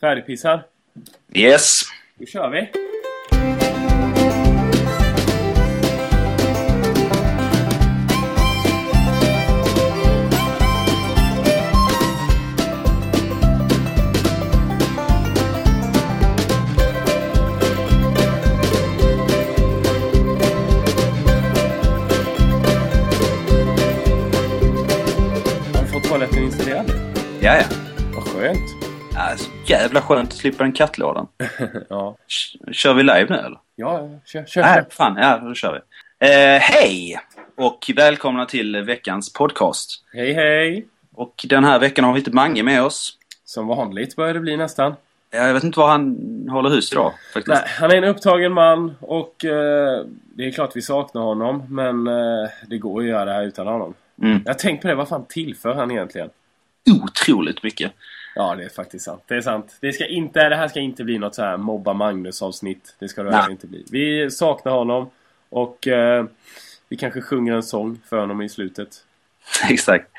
Färdigpissad? 0.00 0.60
Yes. 1.34 1.80
Då 2.18 2.26
kör 2.26 2.50
vi! 2.50 2.79
Jävla 29.90 30.00
skönt 30.02 30.28
att 30.32 30.36
slippa 30.38 30.62
den 30.62 30.72
kattlådan. 30.72 31.26
Ja, 31.88 32.16
Kör 32.72 32.94
vi 32.94 33.02
live 33.02 33.26
nu 33.28 33.36
eller? 33.36 33.58
ja 33.76 34.08
kör, 34.26 34.44
kör, 34.44 34.62
Nej, 34.62 34.74
kör. 34.74 34.90
fan. 34.90 35.16
Ja, 35.20 35.38
då 35.38 35.54
kör 35.54 35.72
vi. 35.72 35.78
Eh, 36.28 36.60
hej! 36.60 37.20
Och 37.56 37.90
välkomna 37.96 38.46
till 38.46 38.76
veckans 38.76 39.32
podcast. 39.32 40.04
Hej 40.12 40.32
hej! 40.32 40.86
Och 41.14 41.44
den 41.48 41.64
här 41.64 41.78
veckan 41.78 42.04
har 42.04 42.12
vi 42.12 42.18
inte 42.18 42.30
Mange 42.30 42.62
med 42.62 42.82
oss. 42.82 43.16
Som 43.44 43.66
vanligt 43.66 44.16
börjar 44.16 44.34
det 44.34 44.40
bli 44.40 44.56
nästan. 44.56 44.94
Ja, 45.30 45.46
Jag 45.46 45.54
vet 45.54 45.64
inte 45.64 45.78
var 45.78 45.88
han 45.88 46.16
håller 46.50 46.70
hus 46.70 46.92
idag 46.92 47.12
faktiskt. 47.34 47.48
Nej, 47.54 47.70
han 47.80 47.90
är 47.90 47.96
en 47.96 48.04
upptagen 48.04 48.52
man 48.52 48.94
och 49.00 49.44
eh, 49.44 50.04
det 50.34 50.44
är 50.46 50.50
klart 50.52 50.70
vi 50.74 50.82
saknar 50.82 51.22
honom 51.22 51.62
men 51.68 52.06
eh, 52.06 52.50
det 52.66 52.78
går 52.78 53.00
att 53.00 53.06
göra 53.06 53.24
det 53.24 53.32
här 53.32 53.42
utan 53.42 53.66
honom. 53.66 53.94
Mm. 54.22 54.42
Jag 54.44 54.52
har 54.52 54.58
tänkt 54.58 54.82
på 54.82 54.88
det, 54.88 54.94
vad 54.94 55.08
fan 55.08 55.24
tillför 55.28 55.74
han 55.74 55.90
egentligen? 55.90 56.30
Otroligt 57.04 57.62
mycket. 57.62 57.92
Ja, 58.40 58.54
det 58.56 58.64
är 58.64 58.68
faktiskt 58.68 59.04
sant. 59.04 59.22
Det 59.26 59.34
är 59.34 59.40
sant. 59.40 59.76
Det, 59.80 59.92
ska 59.92 60.06
inte, 60.06 60.48
det 60.48 60.56
här 60.56 60.68
ska 60.68 60.80
inte 60.80 61.04
bli 61.04 61.18
något 61.18 61.34
så 61.34 61.42
här 61.42 61.56
mobba 61.56 61.92
Magnus-avsnitt. 61.92 62.94
Det 62.98 63.08
ska 63.08 63.22
det 63.22 63.30
verkligen 63.30 63.52
inte 63.52 63.66
bli. 63.66 63.84
Vi 63.90 64.30
saknar 64.30 64.72
honom 64.72 65.10
och 65.48 65.88
eh, 65.88 66.24
vi 66.88 66.96
kanske 66.96 67.20
sjunger 67.20 67.52
en 67.52 67.62
sång 67.62 68.00
för 68.08 68.18
honom 68.18 68.42
i 68.42 68.48
slutet. 68.48 68.88
Exakt. 69.70 70.10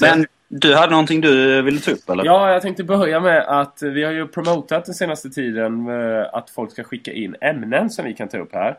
Men 0.00 0.26
du 0.48 0.74
hade 0.74 0.90
någonting 0.90 1.20
du 1.20 1.62
ville 1.62 1.80
ta 1.80 1.90
upp 1.90 2.10
eller? 2.10 2.24
Ja, 2.24 2.52
jag 2.52 2.62
tänkte 2.62 2.84
börja 2.84 3.20
med 3.20 3.60
att 3.60 3.82
vi 3.82 4.04
har 4.04 4.12
ju 4.12 4.28
promotat 4.28 4.84
den 4.84 4.94
senaste 4.94 5.30
tiden 5.30 5.88
eh, 5.88 6.26
att 6.32 6.50
folk 6.50 6.72
ska 6.72 6.84
skicka 6.84 7.12
in 7.12 7.36
ämnen 7.40 7.90
som 7.90 8.04
vi 8.04 8.14
kan 8.14 8.28
ta 8.28 8.38
upp 8.38 8.54
här. 8.54 8.78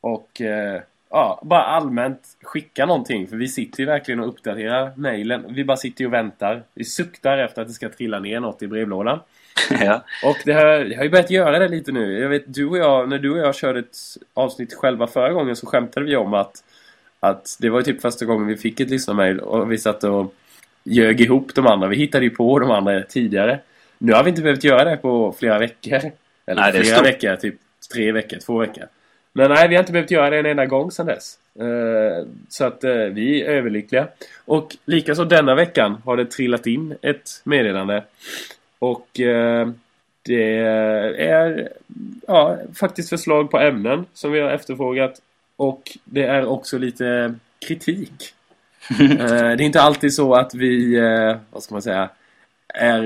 Och 0.00 0.40
eh, 0.40 0.80
ja, 1.14 1.40
bara 1.42 1.62
allmänt 1.62 2.20
skicka 2.42 2.86
någonting. 2.86 3.28
För 3.28 3.36
vi 3.36 3.48
sitter 3.48 3.80
ju 3.80 3.86
verkligen 3.86 4.20
och 4.20 4.28
uppdaterar 4.28 4.92
mejlen. 4.96 5.44
Vi 5.48 5.64
bara 5.64 5.76
sitter 5.76 6.00
ju 6.00 6.06
och 6.06 6.12
väntar. 6.12 6.62
Vi 6.74 6.84
suktar 6.84 7.38
efter 7.38 7.62
att 7.62 7.68
det 7.68 7.74
ska 7.74 7.88
trilla 7.88 8.18
ner 8.18 8.40
något 8.40 8.62
i 8.62 8.66
brevlådan. 8.66 9.20
ja. 9.70 10.04
Och 10.24 10.36
det 10.44 10.52
har, 10.52 10.64
jag 10.64 10.96
har 10.96 11.04
ju 11.04 11.10
börjat 11.10 11.30
göra 11.30 11.58
det 11.58 11.68
lite 11.68 11.92
nu. 11.92 12.18
Jag 12.18 12.28
vet, 12.28 12.54
du 12.54 12.66
och 12.66 12.78
jag, 12.78 13.08
när 13.08 13.18
du 13.18 13.30
och 13.30 13.38
jag 13.38 13.54
körde 13.54 13.78
ett 13.78 13.96
avsnitt 14.34 14.74
själva 14.74 15.06
förra 15.06 15.32
gången 15.32 15.56
så 15.56 15.66
skämtade 15.66 16.06
vi 16.06 16.16
om 16.16 16.34
att, 16.34 16.64
att 17.20 17.56
det 17.60 17.70
var 17.70 17.78
ju 17.78 17.84
typ 17.84 18.00
första 18.00 18.24
gången 18.24 18.46
vi 18.46 18.56
fick 18.56 18.80
ett 18.80 18.90
lyssnarmail 18.90 19.40
och 19.40 19.72
vi 19.72 19.78
satt 19.78 20.04
och 20.04 20.34
ljög 20.84 21.20
ihop 21.20 21.54
de 21.54 21.66
andra. 21.66 21.88
Vi 21.88 21.96
hittade 21.96 22.24
ju 22.24 22.30
på 22.30 22.58
de 22.58 22.70
andra 22.70 23.02
tidigare. 23.02 23.60
Nu 23.98 24.12
har 24.12 24.24
vi 24.24 24.30
inte 24.30 24.42
behövt 24.42 24.64
göra 24.64 24.84
det 24.84 24.96
på 24.96 25.34
flera 25.38 25.58
veckor. 25.58 26.00
Eller 26.46 26.62
Nej, 26.62 26.72
flera 26.72 27.02
veckor, 27.02 27.36
typ 27.36 27.54
tre 27.94 28.12
veckor, 28.12 28.38
två 28.38 28.58
veckor. 28.58 28.84
Men 29.36 29.50
nej, 29.50 29.68
vi 29.68 29.74
har 29.74 29.82
inte 29.82 29.92
behövt 29.92 30.10
göra 30.10 30.30
det 30.30 30.38
en 30.38 30.46
enda 30.46 30.66
gång 30.66 30.90
sedan 30.90 31.06
dess. 31.06 31.38
Eh, 31.60 32.26
så 32.48 32.64
att 32.64 32.84
eh, 32.84 32.92
vi 32.92 33.42
är 33.42 33.50
överlyckliga. 33.50 34.08
Och 34.44 34.76
likaså 34.84 35.24
denna 35.24 35.54
veckan 35.54 36.02
har 36.04 36.16
det 36.16 36.24
trillat 36.24 36.66
in 36.66 36.96
ett 37.02 37.40
meddelande. 37.44 38.04
Och 38.78 39.20
eh, 39.20 39.68
det 40.22 40.58
är 41.18 41.68
ja, 42.26 42.58
faktiskt 42.74 43.08
förslag 43.08 43.50
på 43.50 43.58
ämnen 43.58 44.06
som 44.14 44.32
vi 44.32 44.40
har 44.40 44.50
efterfrågat. 44.50 45.20
Och 45.56 45.82
det 46.04 46.22
är 46.22 46.46
också 46.46 46.78
lite 46.78 47.34
kritik. 47.66 48.34
Det 48.98 49.32
är 49.32 49.60
inte 49.60 49.80
alltid 49.80 50.14
så 50.14 50.34
att 50.34 50.54
vi, 50.54 51.00
vad 51.50 51.62
ska 51.62 51.74
man 51.74 51.82
säga, 51.82 52.08
är 52.74 53.02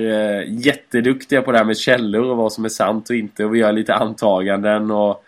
jätteduktiga 0.49 1.43
på 1.43 1.53
det 1.53 1.59
här 1.59 1.65
med 1.65 1.79
källor 1.79 2.25
och 2.25 2.37
vad 2.37 2.53
som 2.53 2.65
är 2.65 2.69
sant 2.69 3.11
och 3.11 3.17
inte. 3.17 3.45
Och 3.45 3.55
vi 3.55 3.59
gör 3.59 3.73
lite 3.73 3.95
antaganden 3.95 4.91
och 4.91 5.25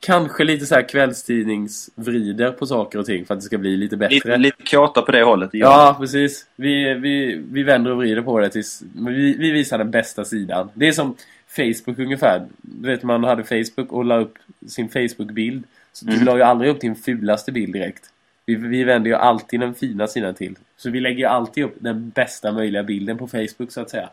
kanske 0.00 0.44
lite 0.44 0.66
så 0.66 0.74
här 0.74 0.88
kvällstidningsvrider 0.88 2.50
på 2.52 2.66
saker 2.66 2.98
och 2.98 3.06
ting 3.06 3.24
för 3.26 3.34
att 3.34 3.40
det 3.40 3.46
ska 3.46 3.58
bli 3.58 3.76
lite 3.76 3.96
bättre. 3.96 4.14
Lite, 4.14 4.36
lite 4.36 4.62
kåta 4.76 5.02
på 5.02 5.12
det 5.12 5.22
hållet. 5.22 5.50
Ja, 5.52 5.96
precis. 6.00 6.46
Vi, 6.56 6.94
vi, 6.94 7.42
vi 7.50 7.62
vänder 7.62 7.90
och 7.90 7.96
vrider 7.98 8.22
på 8.22 8.40
det 8.40 8.48
tills 8.50 8.82
vi, 8.96 9.36
vi 9.38 9.50
visar 9.50 9.78
den 9.78 9.90
bästa 9.90 10.24
sidan. 10.24 10.68
Det 10.74 10.88
är 10.88 10.92
som 10.92 11.16
Facebook 11.56 11.98
ungefär. 11.98 12.46
Du 12.62 12.88
vet, 12.88 13.02
man 13.02 13.24
hade 13.24 13.44
Facebook 13.44 13.92
och 13.92 14.04
la 14.04 14.16
upp 14.18 14.34
sin 14.68 14.88
Facebook-bild. 14.88 15.64
Så 15.92 16.04
du 16.06 16.12
Mm. 16.12 16.24
la 16.24 16.36
ju 16.36 16.42
aldrig 16.42 16.70
upp 16.70 16.80
din 16.80 16.96
fulaste 16.96 17.52
bild 17.52 17.72
direkt. 17.72 18.04
Vi, 18.46 18.54
vi 18.54 18.84
vänder 18.84 19.10
ju 19.10 19.16
alltid 19.16 19.60
den 19.60 19.74
fina 19.74 20.06
sidan 20.06 20.34
till. 20.34 20.54
Så 20.76 20.90
vi 20.90 21.00
lägger 21.00 21.18
ju 21.18 21.24
alltid 21.24 21.64
upp 21.64 21.76
den 21.78 22.10
bästa 22.10 22.52
möjliga 22.52 22.82
bilden 22.82 23.18
på 23.18 23.26
Facebook 23.28 23.72
så 23.72 23.80
att 23.80 23.90
säga. 23.90 24.08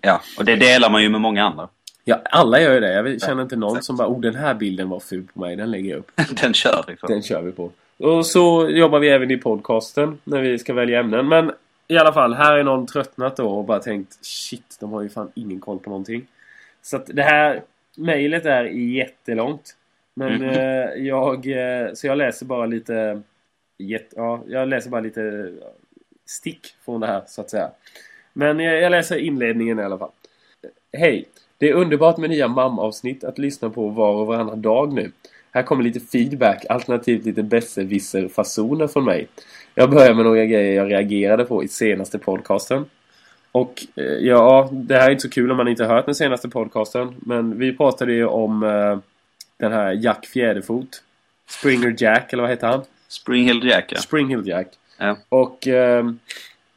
ja. 0.00 0.20
Och 0.38 0.44
det 0.44 0.56
delar 0.56 0.90
man 0.90 1.02
ju 1.02 1.08
med 1.08 1.20
många 1.20 1.44
andra. 1.44 1.68
Ja, 2.08 2.20
alla 2.24 2.60
gör 2.60 2.74
ju 2.74 2.80
det. 2.80 2.92
Jag 2.92 3.20
känner 3.22 3.42
inte 3.42 3.56
någon 3.56 3.82
som 3.82 3.96
bara 3.96 4.08
oh 4.08 4.20
den 4.20 4.34
här 4.34 4.54
bilden 4.54 4.88
var 4.88 5.00
ful 5.00 5.26
på 5.34 5.40
mig, 5.40 5.56
den 5.56 5.70
lägger 5.70 5.90
jag 5.90 5.98
upp. 5.98 6.10
Den 6.42 6.54
kör 6.54 6.84
vi 6.88 6.96
på. 6.96 7.06
Den 7.06 7.22
kör 7.22 7.42
vi 7.42 7.52
på. 7.52 7.72
Och 7.96 8.26
så 8.26 8.68
jobbar 8.70 8.98
vi 8.98 9.08
även 9.08 9.30
i 9.30 9.36
podcasten 9.36 10.18
när 10.24 10.40
vi 10.40 10.58
ska 10.58 10.74
välja 10.74 11.00
ämnen. 11.00 11.28
Men 11.28 11.52
i 11.88 11.98
alla 11.98 12.12
fall, 12.12 12.34
här 12.34 12.56
är 12.58 12.64
någon 12.64 12.86
tröttnat 12.86 13.36
då 13.36 13.48
och 13.50 13.64
bara 13.64 13.78
tänkt 13.78 14.18
shit, 14.26 14.76
de 14.80 14.92
har 14.92 15.02
ju 15.02 15.08
fan 15.08 15.30
ingen 15.34 15.60
koll 15.60 15.78
på 15.78 15.90
någonting. 15.90 16.26
Så 16.82 16.96
att 16.96 17.06
det 17.06 17.22
här 17.22 17.62
mejlet 17.96 18.46
är 18.46 18.64
jättelångt. 18.64 19.76
Men 20.14 20.32
Mhm. 20.34 20.48
eh, 20.48 20.88
jag, 21.06 21.46
eh, 21.46 21.92
så 21.94 22.06
jag 22.06 22.18
läser 22.18 22.46
bara 22.46 22.66
lite, 22.66 23.22
jätte, 23.78 24.14
ja, 24.16 24.42
jag 24.46 24.68
läser 24.68 24.90
bara 24.90 25.00
lite 25.00 25.52
stick 26.26 26.66
från 26.84 27.00
det 27.00 27.06
här 27.06 27.22
så 27.26 27.40
att 27.40 27.50
säga. 27.50 27.70
Men 28.32 28.60
jag, 28.60 28.80
jag 28.82 28.90
läser 28.90 29.16
inledningen 29.18 29.78
i 29.78 29.82
alla 29.82 29.98
fall. 29.98 30.10
Hej! 30.92 31.28
Det 31.58 31.68
är 31.68 31.74
underbart 31.74 32.16
med 32.16 32.30
nya 32.30 32.48
MAM-avsnitt 32.48 33.24
att 33.24 33.38
lyssna 33.38 33.70
på 33.70 33.88
var 33.88 34.14
och 34.14 34.26
varannan 34.26 34.62
dag 34.62 34.92
nu. 34.92 35.12
Här 35.50 35.62
kommer 35.62 35.82
lite 35.82 36.00
feedback, 36.00 36.66
alternativt 36.68 37.24
lite 37.24 37.42
besserwisser-fasoner 37.42 38.86
från 38.86 39.04
mig. 39.04 39.28
Jag 39.74 39.90
börjar 39.90 40.14
med 40.14 40.24
några 40.24 40.44
grejer 40.44 40.76
jag 40.76 40.90
reagerade 40.90 41.44
på 41.44 41.64
i 41.64 41.68
senaste 41.68 42.18
podcasten. 42.18 42.84
Och 43.52 43.86
eh, 43.96 44.04
ja, 44.04 44.68
det 44.72 44.94
här 44.94 45.06
är 45.06 45.10
inte 45.10 45.22
så 45.22 45.30
kul 45.30 45.50
om 45.50 45.56
man 45.56 45.68
inte 45.68 45.84
har 45.84 45.94
hört 45.94 46.06
den 46.06 46.14
senaste 46.14 46.48
podcasten. 46.48 47.14
Men 47.18 47.58
vi 47.58 47.76
pratade 47.76 48.12
ju 48.12 48.26
om 48.26 48.62
eh, 48.62 48.98
den 49.56 49.72
här 49.72 49.92
Jack 49.92 50.26
Fjäderfot. 50.26 51.02
Springer 51.50 51.94
Jack, 51.98 52.32
eller 52.32 52.42
vad 52.42 52.50
heter 52.50 52.66
han? 52.66 52.82
Springhill 53.08 53.68
Jack, 53.68 53.92
ja. 53.92 53.98
Springhill 53.98 54.48
Jack. 54.48 54.68
Ja. 54.98 55.16
Och 55.28 55.68
eh, 55.68 56.04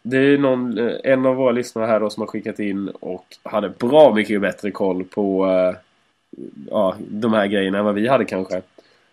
det 0.01 0.17
är 0.17 0.37
någon, 0.37 0.77
eh, 0.77 0.95
en 1.03 1.25
av 1.25 1.35
våra 1.35 1.51
lyssnare 1.51 1.85
här 1.85 1.99
då 1.99 2.09
som 2.09 2.21
har 2.21 2.27
skickat 2.27 2.59
in 2.59 2.89
och 2.89 3.25
hade 3.43 3.69
bra 3.69 4.13
mycket 4.13 4.41
bättre 4.41 4.71
koll 4.71 5.03
på 5.03 5.45
eh, 5.45 5.75
ja, 6.69 6.95
de 6.99 7.33
här 7.33 7.47
grejerna 7.47 7.77
än 7.77 7.85
vad 7.85 7.95
vi 7.95 8.07
hade 8.07 8.25
kanske. 8.25 8.61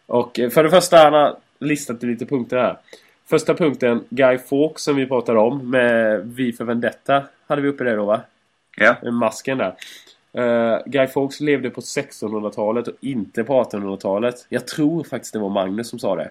Och 0.07 0.39
eh, 0.39 0.51
för 0.51 0.65
det 0.65 0.71
första, 0.71 0.97
han 0.97 1.13
har 1.13 1.37
listat 1.59 2.03
lite 2.03 2.27
punkter 2.27 2.57
här. 2.57 2.77
Första 3.27 3.55
punkten, 3.55 4.05
Guy 4.11 4.39
Fawkes 4.39 4.83
som 4.83 4.97
vi 4.97 5.07
pratade 5.07 5.39
om 5.39 5.71
med 5.71 6.21
Vi 6.35 6.53
för 6.53 6.65
Vendetta. 6.65 7.23
Hade 7.47 7.63
vi 7.63 7.69
uppe 7.69 7.85
det 7.85 7.97
då 7.97 8.05
va? 8.05 8.21
Ja. 8.77 8.97
Med 9.03 9.13
masken 9.15 9.59
där. 9.59 9.75
Eh, 10.33 10.79
Guy 10.87 11.07
Fawkes 11.07 11.41
levde 11.41 11.71
på 11.71 11.81
1600-talet 11.81 12.89
och 12.89 12.95
inte 13.01 13.45
på 13.45 13.63
1800-talet. 13.65 14.47
Jag 14.49 14.67
tror 14.67 15.05
faktiskt 15.05 15.33
det 15.33 15.39
var 15.39 15.49
Magnus 15.49 15.89
som 15.89 15.99
sa 15.99 16.17
det. 16.17 16.31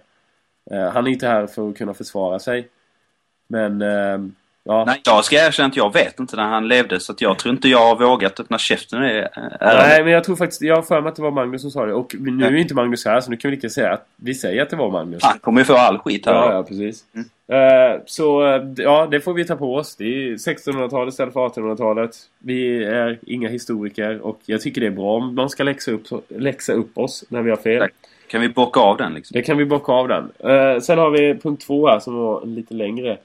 Eh, 0.71 0.89
han 0.89 1.07
är 1.07 1.11
inte 1.11 1.27
här 1.27 1.47
för 1.47 1.69
att 1.69 1.77
kunna 1.77 1.93
försvara 1.93 2.39
sig. 2.39 2.67
Men, 3.47 3.81
ehm, 3.81 4.35
ja. 4.67 4.83
Nej, 4.85 5.01
jag 5.05 5.25
ska 5.25 5.35
erkänna 5.35 5.67
att 5.67 5.75
jag 5.75 5.93
vet 5.93 6.19
inte 6.19 6.35
när 6.35 6.47
han 6.47 6.67
levde 6.67 6.99
så 6.99 7.11
att 7.11 7.21
jag 7.21 7.39
tror 7.39 7.55
inte 7.55 7.67
jag 7.69 7.79
har 7.79 7.95
vågat 7.95 8.39
öppna 8.39 8.57
käften 8.57 9.03
i 9.03 9.13
det 9.13 9.29
Nej, 9.61 10.03
men 10.03 10.13
jag 10.13 10.23
tror 10.23 10.35
faktiskt, 10.35 10.61
jag 10.61 10.75
har 10.75 10.81
för 10.81 11.01
mig 11.01 11.09
att 11.09 11.15
det 11.15 11.21
var 11.21 11.31
Magnus 11.31 11.61
som 11.61 11.71
sa 11.71 11.85
det. 11.85 11.93
Och 11.93 12.15
nu 12.19 12.45
är 12.45 12.55
inte 12.55 12.73
Magnus 12.73 13.05
här 13.05 13.21
så 13.21 13.31
nu 13.31 13.37
kan 13.37 13.51
vi 13.51 13.55
lika 13.57 13.69
säga 13.69 13.93
att 13.93 14.05
vi 14.15 14.33
säger 14.33 14.61
att 14.61 14.69
det 14.69 14.75
var 14.75 14.91
Magnus. 14.91 15.23
Han 15.23 15.39
kommer 15.39 15.61
ju 15.61 15.65
få 15.65 15.73
all 15.73 15.97
skit 15.97 16.25
här. 16.25 16.33
Ja, 16.33 16.53
ja, 16.53 16.63
precis. 16.63 17.03
Mm. 17.15 17.27
Eh, 17.49 18.01
så 18.05 18.45
eh, 18.47 18.63
ja, 18.77 19.07
det 19.11 19.19
får 19.19 19.33
vi 19.33 19.45
ta 19.45 19.55
på 19.55 19.75
oss. 19.75 19.95
Det 19.95 20.03
är 20.03 20.31
1600-talet 20.31 21.11
istället 21.11 21.33
för 21.33 21.49
1800-talet. 21.49 22.15
Vi 22.39 22.83
är 22.83 23.19
inga 23.21 23.49
historiker 23.49 24.21
och 24.21 24.39
jag 24.45 24.61
tycker 24.61 24.81
det 24.81 24.87
är 24.87 24.91
bra 24.91 25.15
om 25.15 25.35
man 25.35 25.49
ska 25.49 25.63
läxa 25.63 25.91
upp, 25.91 26.03
läxa 26.27 26.73
upp 26.73 26.97
oss 26.97 27.23
när 27.29 27.41
vi 27.41 27.49
har 27.49 27.57
fel. 27.57 27.79
Tack. 27.79 27.93
Kan 28.27 28.41
vi 28.41 28.49
bocka 28.49 28.79
av 28.79 28.97
den 28.97 29.13
liksom? 29.13 29.35
Det 29.35 29.41
kan 29.41 29.57
vi 29.57 29.65
bocka 29.65 29.91
av 29.91 30.07
den. 30.07 30.31
Eh, 30.39 30.79
sen 30.79 30.97
har 30.97 31.09
vi 31.09 31.35
punkt 31.35 31.65
två 31.67 31.87
här 31.87 31.99
som 31.99 32.15
var 32.15 32.45
lite 32.45 32.73
längre. 32.73 33.17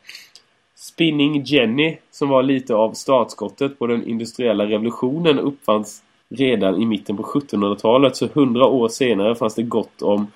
Spinning 0.83 1.43
Jenny, 1.43 1.97
som 2.11 2.29
var 2.29 2.43
lite 2.43 2.75
av 2.75 2.93
startskottet 2.93 3.79
på 3.79 3.87
den 3.87 4.07
industriella 4.07 4.67
revolutionen, 4.67 5.39
uppfanns 5.39 6.03
redan 6.29 6.83
i 6.83 6.87
mitten 6.87 7.17
på 7.17 7.23
1700-talet. 7.23 8.17
Så 8.17 8.29
hundra 8.35 8.67
år 8.67 8.89
senare 8.89 9.35
fanns 9.35 9.55
det 9.55 9.63
gott 9.63 10.03
om 10.03 10.27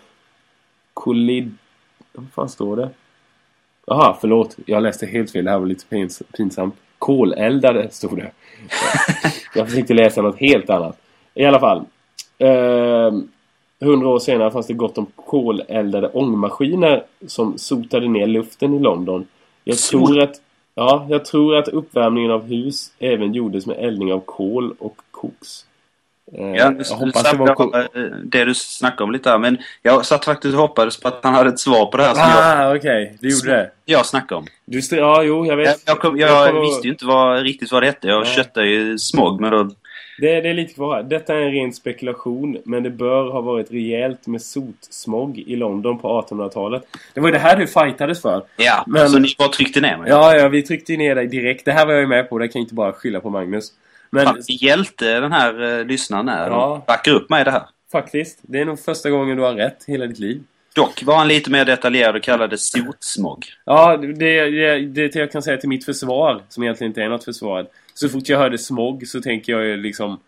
kollid... 0.95 1.55
Vad 2.13 2.27
fan 2.35 2.49
står 2.49 2.77
det? 2.77 2.91
Jaha, 3.87 4.17
förlåt. 4.21 4.57
Jag 4.67 4.83
läste 4.83 5.07
helt 5.07 5.31
fel. 5.31 5.45
Det 5.45 5.51
här 5.51 5.59
var 5.59 5.67
lite 5.67 5.87
pins 5.87 6.23
pinsamt. 6.37 6.75
Koleldade, 6.99 7.91
stod 7.91 8.17
det. 8.17 8.31
Jag 9.55 9.69
försökte 9.69 9.95
läsa 9.95 10.23
något 10.23 10.39
helt 10.39 10.71
annat. 10.71 10.99
I 11.35 11.45
alla 11.45 11.61
fall. 11.61 11.85
Eh, 12.39 13.13
Hundra 13.81 14.09
år 14.09 14.19
senare 14.19 14.51
fanns 14.51 14.67
det 14.67 14.75
gott 14.75 14.99
om 14.99 15.07
koleldade 15.17 16.09
ångmaskiner 16.09 17.05
som 17.27 17.59
sotade 17.59 18.09
ner 18.09 18.27
luften 18.27 18.75
i 18.75 18.79
London. 18.79 19.27
Jag 19.69 19.79
tror 19.79 20.21
att, 20.23 20.35
ja, 20.75 21.07
jag 21.11 21.25
tror 21.25 21.57
att 21.57 21.69
uppvärmningen 21.69 22.31
av 22.31 22.47
hus 22.47 22.93
även 22.99 23.35
gjordes 23.35 23.67
med 23.67 23.77
eldning 23.79 24.13
av 24.13 24.21
kol 24.21 24.75
och 24.79 24.97
koks. 25.11 25.65
Eh, 26.33 26.55
Ja, 26.55 26.71
du, 26.71 26.85
jag 26.89 26.97
hoppas 26.97 27.31
det 27.31 27.37
var 27.37 27.79
eh, 27.95 28.03
det 28.25 28.45
du 28.45 28.55
snackade 28.55 29.05
om 29.05 29.13
lite 29.13 29.31
här, 29.31 29.39
men 29.39 29.59
jag 29.83 30.07
satt 30.07 30.25
faktiskt 30.25 30.55
och 30.55 30.61
hoppades 30.61 31.01
på 31.01 31.09
att 31.09 31.25
han 31.25 31.35
hade 31.35 31.49
ett 31.49 31.59
svar 31.61 31.87
på 31.87 31.97
det 31.97 32.03
här 32.03 32.15
som 32.15 32.23
jag, 32.23 32.67
Ah, 32.73 32.77
okej. 32.77 33.17
Du 33.21 33.29
gjorde 33.31 33.51
det. 33.51 33.71
jag 33.85 34.07
snackade 34.07 34.39
om. 34.39 34.47
Du 34.65 34.81
ja, 34.91 35.23
jo, 35.23 35.47
jag 35.47 35.57
vet. 35.57 35.67
Jag, 35.67 35.77
jag, 35.95 36.01
kom, 36.01 36.19
jag, 36.19 36.31
Jag 36.31 36.47
kommer- 36.49 36.61
visste 36.61 36.87
ju 36.87 36.93
inte 36.93 37.07
vad, 37.07 37.43
riktigt 37.43 37.73
vad 37.73 37.83
det 37.83 37.87
hette. 37.87 38.09
Jag 38.09 38.23
Nej. 38.25 38.35
köttade 38.35 38.67
ju 38.69 38.99
smog, 38.99 39.41
men 39.41 39.51
då... 39.53 39.71
Det, 40.19 40.41
det 40.41 40.49
är 40.49 40.55
lite 40.55 40.75
kvar 40.75 40.97
här. 40.97 41.03
Detta 41.03 41.35
är 41.35 41.41
en 41.41 41.53
ren 41.53 41.73
spekulation, 41.73 42.59
men 42.65 42.83
det 42.83 42.91
bör 42.91 43.31
ha 43.31 43.41
varit 43.41 43.71
rejält 43.73 44.27
med 44.27 44.43
sotsmog 44.43 45.39
i 45.39 45.57
London 45.57 45.99
på 45.99 46.23
1800-talet. 46.23 46.83
Det 47.15 47.21
var 47.21 47.29
ju 47.29 47.33
det 47.33 47.39
här 47.39 47.57
du 47.57 47.67
fightades 47.67 48.23
för. 48.23 48.43
Ja, 48.57 48.85
Men- 48.87 49.09
så 49.09 49.19
ni 49.19 49.29
bara 49.39 49.49
tryckte 49.49 49.81
ner 49.81 49.97
mig. 49.97 50.11
Ja, 50.11 50.37
ja, 50.37 50.49
vi 50.49 50.63
tryckte 50.63 50.97
ner 50.97 51.15
dig 51.15 51.27
direkt. 51.27 51.65
Det 51.65 51.73
här 51.73 51.87
var 51.87 51.93
jag 51.93 52.01
ju 52.01 52.07
med 52.09 52.29
på, 52.29 52.39
det 52.39 52.49
kan 52.49 52.61
jag 52.61 52.65
inte 52.65 52.75
bara 52.75 52.93
skylla 52.93 53.21
på 53.21 53.31
Magnus. 53.31 53.73
Men 54.11 54.27
Fan, 54.27 54.37
hjälte 54.49 55.21
den 55.21 55.33
här 55.33 55.79
eh, 55.79 55.85
lyssnaren 55.85 56.29
är. 56.29 56.51
Ja. 56.51 56.85
Backar 56.87 57.13
upp 57.13 57.31
mig 57.31 57.41
i 57.41 57.45
det 57.45 57.51
här. 57.51 57.63
faktiskt, 57.93 58.39
det 58.43 58.59
är 58.61 58.65
nog 58.65 58.81
första 58.81 59.11
gången 59.11 59.37
du 59.37 59.43
har 59.43 59.53
rätt 59.55 59.85
hela 59.87 60.07
ditt 60.07 60.19
liv. 60.19 60.43
Dock 60.75 61.03
var 61.03 61.17
han 61.17 61.29
lite 61.29 61.51
mer 61.51 61.65
detaljerad 61.65 62.17
och 62.17 62.23
kallade 62.23 62.59
sotsmog. 62.59 63.45
Ja, 63.65 63.97
det, 63.97 64.13
det, 64.13 64.81
det 64.81 65.15
jag 65.15 65.33
kan 65.33 65.43
säga 65.43 65.57
till 65.57 65.69
mitt 65.69 65.85
försvar, 65.85 66.43
som 66.49 66.63
egentligen 66.63 66.91
inte 66.91 67.03
är 67.03 67.09
något 67.09 67.25
försvar. 67.25 67.67
Så 67.99 68.09
fort 68.09 68.29
jag 68.29 68.39
hörde 68.39 68.59
smog 68.59 69.07
så 69.07 69.21
tänker 69.21 69.53
jag 69.53 69.65
ju 69.65 69.77
liksom 69.77 70.21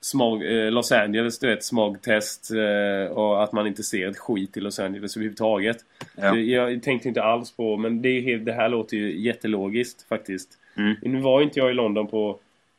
smog, 0.00 0.44
eh, 0.44 0.70
Los 0.70 0.92
Angeles, 0.92 1.38
du 1.38 1.46
vet, 1.46 1.64
smogtest 1.64 2.50
eh, 2.50 3.12
och 3.12 3.42
att 3.42 3.52
man 3.52 3.66
inte 3.66 3.82
ser 3.82 4.08
ett 4.08 4.18
skit 4.18 4.56
i 4.56 4.60
Los 4.60 4.78
Angeles 4.78 5.16
överhuvudtaget. 5.16 5.76
Ja. 6.16 6.32
Det, 6.32 6.40
jag 6.40 6.82
tänkte 6.82 7.08
inte 7.08 7.22
alls 7.22 7.52
på, 7.52 7.76
men 7.76 8.02
det, 8.02 8.08
är 8.08 8.38
det 8.38 8.52
här 8.52 8.68
låter 8.68 8.96
ju 8.96 9.20
jättelogiskt 9.20 10.08
faktiskt. 10.08 10.48
Mm. 10.76 10.96
Nu 11.02 11.20
var 11.20 11.42
inte 11.42 11.58
jag 11.58 11.70
i 11.70 11.74
London 11.74 12.06
på 12.06 12.38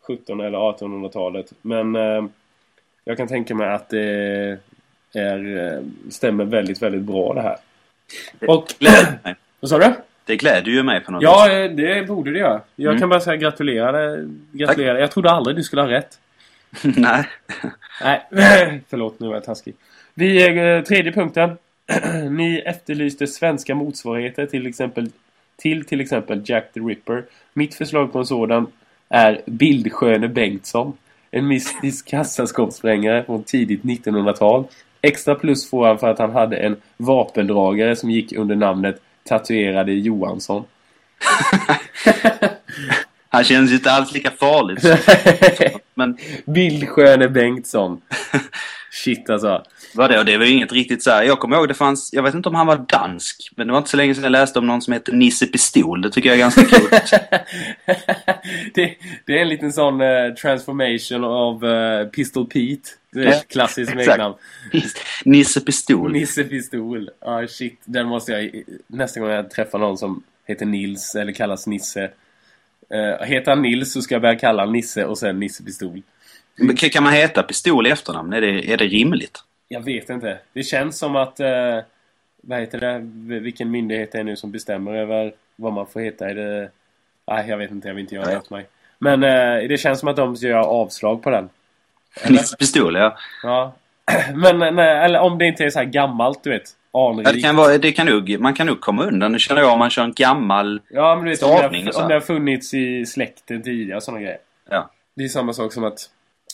1700 0.10 0.48
eller 0.48 0.58
1800-talet, 0.58 1.54
men 1.62 1.96
eh, 1.96 2.26
jag 3.04 3.18
kan 3.18 3.28
tänka 3.28 3.56
mig 3.56 3.68
att 3.68 3.90
det 3.90 4.60
är, 5.14 5.58
eh, 5.58 5.84
stämmer 6.10 6.46
väldigt, 6.46 6.82
väldigt 6.82 7.02
bra 7.02 7.34
det 7.34 7.42
här. 7.42 7.58
Och... 8.48 8.66
Vad 9.60 9.70
sa 9.70 9.78
du? 9.78 9.94
Det 10.32 10.38
gläder 10.38 10.72
ju 10.72 10.84
mig 10.84 11.00
på 11.02 11.12
något 11.12 11.24
Ja, 11.24 11.52
eh, 11.52 11.72
det 11.72 12.08
borde 12.08 12.32
det 12.32 12.40
göra. 12.40 12.62
Jag 12.76 12.90
Mm. 12.90 13.00
kan 13.00 13.10
bara 13.10 13.20
säga 13.20 13.36
gratulera. 13.36 14.18
gratulera. 14.52 15.00
Jag 15.00 15.12
trodde 15.12 15.30
aldrig 15.32 15.56
du 15.56 15.64
skulle 15.64 15.82
ha 15.82 15.90
rätt. 15.90 16.20
Nej. 16.84 17.26
Nej, 18.32 18.82
förlåt 18.90 19.20
nu 19.20 19.28
var 19.28 19.34
jag 19.34 19.44
taskig. 19.44 19.76
Vi, 20.14 20.48
eh, 20.78 20.82
tredje 20.84 21.12
punkten. 21.12 21.58
Ni 22.30 22.58
efterlyste 22.66 23.28
svenska 23.28 23.76
motsvarigheter 23.76 24.46
till 24.46 24.68
exempel 24.68 25.10
till 25.58 25.86
till 25.86 26.02
exempel 26.02 26.42
Jack 26.46 26.74
the 26.74 26.80
Ripper. 26.80 27.24
Mitt 27.54 27.76
förslag 27.76 28.14
på 28.14 28.20
en 28.20 28.26
sådan 28.26 28.68
är 29.10 29.42
Bildsköne 29.46 30.28
Bengtsson. 30.28 30.94
En 31.32 31.48
mystisk 31.48 32.08
kassaskåpssprängare 32.10 33.24
från 33.24 33.44
tidigt 33.44 33.84
1900-tal. 33.84 34.64
Extra 35.02 35.36
plus 35.36 35.70
får 35.70 35.88
han 35.88 36.00
för 36.00 36.08
att 36.08 36.20
han 36.20 36.32
hade 36.32 36.58
en 36.58 36.76
vapendragare 36.98 37.96
som 37.96 38.12
gick 38.12 38.34
under 38.34 38.56
namnet 38.56 39.02
Tatuerade 39.24 39.94
Johansson. 39.94 40.64
Han 43.30 43.44
känns 43.44 43.72
ju 43.72 43.76
inte 43.76 43.92
alls 43.92 44.14
lika 44.14 44.32
farligt. 44.32 45.02
Men 45.94 46.18
Bildsköne 46.46 47.30
Bengtsson. 47.30 48.02
Shit 48.92 49.30
alltså. 49.30 49.64
vadå, 49.94 50.24
det 50.24 50.38
var 50.38 50.46
ju 50.46 50.52
inget 50.52 50.72
riktigt 50.72 51.04
så 51.04 51.12
här. 51.12 51.24
Jag 51.24 51.40
kommer 51.40 51.56
ihåg 51.56 51.68
det 51.68 51.74
fanns, 51.74 52.10
jag 52.14 52.24
vet 52.24 52.34
inte 52.34 52.50
om 52.50 52.56
han 52.56 52.68
var 52.68 52.78
dansk, 52.78 53.50
men 53.56 53.68
det 53.68 53.74
var 53.74 53.78
inte 53.78 53.90
så 53.90 53.98
länge 53.98 54.16
sedan 54.16 54.24
jag 54.24 54.32
läste 54.32 54.60
om 54.60 54.68
någon 54.68 54.82
som 54.82 54.94
heter 54.94 55.14
Nisse 55.14 55.46
Pistol. 55.46 56.02
Det 56.02 56.12
tycker 56.12 56.30
jag 56.30 56.36
är 56.36 56.40
ganska 56.40 56.64
kul. 56.64 56.90
det, 58.74 58.96
det 59.26 59.38
är 59.38 59.42
en 59.42 59.50
liten 59.50 59.74
sån 59.74 60.02
eh, 60.02 60.34
transformation 60.42 61.24
av 61.24 61.66
eh, 61.66 62.08
Pistol 62.08 62.46
Pete. 62.46 62.90
Det 63.12 63.28
är 63.28 63.40
klassiskt 63.40 63.92
smeknamn. 63.92 64.36
Nisse 65.26 65.62
Pistol. 65.62 66.12
Nisse 66.12 66.44
Pistol. 66.44 67.10
Ja, 67.20 67.48
shit. 67.48 67.80
Den 67.86 68.08
måste 68.08 68.32
jag... 68.32 68.64
Nästa 68.88 69.20
gång 69.20 69.30
jag 69.30 69.52
träffar 69.52 69.80
någon 69.80 69.98
som 69.98 70.24
heter 70.46 70.66
Nils 70.66 71.16
eller 71.16 71.34
kallas 71.34 71.68
Nisse. 71.68 72.04
Uh, 72.94 73.26
heter 73.26 73.52
han 73.52 73.62
Nils 73.62 73.94
så 73.94 74.02
ska 74.02 74.16
jag 74.16 74.22
börja 74.22 74.36
kalla 74.36 74.64
han 74.64 74.72
Nisse 74.72 75.06
och 75.06 75.18
sen 75.18 75.40
Nisse 75.40 75.64
Pistol. 75.64 76.02
Men 76.56 76.76
Kan 76.76 77.04
man 77.04 77.14
heta 77.14 77.44
Pistol 77.44 77.88
i 77.88 77.90
efternamn? 77.90 78.34
Är 78.34 78.42
det, 78.42 78.74
är 78.74 78.78
det 78.78 78.86
rimligt? 78.86 79.44
Jag 79.68 79.82
vet 79.82 80.10
inte. 80.10 80.40
Det 80.54 80.64
känns 80.64 80.98
som 80.98 81.16
att... 81.16 81.40
Uh, 81.40 81.80
vad 82.42 82.60
heter 82.60 82.80
det? 82.80 83.00
Vilken 83.40 83.72
myndighet 83.72 84.12
det 84.12 84.20
är 84.20 84.24
nu 84.24 84.36
som 84.36 84.52
bestämmer 84.52 84.94
över 84.94 85.34
vad 85.56 85.74
man 85.74 85.88
får 85.88 86.00
heta? 86.00 86.30
Är 86.30 86.36
det... 86.36 86.70
Nej, 87.28 87.50
jag 87.50 87.58
vet 87.58 87.72
inte. 87.72 87.88
Jag 87.88 87.96
vill 87.96 88.02
inte 88.02 88.16
göra 88.16 88.26
det 88.26 88.38
åt 88.38 88.50
mig. 88.50 88.68
Men 89.00 89.24
eh, 89.24 89.68
det 89.68 89.78
känns 89.78 90.00
som 90.00 90.10
att 90.10 90.16
de 90.16 90.36
gör 90.36 90.58
avslag 90.58 91.24
på 91.24 91.30
den. 91.30 91.50
Nisse 92.30 92.58
Pistol, 92.58 92.96
ja. 92.96 93.18
Ja. 93.44 93.76
Men 94.36 94.76
nej, 94.76 95.06
eller 95.06 95.20
om 95.20 95.38
det 95.38 95.46
inte 95.46 95.64
är 95.66 95.70
så 95.70 95.80
här 95.80 95.86
gammalt, 95.86 96.44
du 96.44 96.50
vet. 96.50 96.64
Anrikt. 96.94 97.30
ja 97.30 97.34
det 97.34 97.42
kan 97.42 97.56
vara, 97.56 97.78
det 97.78 97.92
kan 97.92 98.06
nog, 98.06 98.40
man 98.40 98.54
kan 98.54 98.68
nog 98.68 98.82
komma 98.82 99.04
undan. 99.04 99.32
Nu 99.32 99.40
känner 99.40 99.62
jag 99.62 99.74
om 99.74 99.80
man 99.80 99.90
kör 99.90 100.04
en 100.04 100.14
gammal... 100.14 100.82
Ja, 100.90 101.16
men 101.16 101.26
du 101.26 101.32
vet 101.32 101.44
om 101.44 101.50
det, 101.50 101.56
har, 101.58 102.02
om 102.02 102.08
det 102.08 102.14
har 102.14 102.22
funnits 102.22 102.74
i 102.74 103.06
släkten 103.06 103.64
tidigare 103.64 103.98
och 103.98 104.04
sådana 104.04 104.22
grejer. 104.22 104.38
Ja. 104.70 104.92
Det 105.16 105.24
är 105.24 105.28
samma 105.28 105.54
sak 105.54 105.74
som 105.74 105.84
att 105.84 106.10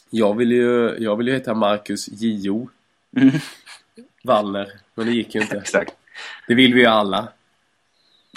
jag 0.09 0.37
vill 0.37 0.51
ju, 0.51 0.95
jag 0.99 1.15
vill 1.15 1.27
ju 1.27 1.33
heta 1.33 1.53
Marcus 1.53 2.07
J.O. 2.07 2.69
Mm, 3.17 3.31
Wallner. 4.23 4.67
Men 4.95 5.05
det 5.05 5.11
gick 5.11 5.35
ju 5.35 5.41
inte. 5.41 5.57
exakt. 5.57 5.93
Det 6.47 6.55
vill 6.55 6.73
vi 6.73 6.79
ju 6.81 6.87
alla. 6.87 7.27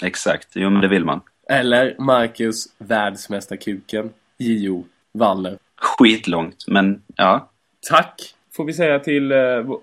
Exakt. 0.03 0.47
Jo, 0.53 0.69
men 0.69 0.81
det 0.81 0.87
vill 0.87 1.05
man. 1.05 1.21
Eller 1.49 1.95
Marcus 1.99 2.67
Världsmästarkuken 2.77 4.09
J.O. 4.37 4.85
Wallner. 5.11 5.57
Skitlångt, 5.81 6.65
men 6.67 7.01
ja. 7.15 7.49
Tack 7.89 8.21
får 8.53 8.65
vi 8.65 8.73
säga 8.73 8.99
till 8.99 9.31
eh, 9.31 9.37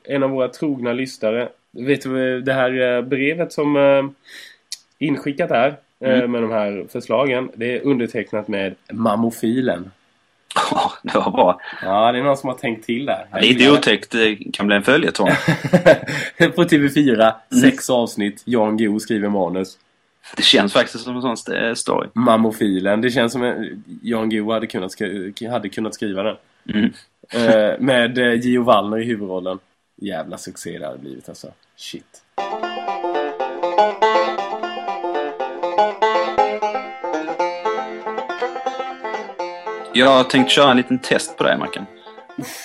en 0.04 0.22
av 0.22 0.30
våra 0.30 0.48
trogna 0.48 0.92
lyssnare. 0.92 1.48
Vet 1.72 2.02
du 2.02 2.40
det 2.40 2.52
här 2.52 2.96
eh, 2.96 3.02
brevet 3.02 3.52
som 3.52 3.76
eh, 3.76 4.04
inskickat 4.98 5.50
är 5.50 5.68
eh, 5.68 5.74
Mm. 6.18 6.30
med 6.32 6.42
de 6.42 6.50
här 6.50 6.84
förslagen. 6.92 7.50
Det 7.54 7.76
är 7.76 7.80
undertecknat 7.86 8.48
med 8.48 8.74
Mammofilen. 8.92 9.90
Ja, 10.70 10.92
det 11.02 11.14
var 11.18 11.30
bra. 11.30 11.60
Ja, 11.82 12.12
det 12.12 12.18
är 12.18 12.22
någon 12.22 12.36
som 12.36 12.48
har 12.48 12.56
tänkt 12.56 12.86
till 12.86 13.06
där. 13.06 13.26
Jag 13.32 13.42
Lite 13.42 13.70
otäckt. 13.70 14.10
Det 14.12 14.36
kan 14.52 14.66
bli 14.66 14.76
en 14.76 14.82
följetong. 14.82 15.28
På 16.38 16.64
TV4, 16.64 17.32
Mm. 17.52 17.62
sex 17.70 17.90
avsnitt. 17.90 18.42
Jan 18.44 18.76
Guillou 18.76 18.98
skriver 19.00 19.28
manus. 19.28 19.78
Det 20.36 20.42
känns 20.42 20.72
faktiskt 20.72 21.04
som 21.04 21.16
en 21.16 21.22
sån 21.22 21.32
st- 21.34 21.76
story. 21.76 22.08
Mammofilen. 22.14 23.00
Det 23.00 23.10
känns 23.10 23.32
som 23.32 23.42
en, 23.42 23.82
Jan 24.02 24.28
Guillou 24.30 24.52
hade 24.52 24.66
kunnat, 24.66 24.92
skri- 24.92 25.48
hade 25.50 25.68
kunnat 25.68 25.94
skriva 25.94 26.22
den. 26.22 26.36
Mm. 26.74 26.92
Eh, 27.32 27.80
med 27.80 28.18
eh, 28.18 28.34
Gio 28.34 28.62
Wallner 28.62 28.98
i 28.98 29.04
huvudrollen. 29.04 29.58
Jävla 29.96 30.38
succé 30.38 30.78
det 30.78 30.86
hade 30.86 30.98
blivit 30.98 31.28
alltså. 31.28 31.52
Shit. 31.76 32.22
Jag 39.92 40.06
har 40.10 40.24
tänkt 40.24 40.50
köra 40.50 40.70
en 40.70 40.76
liten 40.76 40.98
test 40.98 41.36
på 41.36 41.44
dig, 41.44 41.58
Marken. 41.58 41.86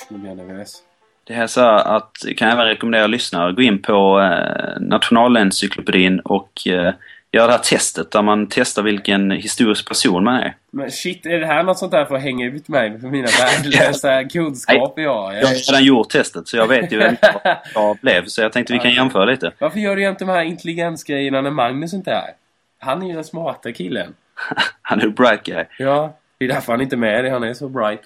Nu 0.09 0.17
blir 0.17 0.29
jag 0.29 0.37
nervös. 0.37 0.77
Det 1.23 1.33
är 1.33 1.47
så 1.47 1.61
här 1.61 1.95
att, 1.97 2.11
jag 2.25 2.37
kan 2.37 2.49
även 2.49 2.65
rekommendera 2.65 3.07
lyssnare 3.07 3.49
att 3.49 3.55
gå 3.55 3.61
in 3.61 3.81
på 3.81 4.19
eh, 4.21 4.81
Nationalencyklopedin 4.81 6.19
och 6.19 6.67
eh, 6.67 6.93
göra 7.33 7.47
det 7.47 7.53
här 7.53 7.59
testet 7.59 8.11
där 8.11 8.21
man 8.21 8.47
testar 8.49 8.83
vilken 8.83 9.31
historisk 9.31 9.87
person 9.87 10.23
man 10.23 10.35
är. 10.35 10.55
Men 10.71 10.91
shit, 10.91 11.25
är 11.25 11.39
det 11.39 11.45
här 11.45 11.63
något 11.63 11.77
sånt 11.77 11.91
där 11.91 12.05
för 12.05 12.15
att 12.15 12.21
hänga 12.21 12.45
ut 12.45 12.67
mig 12.67 12.99
för 12.99 13.07
mina 13.07 13.27
värdelösa 13.39 14.23
kunskaper 14.29 15.01
jag 15.01 15.13
har? 15.13 15.33
Jag 15.33 15.47
har 15.47 15.71
redan 15.71 15.83
gjort 15.83 16.09
testet 16.09 16.47
så 16.47 16.57
jag 16.57 16.67
vet 16.67 16.91
ju 16.91 16.97
vem 16.97 17.15
jag 17.73 17.97
blev 17.97 18.25
så 18.25 18.41
jag 18.41 18.51
tänkte 18.51 18.73
vi 18.73 18.79
kan 18.79 18.91
jämföra 18.91 19.25
lite. 19.25 19.51
Varför 19.59 19.79
gör 19.79 19.95
du 19.95 20.09
inte 20.09 20.25
de 20.25 20.31
här 20.31 20.43
intelligensgrejerna 20.43 21.41
när 21.41 21.51
Magnus 21.51 21.93
inte 21.93 22.11
är 22.11 22.15
här? 22.15 22.33
Han 22.79 23.01
är 23.01 23.07
ju 23.07 23.13
den 23.13 23.23
smarta 23.23 23.71
killen. 23.71 24.13
Han 24.81 25.01
är 25.01 25.07
bright 25.07 25.43
guy. 25.43 25.63
Ja, 25.79 26.17
det 26.37 26.45
är 26.45 26.49
därför 26.49 26.71
han 26.71 26.81
inte 26.81 26.95
är 26.95 26.97
med. 26.97 27.31
Han 27.31 27.43
är 27.43 27.53
så 27.53 27.69
bright. 27.69 28.01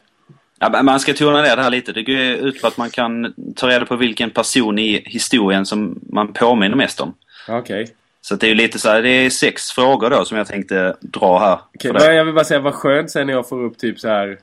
Ja, 0.60 0.84
man 0.84 1.00
ska 1.00 1.14
tona 1.14 1.42
ner 1.42 1.56
det 1.56 1.62
här 1.62 1.70
lite. 1.70 1.92
Det 1.92 2.04
går 2.04 2.16
ut 2.16 2.62
på 2.62 2.68
att 2.68 2.78
man 2.78 2.90
kan 2.90 3.34
ta 3.56 3.68
reda 3.68 3.86
på 3.86 3.96
vilken 3.96 4.30
person 4.30 4.80
i 4.80 5.04
historien 5.06 5.66
som 5.66 6.00
man 6.12 6.34
påminner 6.34 6.76
mest 6.76 7.02
om. 7.02 7.14
Okej. 7.48 7.88
Så 8.28 8.36
det 8.36 8.46
är 8.46 8.50
ju 8.50 8.56
lite 8.56 8.80
så 8.80 8.90
här, 8.90 9.02
det 9.02 9.10
är 9.10 9.30
sex 9.30 9.72
frågor 9.72 10.10
då 10.10 10.26
som 10.26 10.38
jag 10.38 10.48
tänkte 10.48 10.96
dra 11.00 11.40
här. 11.40 11.60
Dig. 11.80 11.94
men 11.94 12.16
jag 12.16 12.26
vill 12.26 12.34
bara 12.34 12.46
säga 12.46 12.60
vad 12.60 12.74
skönt 12.74 13.12
sen 13.12 13.28
när 13.28 13.34
jag 13.34 13.50
får 13.50 13.64
upp 13.64 13.78
typ 13.78 14.00
så 14.00 14.08
här 14.08 14.38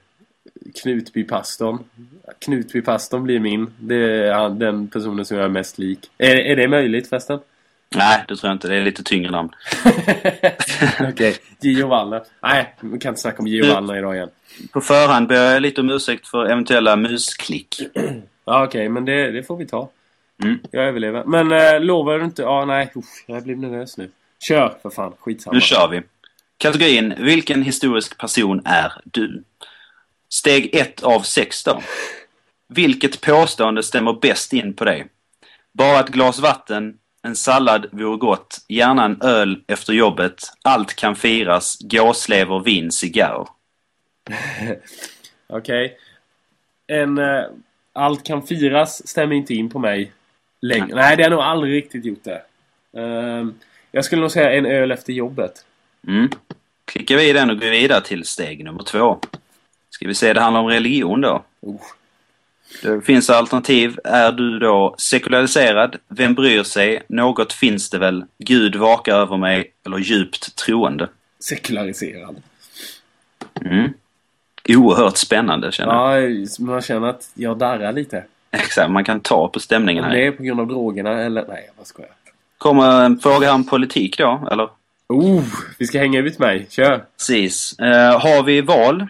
Knutbypastorn. 0.82 1.78
Knutbypastorn 2.38 3.22
blir 3.22 3.40
min. 3.40 3.74
Det 3.78 4.28
är 4.28 4.48
den 4.48 4.88
personen 4.88 5.24
som 5.24 5.36
jag 5.36 5.44
är 5.44 5.48
mest 5.48 5.78
lik. 5.78 6.10
Är, 6.18 6.36
är 6.36 6.56
det 6.56 6.68
möjligt 6.68 7.08
förresten? 7.08 7.38
Nej, 7.96 8.24
det 8.28 8.36
tror 8.36 8.48
jag 8.48 8.54
inte. 8.54 8.68
Det 8.68 8.76
är 8.76 8.82
lite 8.82 9.02
tyngre 9.02 9.30
namn. 9.30 9.50
Okej, 9.84 11.12
okay. 11.12 11.34
Gio 11.60 11.86
Wallner. 11.86 12.22
Nej, 12.42 12.74
vi 12.80 12.98
kan 12.98 13.10
inte 13.10 13.20
snacka 13.20 13.38
om 13.38 13.46
Gio 13.46 13.74
Wallner 13.74 13.96
idag 13.98 14.16
igen. 14.16 14.30
På 14.72 14.80
förhand 14.80 15.28
ber 15.28 15.34
jag 15.34 15.62
lite 15.62 15.80
om 15.80 15.90
ursäkt 15.90 16.28
för 16.28 16.44
eventuella 16.44 16.96
musklick. 16.96 17.76
ja, 17.94 18.64
okej, 18.64 18.66
okay, 18.66 18.88
men 18.88 19.04
det, 19.04 19.30
det, 19.30 19.42
får 19.42 19.56
vi 19.56 19.66
ta. 19.66 19.88
Mm. 20.42 20.58
Jag 20.70 20.84
överlever. 20.84 21.24
Men 21.24 21.52
äh, 21.52 21.80
lovar 21.80 22.18
du 22.18 22.24
inte... 22.24 22.42
Ja, 22.42 22.48
ah, 22.48 22.64
nej. 22.64 22.92
Usch, 22.96 23.24
jag 23.26 23.42
blir 23.42 23.56
nervös 23.56 23.96
nu. 23.96 24.10
Kör 24.40 24.78
för 24.82 24.90
fan. 24.90 25.12
Skitsamma. 25.18 25.54
Nu 25.54 25.60
kör 25.60 25.88
vi. 25.88 26.02
Kategorin 26.58 27.14
Vilken 27.18 27.62
historisk 27.62 28.18
person 28.18 28.62
är 28.64 28.92
du? 29.04 29.42
Steg 30.28 30.74
1 30.74 31.02
av 31.02 31.20
6 31.20 31.64
då. 31.64 31.82
Vilket 32.68 33.20
påstående 33.20 33.82
stämmer 33.82 34.12
bäst 34.12 34.52
in 34.52 34.74
på 34.74 34.84
dig? 34.84 35.06
Bara 35.72 36.00
ett 36.00 36.08
glas 36.08 36.38
vatten, 36.38 36.98
en 37.22 37.36
sallad 37.36 37.86
vore 37.92 38.16
gott, 38.16 38.64
gärna 38.68 39.04
en 39.04 39.22
öl 39.22 39.62
efter 39.66 39.92
jobbet, 39.92 40.42
allt 40.62 40.94
kan 40.94 41.16
firas, 41.16 41.78
gåslever, 41.80 42.60
vin, 42.60 42.92
cigarr. 42.92 43.48
Okej. 45.46 45.84
Okay. 45.86 45.90
En... 46.86 47.18
Uh, 47.18 47.44
allt 47.92 48.24
kan 48.24 48.42
firas 48.46 49.08
stämmer 49.08 49.36
inte 49.36 49.54
in 49.54 49.70
på 49.70 49.78
mig. 49.78 50.12
Längre. 50.64 50.94
Nej. 50.94 51.16
Det 51.16 51.22
har 51.22 51.30
nog 51.30 51.40
aldrig 51.40 51.74
riktigt 51.74 52.04
gjort 52.04 52.24
det. 52.24 52.42
Uh, 53.00 53.48
jag 53.92 54.04
skulle 54.04 54.20
nog 54.20 54.30
säga 54.30 54.52
en 54.52 54.66
öl 54.66 54.90
efter 54.90 55.12
jobbet. 55.12 55.64
Mm. 56.06 56.30
Klickar 56.84 57.16
vi 57.16 57.28
i 57.28 57.32
den 57.32 57.50
och 57.50 57.60
går 57.60 57.70
vidare 57.70 58.00
till 58.00 58.24
steg 58.24 58.64
nummer 58.64 58.82
två. 58.82 59.18
Ska 59.90 60.08
vi 60.08 60.14
se, 60.14 60.32
det 60.32 60.40
handlar 60.40 60.60
om 60.60 60.66
religion 60.66 61.20
då. 61.20 61.44
Oh. 61.60 61.80
Det 62.82 63.00
finns 63.00 63.30
alternativ. 63.30 63.98
Är 64.04 64.32
du 64.32 64.58
då 64.58 64.94
sekulariserad? 64.98 65.96
Vem 66.08 66.34
bryr 66.34 66.62
sig? 66.62 67.02
Något 67.08 67.52
finns 67.52 67.90
det 67.90 67.98
väl? 67.98 68.24
Gud 68.38 68.76
vakar 68.76 69.16
över 69.16 69.36
mig? 69.36 69.72
Eller 69.86 69.98
djupt 69.98 70.56
troende? 70.56 71.08
Sekulariserad. 71.40 72.42
Mm. 73.60 73.92
Oerhört 74.68 75.16
spännande 75.16 75.72
känner 75.72 75.94
jag. 75.94 76.30
Ja, 76.30 76.46
man 76.58 76.82
känner 76.82 77.08
att 77.08 77.30
jag 77.34 77.58
darrar 77.58 77.92
lite. 77.92 78.24
Exakt, 78.54 78.90
man 78.90 79.04
kan 79.04 79.20
ta 79.20 79.48
på 79.48 79.60
stämningen 79.60 80.04
här. 80.04 80.14
Det 80.14 80.26
är 80.26 80.32
på 80.32 80.42
grund 80.42 80.60
av 80.60 80.66
drogerna 80.66 81.20
eller? 81.20 81.44
Nej, 81.48 81.70
vad 81.76 81.86
ska 81.86 82.02
jag? 82.02 82.10
Kommer 82.58 83.04
en 83.04 83.18
fråga 83.18 83.54
om 83.54 83.66
politik 83.66 84.18
då, 84.18 84.48
eller? 84.50 84.68
Oh, 85.08 85.42
vi 85.78 85.86
ska 85.86 85.98
hänga 85.98 86.20
ut 86.20 86.38
mig. 86.38 86.66
Kör! 86.70 87.04
Precis. 87.18 87.76
Uh, 87.80 87.88
har 88.20 88.42
vi 88.42 88.60
val? 88.60 89.06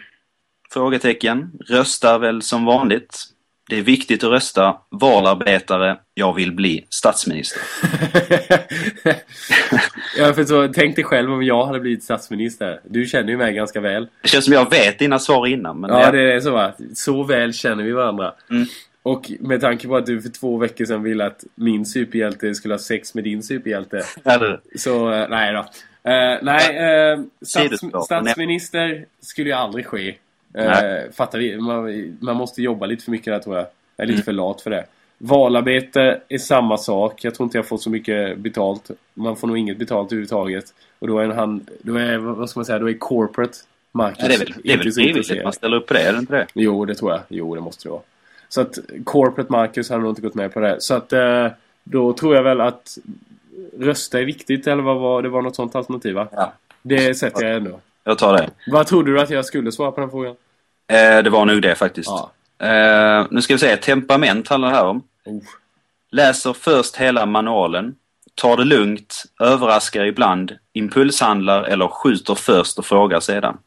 Frågetecken. 0.73 1.51
Röstar 1.67 2.19
väl 2.19 2.41
som 2.41 2.65
vanligt. 2.65 3.25
Det 3.69 3.77
är 3.77 3.81
viktigt 3.81 4.23
att 4.23 4.29
rösta. 4.29 4.77
Valarbetare. 4.89 5.97
Jag 6.13 6.33
vill 6.33 6.51
bli 6.51 6.85
statsminister. 6.89 7.61
jag 10.17 10.35
förstår. 10.35 10.73
Tänk 10.73 10.95
dig 10.95 11.05
själv 11.05 11.33
om 11.33 11.43
jag 11.43 11.65
hade 11.65 11.79
blivit 11.79 12.03
statsminister. 12.03 12.79
Du 12.83 13.05
känner 13.05 13.29
ju 13.29 13.37
mig 13.37 13.53
ganska 13.53 13.81
väl. 13.81 14.07
Det 14.21 14.27
känns 14.27 14.45
som 14.45 14.53
jag 14.53 14.69
vet 14.69 14.99
dina 14.99 15.19
svar 15.19 15.47
innan. 15.47 15.79
Men 15.79 15.89
ja, 15.89 16.01
jag... 16.01 16.13
det 16.13 16.33
är 16.33 16.39
så 16.39 16.51
va. 16.51 16.73
Så 16.93 17.23
väl 17.23 17.53
känner 17.53 17.83
vi 17.83 17.91
varandra. 17.91 18.33
Mm. 18.49 18.67
Och 19.05 19.31
med 19.39 19.61
tanke 19.61 19.87
på 19.87 19.95
att 19.95 20.05
du 20.05 20.21
för 20.21 20.29
två 20.29 20.57
veckor 20.57 20.85
sedan 20.85 21.03
ville 21.03 21.25
att 21.25 21.43
min 21.55 21.85
superhjälte 21.85 22.55
skulle 22.55 22.73
ha 22.73 22.79
sex 22.79 23.13
med 23.13 23.23
din 23.23 23.43
superhjälte. 23.43 24.03
Så, 24.75 25.09
uh, 25.09 25.29
nej 25.29 25.53
då. 25.53 25.59
Uh, 25.59 26.37
nej, 26.41 27.13
uh, 27.13 27.23
stats 27.41 27.83
statsminister 28.05 29.05
skulle 29.21 29.49
ju 29.49 29.55
aldrig 29.55 29.85
ske. 29.85 30.09
Uh, 30.57 31.11
fattar 31.13 31.39
vi? 31.39 31.57
Man, 31.57 32.17
man, 32.19 32.35
måste 32.35 32.61
jobba 32.61 32.85
lite 32.85 33.03
för 33.03 33.11
mycket 33.11 33.25
där 33.25 33.39
tror 33.39 33.55
jag. 33.55 33.65
Jag 33.95 34.03
är 34.03 34.07
lite 34.07 34.15
mm. 34.15 34.25
för 34.25 34.31
lat 34.31 34.61
för 34.61 34.69
det. 34.69 34.85
Valarbete 35.17 36.21
är 36.29 36.37
samma 36.37 36.77
sak. 36.77 37.23
Jag 37.23 37.35
tror 37.35 37.45
inte 37.45 37.57
jag 37.57 37.67
får 37.67 37.77
så 37.77 37.89
mycket 37.89 38.37
betalt. 38.37 38.91
Man 39.13 39.35
får 39.35 39.47
nog 39.47 39.57
inget 39.57 39.77
betalt 39.77 40.11
överhuvudtaget. 40.11 40.65
Och 40.99 41.07
då 41.07 41.19
är 41.19 41.27
han, 41.27 41.65
då 41.81 41.95
är, 41.95 42.17
vad 42.17 42.49
ska 42.49 42.59
man 42.59 42.65
säga, 42.65 42.79
då 42.79 42.89
är 42.89 42.93
corporate 42.93 43.57
Marcus. 43.91 44.17
Ja, 44.19 44.27
det 44.27 44.33
är 44.33 44.39
väl, 44.39 44.53
det 44.63 44.73
är 44.73 44.77
väl 44.77 44.91
frivilligt 44.91 45.43
man 45.43 45.53
ställer 45.53 45.77
upp 45.77 45.87
på 45.87 45.93
det, 45.93 46.01
är 46.01 46.13
det 46.13 46.19
inte 46.19 46.33
det? 46.33 46.47
Jo, 46.53 46.85
det 46.85 46.95
tror 46.95 47.11
jag. 47.11 47.21
Jo, 47.29 47.55
det 47.55 47.61
måste 47.61 47.87
det 47.87 47.91
vara. 47.91 48.01
Så 48.49 48.61
att 48.61 48.79
corporate 49.03 49.51
Marcus 49.51 49.89
hade 49.89 50.01
nog 50.01 50.11
inte 50.11 50.21
gått 50.21 50.35
med 50.35 50.53
på 50.53 50.59
det. 50.59 50.81
Så 50.81 50.93
att 50.93 51.13
eh, 51.13 51.47
då 51.83 52.13
tror 52.13 52.35
jag 52.35 52.43
väl 52.43 52.61
att 52.61 52.97
rösta 53.79 54.19
är 54.19 54.25
viktigt 54.25 54.67
eller 54.67 54.83
vad 54.83 54.99
var 54.99 55.21
det 55.21 55.29
var 55.29 55.41
något 55.41 55.55
sånt 55.55 55.75
alternativ 55.75 56.15
va? 56.15 56.27
Ja. 56.31 56.53
Det 56.81 57.15
sätter 57.15 57.45
jag 57.45 57.55
ändå. 57.55 57.79
Jag 58.03 58.17
tar 58.17 58.37
det. 58.37 58.49
Vad 58.67 58.87
trodde 58.87 59.11
du 59.11 59.21
att 59.21 59.29
jag 59.29 59.45
skulle 59.45 59.71
svara 59.71 59.91
på 59.91 60.01
den 60.01 60.09
frågan? 60.09 60.35
Eh, 60.87 61.23
det 61.23 61.29
var 61.29 61.45
nog 61.45 61.61
det 61.61 61.75
faktiskt. 61.75 62.09
Ja. 62.09 62.31
Eh, 62.67 63.25
nu 63.29 63.41
ska 63.41 63.53
vi 63.53 63.57
se, 63.57 63.77
temperament 63.77 64.47
handlar 64.47 64.69
det 64.69 64.75
här 64.75 64.85
om. 64.85 65.03
Oh. 65.25 65.41
Läser 66.11 66.53
först 66.53 66.95
hela 66.95 67.25
manualen. 67.25 67.95
Tar 68.35 68.57
det 68.57 68.63
lugnt, 68.63 69.23
överraskar 69.39 70.05
ibland, 70.05 70.57
impulshandlar 70.73 71.63
eller 71.63 71.87
skjuter 71.87 72.35
först 72.35 72.79
och 72.79 72.85
frågar 72.85 73.19
sedan. 73.19 73.57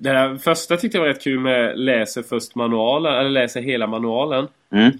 Det 0.00 0.12
där 0.12 0.36
första 0.36 0.76
tyckte 0.76 0.98
jag 0.98 1.02
var 1.02 1.08
rätt 1.08 1.22
kul 1.22 1.40
med 1.40 1.78
läser 1.78 2.22
först 2.22 2.54
manualen, 2.54 3.14
eller 3.14 3.30
läser 3.30 3.60
hela 3.60 3.86
manualen. 3.86 4.48
Mm. 4.70 4.92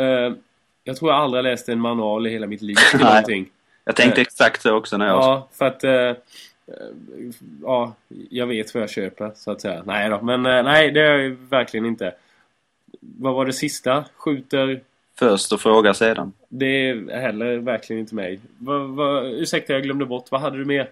Uh, 0.00 0.36
jag 0.84 0.96
tror 0.96 1.10
jag 1.10 1.20
aldrig 1.20 1.44
läst 1.44 1.68
en 1.68 1.80
manual 1.80 2.26
i 2.26 2.30
hela 2.30 2.46
mitt 2.46 2.62
liv 2.62 2.76
till 2.90 3.00
någonting. 3.00 3.46
Jag 3.84 3.96
tänkte 3.96 4.20
uh, 4.20 4.22
exakt 4.22 4.62
så 4.62 4.74
också 4.74 4.96
när 4.96 5.06
jag... 5.06 5.16
Ja, 5.16 5.48
för 5.52 5.64
att... 5.64 5.84
Uh, 5.84 6.16
ja, 7.62 7.94
jag 8.30 8.46
vet 8.46 8.74
vad 8.74 8.82
jag 8.82 8.90
köper, 8.90 9.30
så 9.34 9.50
att 9.50 9.60
säga. 9.60 9.82
Nej 9.86 10.08
då, 10.08 10.22
men 10.22 10.42
nej, 10.42 10.90
det 10.90 11.00
är 11.00 11.18
jag 11.18 11.30
verkligen 11.30 11.86
inte. 11.86 12.14
Vad 13.00 13.34
var 13.34 13.46
det 13.46 13.52
sista? 13.52 14.04
Skjuter... 14.16 14.80
Först 15.18 15.52
och 15.52 15.60
frågar 15.60 15.92
sedan. 15.92 16.32
Det 16.48 16.66
är 16.88 17.20
heller 17.20 17.56
verkligen 17.56 18.00
inte 18.00 18.14
mig. 18.14 18.40
Va, 18.58 18.78
va, 18.78 19.22
ursäkta, 19.22 19.72
jag 19.72 19.82
glömde 19.82 20.06
bort. 20.06 20.30
Vad 20.30 20.40
hade 20.40 20.58
du 20.58 20.64
med? 20.64 20.86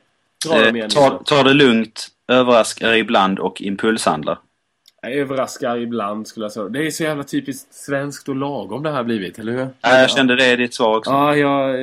Eh, 0.52 0.87
ta, 0.88 1.23
ta 1.25 1.43
det 1.43 1.55
lugnt, 1.55 2.09
överraskar 2.28 2.95
ibland 2.95 3.38
och 3.38 3.62
impulshandlar. 3.62 4.38
Överraskar 5.02 5.76
ibland 5.76 6.28
skulle 6.28 6.45
jag 6.45 6.52
säga. 6.52 6.69
Det 6.69 6.87
är 6.87 6.90
så 6.90 7.02
jävla 7.02 7.25
typiskt 7.25 7.75
svenskt 7.75 8.28
och 8.28 8.37
lagom 8.37 8.83
det 8.83 8.90
här 8.90 9.02
blivit, 9.02 9.38
eller 9.38 9.52
hur? 9.52 9.69
Ja, 9.81 10.00
jag 10.00 10.11
kände 10.11 10.37
det 10.37 10.52
i 10.52 10.57
ditt 10.57 10.75
svar 10.75 10.97
också. 10.97 11.11
Ja, 11.11 11.37
jag, 11.37 11.76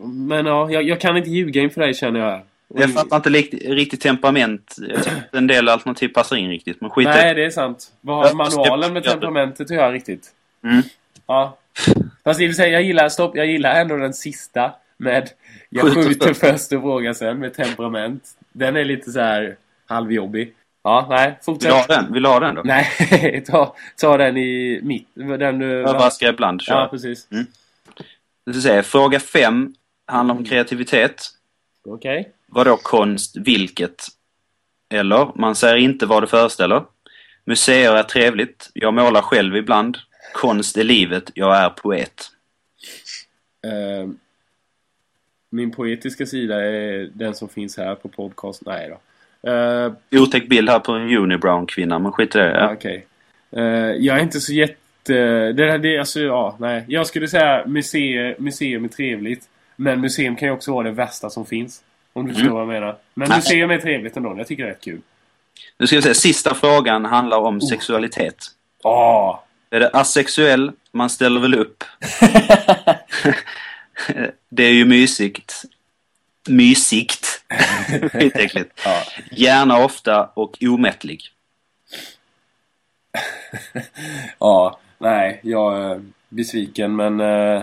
men 0.00 0.46
ja, 0.46 0.70
jag, 0.70 0.82
jag 0.82 1.00
kan 1.00 1.16
inte 1.16 1.30
ljuga 1.30 1.62
inför 1.62 1.80
dig 1.80 1.94
känner 1.94 2.20
jag. 2.20 2.42
Jag 2.74 2.92
fattar 2.92 3.16
inte 3.16 3.30
riktigt, 3.30 3.68
riktigt 3.68 4.00
temperament. 4.00 4.76
En 5.32 5.46
del 5.46 5.68
alternativ 5.68 6.08
passar 6.08 6.36
in 6.36 6.50
riktigt. 6.50 6.80
Men 6.80 6.90
skit 6.90 7.06
Nej, 7.06 7.34
det 7.34 7.44
är 7.44 7.50
sant. 7.50 7.92
Vad 8.00 8.26
har 8.26 8.34
manualen 8.34 8.92
med 8.92 9.04
temperamentet 9.04 9.60
att 9.60 9.76
göra 9.76 9.92
riktigt? 9.92 10.30
Mm. 10.64 10.82
Ja. 11.26 11.58
Fast 12.24 12.40
i 12.40 12.46
och 12.46 12.50
för 12.50 12.54
sig, 12.54 12.70
jag 12.70 12.82
gillar, 12.82 13.08
stopp, 13.08 13.36
jag 13.36 13.46
gillar 13.46 13.80
ändå 13.80 13.96
den 13.96 14.14
sista. 14.14 14.72
Med 14.96 15.30
jag 15.70 15.94
skjuter 15.94 16.34
först 16.34 16.72
och 16.72 16.82
frågar 16.82 17.12
sen 17.12 17.38
med 17.38 17.54
temperament. 17.54 18.22
Den 18.52 18.76
är 18.76 18.84
lite 18.84 19.10
så 19.10 19.20
här 19.20 19.56
halvjobbig. 19.86 20.54
Ja, 20.82 21.06
nej, 21.10 21.38
fortsätt. 21.42 21.64
Vill 21.64 21.72
du 21.72 21.94
ha 21.94 22.00
den? 22.00 22.12
Vill 22.12 22.22
du 22.22 22.28
ha 22.28 22.40
den 22.40 22.54
då? 22.54 22.62
Nej, 22.64 23.44
ta, 23.46 23.76
ta 23.96 24.16
den 24.16 24.36
i 24.36 24.80
mitt. 24.82 25.08
Den 25.14 25.58
du... 25.58 25.66
Överraska 25.66 26.28
ibland, 26.28 26.62
kör. 26.62 26.74
Ja, 26.74 26.88
precis. 26.90 27.28
Mm. 27.30 27.46
Du 28.44 28.60
säga, 28.60 28.82
fråga 28.82 29.20
fem 29.20 29.74
handlar 30.06 30.34
om 30.34 30.44
kreativitet. 30.44 31.22
Okej. 31.84 32.20
Okay. 32.20 32.32
Vadå 32.46 32.76
konst, 32.76 33.36
vilket? 33.36 34.06
Eller, 34.94 35.32
man 35.34 35.54
säger 35.54 35.76
inte 35.76 36.06
vad 36.06 36.22
det 36.22 36.26
föreställer. 36.26 36.84
Museer 37.44 37.94
är 37.94 38.02
trevligt. 38.02 38.70
Jag 38.72 38.94
målar 38.94 39.22
själv 39.22 39.56
ibland. 39.56 39.98
Konst 40.34 40.76
är 40.76 40.84
livet. 40.84 41.30
Jag 41.34 41.56
är 41.56 41.70
poet. 41.70 42.30
Uh, 43.66 44.10
min 45.56 45.70
poetiska 45.70 46.26
sida 46.26 46.64
är 46.64 47.08
den 47.12 47.34
som 47.34 47.48
finns 47.48 47.76
här 47.76 47.94
på 47.94 48.08
podcast. 48.08 48.62
Nej 48.66 48.90
då. 48.90 49.00
Uh, 49.50 49.92
Otäck 50.22 50.48
bild 50.48 50.68
här 50.68 50.78
på 50.78 50.92
en 50.92 51.16
unibrown-kvinna, 51.16 51.98
men 51.98 52.12
skit 52.12 52.34
i 52.34 52.38
det. 52.38 52.50
Ja. 52.50 52.72
Okay. 52.72 53.00
Uh, 53.56 53.96
jag 53.96 54.18
är 54.18 54.22
inte 54.22 54.40
så 54.40 54.52
jätte... 54.52 54.76
Det, 55.52 55.70
här, 55.70 55.78
det, 55.78 55.98
alltså, 55.98 56.20
ja, 56.20 56.56
nej. 56.60 56.84
Jag 56.88 57.06
skulle 57.06 57.28
säga 57.28 57.66
museum, 57.66 58.34
museum 58.38 58.84
är 58.84 58.88
trevligt. 58.88 59.44
Men 59.76 60.00
museum 60.00 60.36
kan 60.36 60.48
ju 60.48 60.54
också 60.54 60.72
vara 60.72 60.84
det 60.84 60.90
värsta 60.90 61.30
som 61.30 61.46
finns. 61.46 61.82
Om 62.12 62.24
du 62.24 62.30
mm. 62.30 62.34
förstår 62.34 62.54
vad 62.54 62.62
jag 62.62 62.80
menar. 62.80 62.96
Men 63.14 63.28
nej. 63.28 63.38
museum 63.38 63.70
är 63.70 63.78
trevligt 63.78 64.16
ändå. 64.16 64.34
Jag 64.38 64.46
tycker 64.46 64.62
det 64.62 64.68
är 64.68 64.72
rätt 64.72 64.84
kul. 64.84 65.00
Nu 65.78 65.86
ska 65.86 65.96
vi 65.96 66.02
säga, 66.02 66.14
sista 66.14 66.54
frågan 66.54 67.04
handlar 67.04 67.38
om 67.38 67.56
oh. 67.56 67.68
sexualitet. 67.68 68.36
Oh. 68.82 69.38
Är 69.70 69.80
det 69.80 69.88
asexuell? 69.88 70.72
Man 70.92 71.10
ställer 71.10 71.40
väl 71.40 71.54
upp? 71.54 71.84
det 74.48 74.64
är 74.64 74.72
ju 74.72 74.84
mysigt. 74.84 75.64
Mysigt. 76.48 77.44
Skitäckligt. 78.12 78.70
ja. 78.84 79.02
Gärna 79.30 79.84
ofta 79.84 80.30
och 80.34 80.58
omättlig. 80.62 81.22
ja, 84.38 84.80
nej, 84.98 85.40
jag 85.42 85.78
är 85.82 86.02
besviken 86.28 86.96
men 86.96 87.20
uh, 87.20 87.62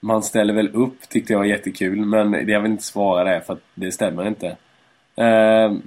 man 0.00 0.22
ställer 0.22 0.54
väl 0.54 0.70
upp 0.74 1.08
tyckte 1.08 1.32
jag 1.32 1.38
var 1.40 1.46
jättekul 1.46 2.04
men 2.06 2.48
jag 2.48 2.60
vill 2.60 2.72
inte 2.72 2.84
svara 2.84 3.24
det 3.24 3.40
för 3.40 3.52
att 3.52 3.62
det 3.74 3.92
stämmer 3.92 4.26
inte. 4.26 4.56
Uh, 5.20 5.78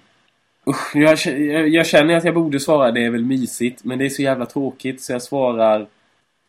usch, 0.68 0.96
jag, 0.96 1.18
jag, 1.25 1.70
jag, 1.70 1.86
känner 1.86 2.18
att 2.18 2.24
jag 2.24 2.34
borde 2.34 2.60
svara 2.60 2.92
det 2.92 3.06
är 3.06 3.10
väl 3.10 3.25
mysigt 3.25 3.84
men 3.84 4.00
det 4.00 4.06
är 4.06 4.10
så 4.10 4.22
jävla 4.22 4.46
tråkigt 4.46 5.01
så 5.01 5.12
jag 5.12 5.22
svarar 5.22 5.88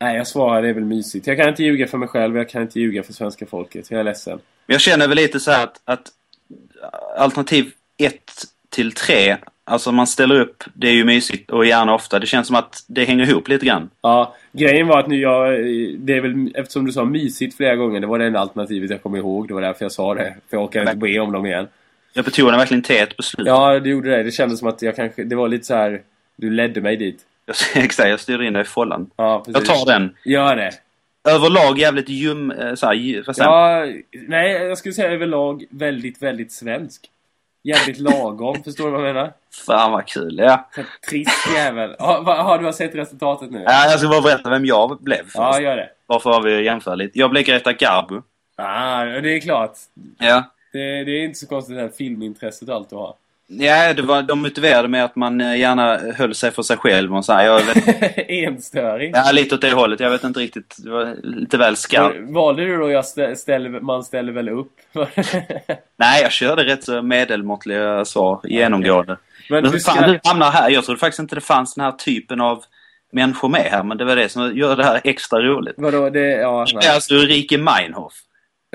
Nej, 0.05 0.17
jag 0.17 0.27
svarar 0.27 0.63
det 0.63 0.69
är 0.69 0.73
väl 0.73 0.85
mysigt. 0.85 1.27
Jag 1.27 1.37
kan 1.37 1.49
inte 1.49 1.63
ljuga 1.63 1.87
för 1.87 1.99
mig 1.99 2.09
själv, 2.09 2.37
jag 2.37 2.49
kan 2.49 2.63
inte 2.63 2.81
ljuga 2.81 3.03
för 3.03 3.13
svenska 3.13 3.47
folket. 3.47 3.91
Jag 3.91 4.01
är 4.01 4.05
ledsen. 4.05 4.39
Jag 4.67 4.81
känner 4.81 5.09
väl 5.09 5.17
lite 5.17 5.41
så 5.41 5.51
här 5.51 5.65
att, 5.65 5.81
att 5.85 6.09
alternativ 7.19 7.73
1 7.97 8.15
till 8.69 8.93
3, 8.93 9.37
alltså 9.65 9.93
man 9.93 10.07
ställer 10.07 10.41
upp, 10.41 10.65
det 10.75 10.89
är 10.89 10.93
ju 10.93 11.05
mysigt 11.05 11.51
och 11.51 11.67
gärna 11.67 11.95
ofta. 11.95 12.19
Det 12.19 12.27
känns 12.27 12.47
som 12.47 12.57
att 12.57 12.85
det 12.87 13.05
hänger 13.05 13.31
ihop 13.31 13.49
lite 13.49 13.67
grann. 13.67 13.91
Ja, 14.01 14.35
grejen 14.53 14.87
var 14.87 15.01
att 15.01 15.07
nu 15.07 15.21
jag... 15.21 15.51
Det 15.99 16.17
är 16.17 16.21
väl 16.21 16.53
eftersom 16.55 16.87
du 16.87 16.93
sa 16.93 17.05
mysigt 17.05 17.57
flera 17.57 17.77
gånger. 17.77 18.01
Det 18.01 18.07
var 18.07 18.19
det 18.19 18.27
enda 18.27 18.41
alternativet 18.41 18.91
jag 18.91 19.03
kom 19.03 19.17
ihåg. 19.17 19.49
Det 19.49 19.55
var 19.55 19.63
därför 19.63 19.85
jag 19.85 19.93
sa 19.93 20.15
det. 20.15 20.35
För 20.51 20.57
jag 20.57 20.65
orkar 20.65 20.81
inte 20.81 20.97
be 20.97 21.21
om 21.21 21.33
dem 21.33 21.47
igen. 21.47 21.67
Jag 22.13 22.25
betonar 22.25 22.59
verkligen 22.59 22.83
T 22.83 23.07
på 23.17 23.23
slutet. 23.23 23.51
Ja, 23.51 23.81
det 23.81 23.89
gjorde 23.89 24.11
det. 24.11 24.23
Det 24.23 24.31
kändes 24.31 24.59
som 24.59 24.69
att 24.69 24.83
jag 24.83 24.97
kanske... 24.97 25.25
Det 25.25 25.37
var 25.37 25.49
lite 25.49 25.65
så 25.65 25.75
här... 25.75 26.03
Du 26.37 26.51
ledde 26.51 26.81
mig 26.81 26.97
dit. 26.97 27.21
Jag, 27.47 27.57
exakt, 27.85 28.09
jag 28.09 28.21
styr 28.21 28.43
in 28.43 28.53
dig 28.53 28.63
i 28.63 28.65
follan. 28.65 29.11
Ja, 29.17 29.43
precis. 29.47 29.69
Jag 29.69 29.79
tar 29.79 29.87
den. 29.87 30.17
Gör 30.25 30.57
det. 30.57 30.71
Överlag 31.29 31.79
jävligt 31.79 32.09
ljum... 32.09 32.51
eh, 32.51 32.75
Så 32.75 32.87
här? 32.87 32.95
Ja, 33.37 33.87
nej, 34.13 34.53
jag 34.53 34.79
skulle 34.79 34.95
säga 34.95 35.11
överlag 35.11 35.65
väldigt, 35.71 36.23
väldigt 36.23 36.53
svensk. 36.53 37.11
Jävligt 37.63 37.99
lagom, 37.99 38.63
förstår 38.65 38.85
du 38.85 38.91
vad 38.91 39.09
jag 39.09 39.15
menar? 39.15 39.33
Fan 39.67 39.93
vad 39.93 40.07
kul, 40.07 40.39
ja. 40.39 40.69
Trist 41.11 41.49
jävel. 41.57 41.97
Har, 41.99 42.23
har 42.23 42.59
du 42.59 42.73
sett 42.73 42.95
resultatet 42.95 43.51
nu? 43.51 43.63
ja. 43.67 43.91
Jag 43.91 43.99
ska 43.99 44.09
bara 44.09 44.21
berätta 44.21 44.51
vem 44.51 44.65
jag 44.67 44.99
blev 45.03 45.23
först. 45.23 45.35
Ja, 45.37 45.61
gör 45.61 45.77
det. 45.77 45.89
Varför 46.07 46.31
har 46.31 46.43
vi 46.43 46.65
jämfört 46.65 46.99
lite? 46.99 47.19
Jag 47.19 47.31
blev 47.31 47.45
Greta 47.45 47.73
Garbo. 47.73 48.23
Ah, 48.57 49.05
det 49.05 49.37
är 49.37 49.41
klart. 49.41 49.73
Ja. 50.19 50.45
Det, 50.73 51.05
det 51.05 51.11
är 51.11 51.25
inte 51.25 51.39
så 51.39 51.47
konstigt 51.47 51.77
det 51.77 51.83
här 51.83 51.89
filmintresset 51.89 52.69
allt 52.69 52.91
du 52.91 52.97
har. 52.97 53.15
Ja, 53.47 53.95
det 53.95 54.03
var, 54.03 54.23
de 54.23 54.39
motiverade 54.43 54.89
med 54.89 55.05
att 55.05 55.17
man 55.17 55.41
eh, 55.41 55.57
gärna 55.59 55.97
höll 56.17 56.35
sig 56.35 56.51
för 56.51 56.63
sig 56.63 56.77
själv 56.77 57.17
och 57.17 57.25
så 57.25 57.33
här. 57.33 57.45
Jag, 57.45 57.63
Enstöring. 58.45 59.13
ja, 59.15 59.33
lite 59.33 59.55
åt 59.55 59.61
det 59.61 59.73
hållet. 59.73 60.01
Jag 60.01 60.11
vet 60.11 60.25
inte 60.25 60.41
riktigt. 60.41 60.77
Det 60.79 60.91
var 60.91 61.17
lite 61.23 61.59
väl 61.59 61.77
skarpt. 61.77 62.17
Valde 62.21 62.65
du 62.65 62.77
då 62.77 62.91
jag 62.91 63.05
stä- 63.05 63.35
ställer, 63.35 63.81
man 63.81 64.05
ställer 64.05 64.33
väl 64.33 64.49
upp? 64.49 64.73
Nej, 65.97 66.23
jag 66.23 66.33
körde 66.33 66.65
rätt 66.65 66.85
så 66.85 67.03
medelmåttliga 67.03 68.05
svar 68.05 68.41
genomgående. 68.45 69.17
Men 69.51 69.63
Men 69.63 69.73
du 69.73 69.81
fan, 69.81 69.97
ska... 69.97 70.07
du 70.07 70.21
hamnar 70.25 70.51
här. 70.51 70.71
Jag 70.71 70.85
trodde 70.85 71.01
faktiskt 71.01 71.21
inte 71.21 71.35
det 71.35 71.41
fanns 71.41 71.75
den 71.75 71.85
här 71.85 71.93
typen 71.93 72.41
av 72.41 72.65
människor 73.13 73.49
med 73.49 73.61
här. 73.71 73.83
Men 73.83 73.97
det 73.99 74.05
var 74.05 74.17
det 74.17 74.29
som 74.29 74.57
gör 74.57 74.77
det 74.77 74.85
här 74.85 75.01
extra 75.05 75.41
roligt. 75.41 75.75
Vadå, 75.79 76.11
det... 76.11 76.27
Ja, 76.31 76.67
Det 76.81 76.87
är 76.87 76.95
alltså 76.95 77.15
Ulrike 77.15 77.59
Meinhof. 77.59 78.13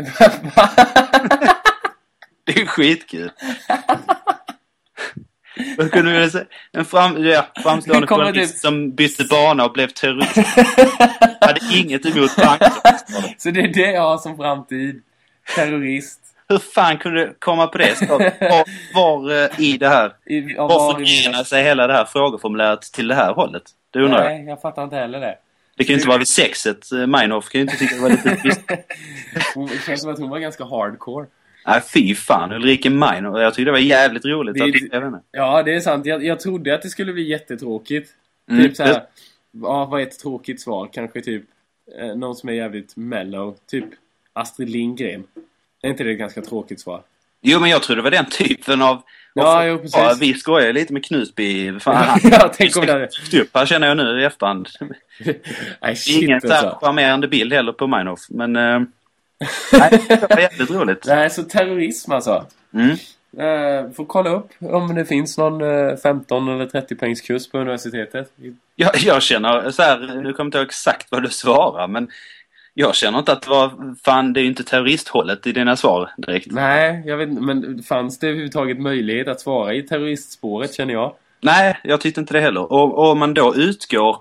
Det 2.45 2.61
är 2.61 2.65
skitkul. 2.65 3.31
Vad 5.77 5.91
kunde 5.91 6.19
vi 6.19 6.29
säga? 6.29 6.45
En 6.71 6.85
fram, 6.85 7.23
ja, 7.25 7.45
framstående 7.63 8.07
journalist 8.07 8.53
typ- 8.53 8.61
som 8.61 8.95
bytte 8.95 9.23
bana 9.23 9.65
och 9.65 9.73
blev 9.73 9.87
terrorist. 9.87 10.35
Hade 11.41 11.59
inget 11.73 12.05
emot 12.05 12.35
banker. 12.35 12.71
Så 13.37 13.51
det 13.51 13.59
är 13.59 13.67
det 13.67 13.91
jag 13.91 14.01
har 14.01 14.17
som 14.17 14.37
framtid. 14.37 15.01
Terrorist. 15.55 16.19
Hur 16.49 16.57
fan 16.57 16.97
kunde 16.97 17.19
du 17.25 17.35
komma 17.39 17.67
på 17.67 17.77
det? 17.77 17.95
Så, 17.95 18.05
var, 18.05 18.93
var 18.93 19.43
eh, 19.43 19.59
i 19.59 19.77
det 19.77 19.89
här? 19.89 20.13
I, 20.25 20.57
av 20.57 20.69
Var 20.69 20.79
var 20.79 21.01
i 21.01 21.05
förgrenar 21.05 21.43
sig 21.43 21.63
hela 21.63 21.87
det 21.87 21.93
här 21.93 22.05
frågeformuläret 22.05 22.81
till 22.81 23.07
det 23.07 23.15
här 23.15 23.33
hållet? 23.33 23.63
Det 23.93 23.99
undrar 23.99 24.23
jag. 24.23 24.31
Nej, 24.31 24.45
jag 24.45 24.61
fattar 24.61 24.83
inte 24.83 24.95
heller 24.95 25.19
det. 25.19 25.35
Det 25.77 25.83
kan 25.83 25.93
ju 25.93 25.95
inte 25.95 26.07
vara 26.07 26.17
vid 26.17 26.27
sexet. 26.27 26.91
Eh, 26.91 27.07
Meinhof 27.07 27.49
kan 27.49 27.59
ju 27.59 27.65
inte 27.65 27.77
tycka 27.77 27.95
det 27.95 28.01
var 28.01 28.09
lite 28.09 28.29
det 29.73 29.85
känns 29.85 30.01
som 30.01 30.11
att 30.11 30.19
hon 30.19 30.29
var 30.29 30.39
ganska 30.39 30.63
hardcore. 30.63 31.25
Nej, 31.69 31.81
fy 31.93 32.15
fan. 32.15 32.51
Ulrike 32.51 32.89
Meinhof. 32.89 33.41
Jag 33.41 33.53
tyckte 33.53 33.65
det 33.67 33.71
var 33.71 33.79
jävligt 33.79 34.25
roligt. 34.25 34.55
Det 34.55 34.61
att, 34.61 34.67
vet 34.67 34.81
inte. 34.81 35.19
Ja, 35.31 35.63
det 35.63 35.75
är 35.75 35.79
sant. 35.79 36.05
Jag, 36.05 36.23
jag 36.23 36.39
trodde 36.39 36.75
att 36.75 36.81
det 36.81 36.89
skulle 36.89 37.13
bli 37.13 37.29
jättetråkigt. 37.29 38.09
Mm, 38.51 38.63
Typ 38.63 38.75
så 38.75 38.83
här, 38.83 39.03
Ja, 39.51 39.85
vad 39.85 40.01
är 40.01 40.05
ett 40.05 40.19
tråkigt 40.19 40.61
svar? 40.61 40.89
Kanske 40.93 41.21
typ 41.21 41.43
eh, 41.99 42.15
någon 42.15 42.35
som 42.35 42.49
är 42.49 42.53
jävligt 42.53 42.95
mellow. 42.97 43.55
Typ 43.71 43.85
Astrid 44.33 44.69
Lindgren. 44.69 45.23
Är 45.81 45.89
inte 45.89 46.03
det 46.03 46.11
ett 46.11 46.19
ganska 46.19 46.41
tråkigt 46.41 46.79
svar? 46.79 47.01
Jo, 47.41 47.59
men 47.59 47.69
jag 47.69 47.83
tror 47.83 47.95
det 47.95 48.01
var 48.01 48.11
den 48.11 48.25
typen 48.25 48.81
av... 48.81 49.01
Ja, 49.33 49.57
av- 49.59 49.67
jo, 49.67 49.77
precis. 49.77 49.97
Ja, 49.97 50.15
vi 50.19 50.33
skojar 50.33 50.73
lite 50.73 50.93
med 50.93 51.05
Knutby. 51.05 51.79
Fan, 51.79 52.19
ja, 52.31 52.51
tänk 52.55 52.77
om 52.77 52.85
det 52.85 53.09
upp 53.41 53.49
här 53.53 53.65
känner 53.65 53.87
jag 53.87 53.97
nu 53.97 54.21
i 54.21 54.25
efterhand. 54.25 54.69
Nej, 55.81 55.95
shit 55.95 56.23
Ingen 56.23 56.41
så 56.41 56.53
alltså. 56.53 56.77
charmerande 56.81 57.27
bild 57.27 57.53
heller 57.53 57.71
på 57.71 57.87
Meinhof. 57.87 58.19
Men... 58.29 58.55
Eh, 58.55 58.81
nej, 59.73 60.05
det 60.09 60.29
var 60.29 60.39
jävligt 60.39 60.71
roligt. 60.71 61.03
Nej, 61.07 61.29
så 61.29 61.43
terrorism 61.43 62.11
alltså. 62.11 62.45
Mm. 62.73 62.97
Eh, 63.37 63.91
får 63.91 64.05
kolla 64.05 64.29
upp 64.29 64.51
om 64.59 64.95
det 64.95 65.05
finns 65.05 65.37
någon 65.37 65.61
eh, 65.61 65.95
15 65.95 66.49
eller 66.49 66.65
30 66.65 66.95
poängs 66.95 67.21
kurs 67.21 67.49
på 67.49 67.57
universitetet. 67.57 68.31
Jag, 68.75 68.91
jag 68.97 69.21
känner 69.21 69.71
så 69.71 69.81
här, 69.81 70.21
nu 70.23 70.33
kommer 70.33 70.47
inte 70.47 70.57
ihåg 70.57 70.67
exakt 70.67 71.07
vad 71.11 71.23
du 71.23 71.29
svarar, 71.29 71.87
men 71.87 72.09
jag 72.73 72.95
känner 72.95 73.19
inte 73.19 73.31
att 73.31 73.41
det 73.41 73.49
var, 73.49 73.95
fan 74.03 74.33
det 74.33 74.39
är 74.39 74.41
ju 74.41 74.47
inte 74.49 74.63
terroristhållet 74.63 75.47
i 75.47 75.51
dina 75.51 75.75
svar 75.75 76.09
direkt. 76.17 76.51
Nej, 76.51 77.03
jag 77.05 77.17
vet. 77.17 77.29
Men 77.29 77.83
fanns 77.83 78.19
det 78.19 78.27
överhuvudtaget 78.27 78.79
möjlighet 78.79 79.27
att 79.27 79.41
svara 79.41 79.73
i 79.73 79.81
terroristspåret 79.81 80.73
känner 80.73 80.93
jag? 80.93 81.13
Nej, 81.41 81.79
jag 81.83 82.01
tyckte 82.01 82.21
inte 82.21 82.33
det 82.33 82.41
heller. 82.41 82.71
Och 82.71 83.11
om 83.11 83.19
man 83.19 83.33
då 83.33 83.55
utgår, 83.55 84.17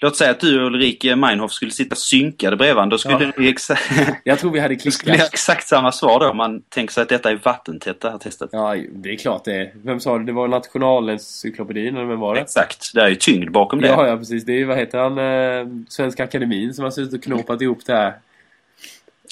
låt 0.00 0.16
säga 0.16 0.30
att 0.30 0.40
du 0.40 0.60
och 0.60 0.66
Ulrike 0.66 1.16
Meinhof 1.16 1.52
skulle 1.52 1.70
sitta 1.70 1.94
synkade 1.96 2.56
bredvid 2.56 2.74
varandra, 2.74 2.94
då 2.94 2.98
skulle 2.98 3.14
Ja. 3.14 3.18
det 3.36 3.42
exa- 3.42 4.14
Jag 4.24 4.38
tror 4.38 4.50
vi 4.50 4.60
hade 4.60 4.78
skulle 4.78 4.90
det 4.92 4.98
klickat. 4.98 5.20
ha 5.20 5.26
exakt 5.26 5.68
samma 5.68 5.92
svar 5.92 6.20
då 6.20 6.28
om 6.30 6.36
man 6.36 6.62
tänker 6.62 6.92
sig 6.94 7.02
att 7.02 7.08
detta 7.08 7.30
är 7.30 7.36
vattentätt 7.44 8.00
det 8.00 8.10
här 8.10 8.18
testet. 8.18 8.48
Ja, 8.52 8.76
det 8.92 9.12
är 9.12 9.16
klart 9.16 9.44
det 9.44 9.52
är. 9.54 9.72
Vem 9.84 10.00
sa 10.00 10.18
det? 10.18 10.24
Det 10.24 10.32
var 10.32 10.48
Nationalencyklopedin, 10.48 11.96
eller 11.96 12.06
vem 12.06 12.20
var 12.20 12.34
det? 12.34 12.40
Exakt, 12.40 12.90
det 12.94 13.00
är 13.00 13.08
ju 13.08 13.14
tyngd 13.14 13.50
bakom 13.52 13.80
det. 13.80 13.88
Ja, 13.88 14.08
ja, 14.08 14.16
precis. 14.16 14.44
Det 14.44 14.52
är 14.52 14.56
ju, 14.56 14.64
vad 14.64 14.76
heter 14.78 14.98
han, 14.98 15.18
eh, 15.18 15.84
Svenska 15.88 16.24
Akademin 16.24 16.74
som 16.74 16.84
har 16.84 16.90
suttit 16.90 17.14
och 17.14 17.22
knåpat 17.22 17.62
ihop 17.62 17.78
det 17.86 17.92
här. 17.92 18.14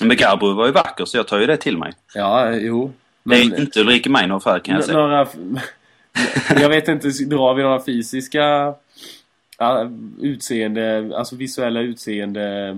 Men 0.01 0.17
Garbo 0.17 0.55
var 0.55 0.67
ju 0.67 0.73
vacker 0.73 1.05
så 1.05 1.17
jag 1.17 1.29
tar 1.29 1.41
ju 1.41 1.47
det 1.47 1.57
till 1.57 1.79
mig. 1.79 1.93
Ja, 2.15 2.51
jo. 2.53 2.87
Det 3.23 3.29
Men, 3.39 3.53
är 3.53 3.61
inte 3.61 3.81
Ulrike 3.81 4.11
Meinhof 4.11 4.45
här 4.45 4.59
kan 4.59 4.75
jag 4.75 4.85
säga. 4.85 4.99
några... 4.99 5.27
Jag 6.61 6.69
vet 6.69 6.89
inte, 6.89 7.09
drar 7.09 7.55
vi 7.55 7.63
några 7.63 7.85
fysiska 7.85 8.75
ja, 9.59 9.91
utseende, 10.21 11.13
alltså 11.17 11.37
visuella 11.37 11.81
utseende... 11.81 12.73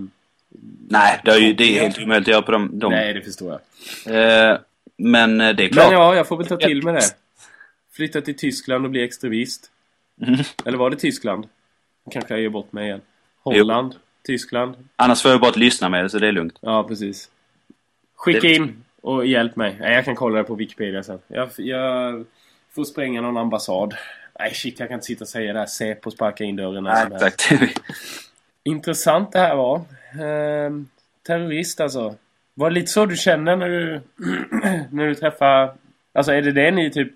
Nej, 0.89 1.21
det 1.25 1.31
är 1.31 1.39
ju 1.39 1.53
det 1.53 1.79
är 1.79 1.83
helt 1.83 1.99
omöjligt 1.99 2.29
att 2.29 2.33
göra 2.33 2.43
på 2.43 2.53
de... 2.53 2.79
de. 2.79 2.93
Nej, 2.93 3.15
det 3.15 3.23
förstår 3.23 3.61
jag. 4.07 4.51
Eh, 4.53 4.59
men 4.97 5.41
eh, 5.41 5.57
det 5.57 5.65
är 5.65 5.69
klart. 5.69 5.87
Men 5.91 5.95
ja, 6.01 6.15
jag 6.17 6.29
får 6.29 6.37
väl 6.37 6.47
ta 6.47 6.57
till 6.57 6.83
med 6.83 6.95
det. 6.95 7.01
Flytta 7.93 8.21
till 8.21 8.37
Tyskland 8.37 8.85
och 8.85 8.91
bli 8.91 9.03
extremist. 9.05 9.71
Mm. 10.27 10.41
Eller 10.65 10.79
var 10.79 10.91
det 10.91 10.97
Tyskland? 10.97 11.47
Kanske 12.11 12.35
jag 12.35 12.41
ger 12.41 12.49
bort 12.49 12.73
mig 12.73 12.87
igen. 12.87 13.01
Holland, 13.43 13.95
Tyskland. 14.27 14.75
Annars 14.97 15.23
får 15.23 15.31
jag 15.31 15.41
bara 15.41 15.51
att 15.51 15.57
lyssna 15.57 15.89
med 15.89 16.05
det 16.05 16.11
så 16.11 16.19
det 16.19 16.29
är 16.29 16.33
lugnt. 16.33 16.59
Ja, 16.61 16.85
precis. 16.85 17.31
Skicka 18.17 18.41
Det- 18.41 18.55
in 18.55 18.85
och 19.01 19.27
hjälp 19.27 19.57
mig. 19.57 19.77
Nej, 19.81 19.95
jag 19.95 20.05
kan 20.05 20.15
kolla 20.17 20.39
det 20.39 20.45
på 20.45 20.55
Wikipedia 20.55 21.03
sen. 21.03 21.19
Jag, 21.29 21.49
jag 21.57 22.25
får 22.75 22.85
spränga 22.85 23.21
någon 23.21 23.37
ambassad. 23.37 23.95
Nej, 24.39 24.55
shit, 24.55 24.81
jag 24.81 24.89
kan 24.89 24.95
inte 24.95 25.07
sitta 25.07 25.25
och 25.25 25.29
säga 25.29 25.53
det 25.53 25.59
här. 25.59 25.67
Säpo 25.67 26.11
sparka 26.11 26.45
in 26.45 26.57
dörren. 26.57 26.85
Nej, 26.85 27.07
exakt. 27.13 27.51
Intressant 28.65 29.33
det 29.33 29.39
här 29.39 29.57
var. 29.57 29.81
Ehm, 30.21 30.89
terrorist 31.27 31.81
alltså. 31.81 32.15
Var 32.55 32.71
det 32.71 32.75
lite 32.75 32.87
så 32.93 33.07
du 33.07 33.17
känner 33.17 33.57
när 33.57 33.69
du, 33.69 34.01
när 34.91 35.07
du 35.07 35.15
träffar... 35.15 35.75
Alltså 36.13 36.33
är 36.33 36.43
det 36.43 36.53
det 36.53 36.71
ni 36.71 36.91
typ... 36.91 37.13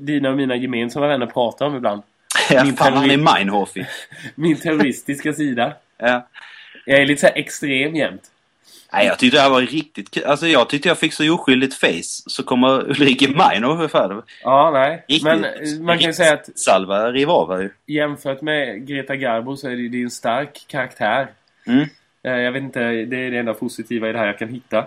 Dina 0.00 0.30
och 0.30 0.36
mina 0.36 0.56
gemensamma 0.56 1.06
vänner 1.06 1.26
pratar 1.26 1.66
om 1.66 1.76
ibland? 1.76 2.02
ja, 2.50 2.64
Min 2.64 2.76
fan, 2.76 2.92
han 2.92 3.04
är 3.04 3.08
terrorist. 3.08 3.32
Meinhof 3.34 3.76
ju. 3.76 3.84
Min 4.34 4.56
terroristiska 4.56 5.32
sida. 5.32 5.76
ja. 5.98 6.28
Jag 6.86 7.00
är 7.00 7.06
lite 7.06 7.20
så 7.20 7.26
extrem 7.26 7.96
jämt. 7.96 8.22
Nej, 8.96 9.06
jag 9.06 9.18
tyckte 9.18 9.36
det 9.36 9.40
här 9.42 9.50
var 9.50 9.60
riktigt 9.60 10.10
kul. 10.10 10.24
Alltså 10.24 10.46
jag 10.46 10.68
tyckte 10.68 10.88
jag 10.88 10.98
fick 10.98 11.12
så 11.12 11.34
oskyldigt 11.34 11.74
face. 11.74 12.22
Så 12.26 12.42
kommer 12.42 12.88
Ulrike 12.90 13.28
Meinhof 13.28 13.90
för 13.90 14.22
Ja, 14.42 14.70
nej. 14.70 15.04
Riktigt- 15.08 15.24
Men 15.24 15.44
eh, 15.44 15.50
man 15.80 15.98
kan 15.98 16.06
ju 16.06 16.12
säga 16.14 16.32
att 16.34 16.58
Salva 16.58 17.10
riv 17.12 17.30
av 17.30 17.52
här 17.52 17.60
ju. 17.86 17.94
jämfört 17.94 18.42
med 18.42 18.86
Greta 18.88 19.16
Garbo 19.16 19.56
så 19.56 19.66
är 19.68 19.76
det, 19.76 19.88
det 19.88 19.98
är 19.98 20.02
en 20.02 20.10
stark 20.10 20.64
karaktär. 20.68 21.28
Mm. 21.66 21.80
Eh, 22.24 22.32
Jag 22.32 22.52
vet 22.52 22.62
inte, 22.62 22.80
det 22.80 23.16
är 23.26 23.30
det 23.30 23.38
enda 23.38 23.54
positiva 23.54 24.08
i 24.08 24.12
det 24.12 24.18
här 24.18 24.26
jag 24.26 24.38
kan 24.38 24.48
hitta. 24.48 24.84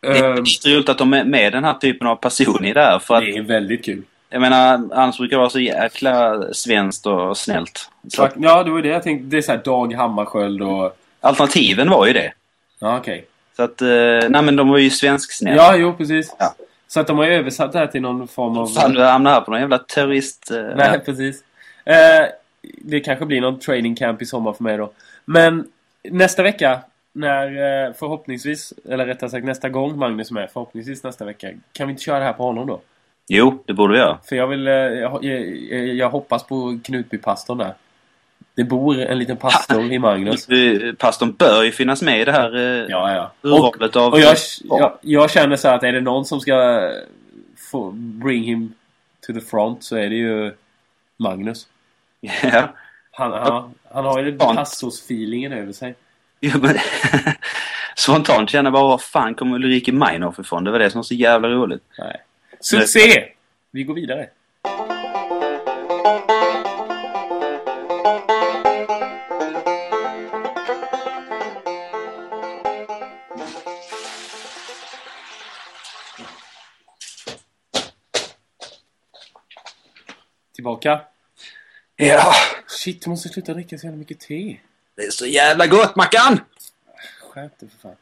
Det 0.00 0.08
är 0.08 0.30
Ehm, 0.30 0.44
lite 0.44 0.68
roligt 0.68 0.88
att 0.88 0.98
de 0.98 1.12
är 1.12 1.24
med 1.24 1.52
den 1.52 1.64
här 1.64 1.74
typen 1.74 2.06
av 2.06 2.16
person 2.16 2.64
i 2.64 2.72
det 2.72 2.80
här. 2.80 2.98
För 2.98 3.14
att, 3.14 3.20
Det 3.22 3.30
är 3.36 3.42
väldigt 3.42 3.84
kul. 3.84 4.02
jag 4.30 4.40
menar, 4.40 4.74
annars 4.92 5.18
brukar 5.18 5.36
det 5.36 5.40
vara 5.40 5.50
så 5.50 5.60
jäkla 5.60 6.42
svenskt 6.52 7.06
och 7.06 7.36
snällt. 7.36 7.90
Så 8.08 8.28
Ja, 8.36 8.62
det 8.62 8.70
var 8.70 8.82
det 8.82 8.88
jag 8.88 9.02
tänkte. 9.02 9.26
Det 9.26 9.36
är 9.36 9.42
så 9.42 9.52
här 9.52 9.62
Dag 9.64 9.94
Hammarskjöld 9.94 10.62
och... 10.62 10.96
alternativen 11.20 11.90
var 11.90 12.06
ju 12.06 12.12
det. 12.12 12.32
Ja, 12.78 12.98
okej. 12.98 13.26
Så 13.56 13.62
att, 13.62 13.82
eh, 13.82 13.88
nej 14.28 14.42
men 14.42 14.56
de 14.56 14.68
var 14.68 14.78
ju 14.78 14.90
svensksnälla. 14.90 15.56
Ja, 15.56 15.76
jo, 15.76 15.94
precis. 15.94 16.36
Ja. 16.38 16.54
Så 16.88 17.00
att 17.00 17.06
de 17.06 17.18
har 17.18 17.24
ju 17.24 17.32
översatt 17.32 17.72
det 17.72 17.78
här 17.78 17.86
till 17.86 18.02
någon 18.02 18.28
form 18.28 18.58
av... 18.58 18.66
Fan, 18.66 18.92
du 18.92 19.02
hamnar 19.02 19.30
här 19.30 19.40
på 19.40 19.50
någon 19.50 19.60
jävla 19.60 19.78
terrorist... 19.78 20.50
Eh, 20.50 20.62
Nej, 20.76 21.00
precis. 21.04 21.44
Eh, 21.84 22.26
det 22.62 23.00
kanske 23.00 23.26
blir 23.26 23.40
någon 23.40 23.58
training 23.58 23.94
camp 23.94 24.22
i 24.22 24.26
sommar 24.26 24.52
för 24.52 24.64
mig 24.64 24.76
då. 24.76 24.90
Men 25.24 25.66
nästa 26.10 26.42
vecka, 26.42 26.80
när 27.12 27.46
eh, 27.46 27.92
förhoppningsvis, 27.92 28.72
eller 28.88 29.06
rättare 29.06 29.30
sagt 29.30 29.44
nästa 29.44 29.68
gång 29.68 29.98
Magnus 29.98 30.30
är 30.30 30.34
med, 30.34 30.50
förhoppningsvis 30.52 31.02
nästa 31.02 31.24
vecka, 31.24 31.48
kan 31.72 31.86
vi 31.86 31.90
inte 31.90 32.02
köra 32.02 32.18
det 32.18 32.24
här 32.24 32.32
på 32.32 32.42
honom 32.42 32.66
då? 32.66 32.80
Jo, 33.28 33.62
det 33.66 33.74
borde 33.74 33.92
vi 33.92 33.98
göra. 33.98 34.18
För 34.28 34.36
jag 34.36 34.46
vill, 34.46 34.66
eh, 34.66 34.74
jag, 34.74 35.24
jag, 35.24 35.86
jag 35.86 36.10
hoppas 36.10 36.46
på 36.46 36.78
Knutbypastorn 36.84 37.58
där. 37.58 37.74
Det 38.54 38.64
bor 38.64 38.98
en 38.98 39.18
liten 39.18 39.36
pastor 39.36 39.92
i 39.92 39.98
Magnus. 39.98 40.46
Pastorn 40.98 41.32
bör 41.32 41.62
ju 41.62 41.72
finnas 41.72 42.02
med 42.02 42.20
i 42.20 42.24
det 42.24 42.32
här 42.32 42.56
eh, 42.56 42.86
Ja, 42.88 43.14
ja. 43.14 43.50
Och, 43.50 43.66
urvalet 43.66 43.96
av... 43.96 44.12
och 44.12 44.20
jag, 44.20 44.36
jag, 44.64 44.98
jag 45.00 45.30
känner 45.30 45.56
så 45.56 45.68
att 45.68 45.82
är 45.82 45.92
det 45.92 46.00
någon 46.00 46.24
som 46.24 46.40
ska 46.40 46.80
få 47.70 47.90
bring 47.94 48.44
him 48.44 48.74
to 49.26 49.32
the 49.32 49.40
front 49.40 49.84
så 49.84 49.96
är 49.96 50.08
det 50.10 50.16
ju 50.16 50.54
Magnus. 51.16 51.66
Ja. 52.42 52.74
Han, 53.10 53.32
han, 53.32 53.74
han 53.92 54.04
har 54.04 54.22
ju 54.22 54.38
Front. 54.38 54.56
pastorsfeelingen 54.56 55.52
över 55.52 55.72
sig. 55.72 55.94
Ja, 56.40 56.52
men 56.62 56.76
Spontant 57.96 58.50
känner 58.50 58.64
jag 58.64 58.72
bara, 58.72 58.88
var 58.88 58.98
fan 58.98 59.34
kommer 59.34 59.56
Ulrike 59.56 59.92
Meinhof 59.92 60.38
ifrån? 60.38 60.64
Det 60.64 60.70
var 60.70 60.78
det 60.78 60.90
som 60.90 60.98
var 60.98 61.02
så 61.02 61.14
jävla 61.14 61.48
roligt. 61.48 61.82
Nej. 61.98 62.16
Succé! 62.60 63.24
Vi 63.70 63.82
går 63.82 63.94
vidare. 63.94 64.26
Tillbaka. 80.86 81.04
Ja, 81.96 82.32
Shit, 82.66 83.02
du 83.02 83.10
måste 83.10 83.28
sluta 83.28 83.54
dricka 83.54 83.78
så 83.78 83.86
jävla 83.86 83.98
mycket 83.98 84.20
te. 84.20 84.56
det 84.96 85.02
är 85.02 85.10
så 85.10 85.26
jävla 85.26 85.66
gott 85.66 85.96
Mackan! 85.96 86.40
Skärp 87.20 87.58
dig 87.58 87.68
för 87.68 87.78
fan. 87.78 87.96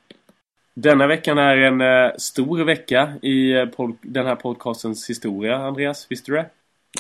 Denna 0.75 1.07
veckan 1.07 1.39
är 1.39 1.57
en 1.57 1.81
eh, 1.81 2.17
stor 2.19 2.65
vecka 2.65 3.13
i 3.23 3.53
eh, 3.53 3.67
den 4.03 4.27
här 4.27 4.37
podcastens 4.37 5.11
historia, 5.11 5.57
Andreas. 5.57 6.07
Visste 6.11 6.31
du 6.31 6.37
det? 6.37 6.47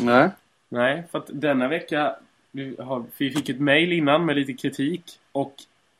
Nej. 0.00 0.28
Nej, 0.68 1.02
för 1.10 1.18
att 1.18 1.30
denna 1.32 1.68
vecka... 1.68 2.16
Vi, 2.50 2.76
har, 2.78 3.04
vi 3.16 3.30
fick 3.30 3.48
ett 3.48 3.60
mail 3.60 3.92
innan 3.92 4.26
med 4.26 4.36
lite 4.36 4.52
kritik. 4.52 5.18
Och 5.32 5.54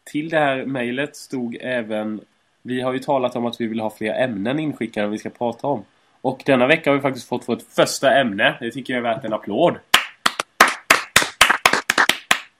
till 0.05 0.29
det 0.29 0.38
här 0.38 0.64
mejlet 0.64 1.16
stod 1.16 1.57
även... 1.61 2.20
Vi 2.62 2.81
har 2.81 2.92
ju 2.92 2.99
talat 2.99 3.37
om 3.37 3.47
att 3.47 3.61
vi 3.61 3.66
vill 3.66 3.81
ha 3.81 3.90
fler 3.90 4.14
ämnen 4.14 4.59
inskickade 4.59 5.09
vi 5.09 5.18
ska 5.18 5.31
prata 5.31 5.66
om. 5.66 5.85
Och 6.25 6.43
denna 6.47 6.67
vecka 6.67 6.91
har 6.91 6.97
vi 6.97 7.03
faktiskt 7.03 7.29
fått 7.29 7.49
vårt 7.49 7.63
första 7.63 8.21
ämne. 8.21 8.57
Det 8.61 8.71
tycker 8.71 8.95
jag 8.95 8.99
är 8.99 9.15
värt 9.15 9.25
en 9.25 9.33
applåd. 9.33 9.77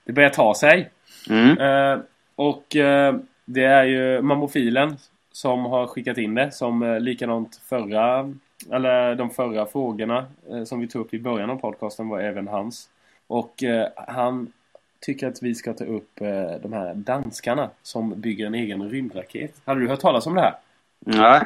Det 0.05 0.13
börjar 0.13 0.31
ta 0.31 0.55
sig. 0.55 0.91
Mm. 1.31 1.59
Eh, 1.59 1.99
och 2.35 2.77
eh, 2.77 3.15
det 3.45 3.65
är 3.65 3.85
ju 3.85 4.23
mammofilen 4.23 4.97
som 5.33 5.65
har 5.65 5.87
skickat 5.87 6.19
in 6.19 6.35
det. 6.35 6.51
Som 6.53 6.83
eh, 6.83 7.01
likadant 7.01 7.61
förra, 7.69 8.33
eller 8.73 9.15
de 9.15 9.31
förra 9.31 9.67
frågorna 9.67 10.27
eh, 10.51 10.65
som 10.65 10.81
vi 10.81 10.89
tog 10.89 11.05
upp 11.05 11.15
i 11.15 11.19
början 11.19 11.51
av 11.51 11.57
podcasten 11.57 12.09
var 12.09 12.21
även 12.21 12.49
hans. 12.49 12.89
Och 13.27 13.63
eh, 13.63 13.89
han 13.97 14.53
tycker 15.01 15.29
att 15.29 15.43
vi 15.43 15.55
ska 15.55 15.73
ta 15.73 15.85
upp 15.85 16.21
eh, 16.21 16.53
de 16.63 16.73
här 16.73 16.95
danskarna 16.95 17.71
som 17.83 18.21
bygger 18.21 18.47
en 18.47 18.55
egen 18.55 18.91
rymdraket. 18.91 19.55
Hade 19.65 19.81
du 19.81 19.89
hört 19.89 20.01
talas 20.01 20.27
om 20.27 20.35
det 20.35 20.41
här? 20.41 20.55
Nej. 20.99 21.43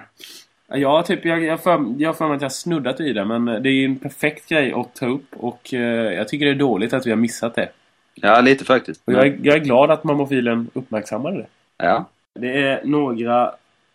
Ja, 0.72 1.02
typ, 1.02 1.24
jag, 1.24 1.44
jag, 1.44 1.62
för, 1.62 1.94
jag 1.98 2.18
för 2.18 2.28
mig 2.28 2.37
att 2.37 2.42
jag 2.42 2.52
snuddat 2.52 3.00
vid 3.00 3.14
det 3.14 3.24
men 3.24 3.44
det 3.44 3.68
är 3.68 3.72
ju 3.72 3.85
en 3.85 3.98
perfekt 3.98 4.48
grej 4.48 4.72
att 4.72 4.94
ta 4.94 5.07
upp 5.07 5.37
och 5.37 5.74
eh, 5.74 6.12
jag 6.12 6.28
tycker 6.28 6.46
det 6.46 6.50
är 6.50 6.54
dåligt 6.54 6.92
att 6.92 7.07
vi 7.07 7.11
har 7.11 7.16
missat 7.16 7.54
det. 7.54 7.68
Ja, 8.14 8.40
lite 8.40 8.64
faktiskt. 8.64 9.02
Och 9.04 9.12
jag, 9.12 9.26
är, 9.26 9.38
jag 9.42 9.57
är 9.57 9.61
glad 9.61 9.90
att 9.90 10.04
mammofilen 10.04 10.70
uppmärksammade 10.74 11.37
det. 11.37 11.46
Ja. 11.76 12.04
Det 12.35 12.62
är 12.62 12.81
några 12.85 13.52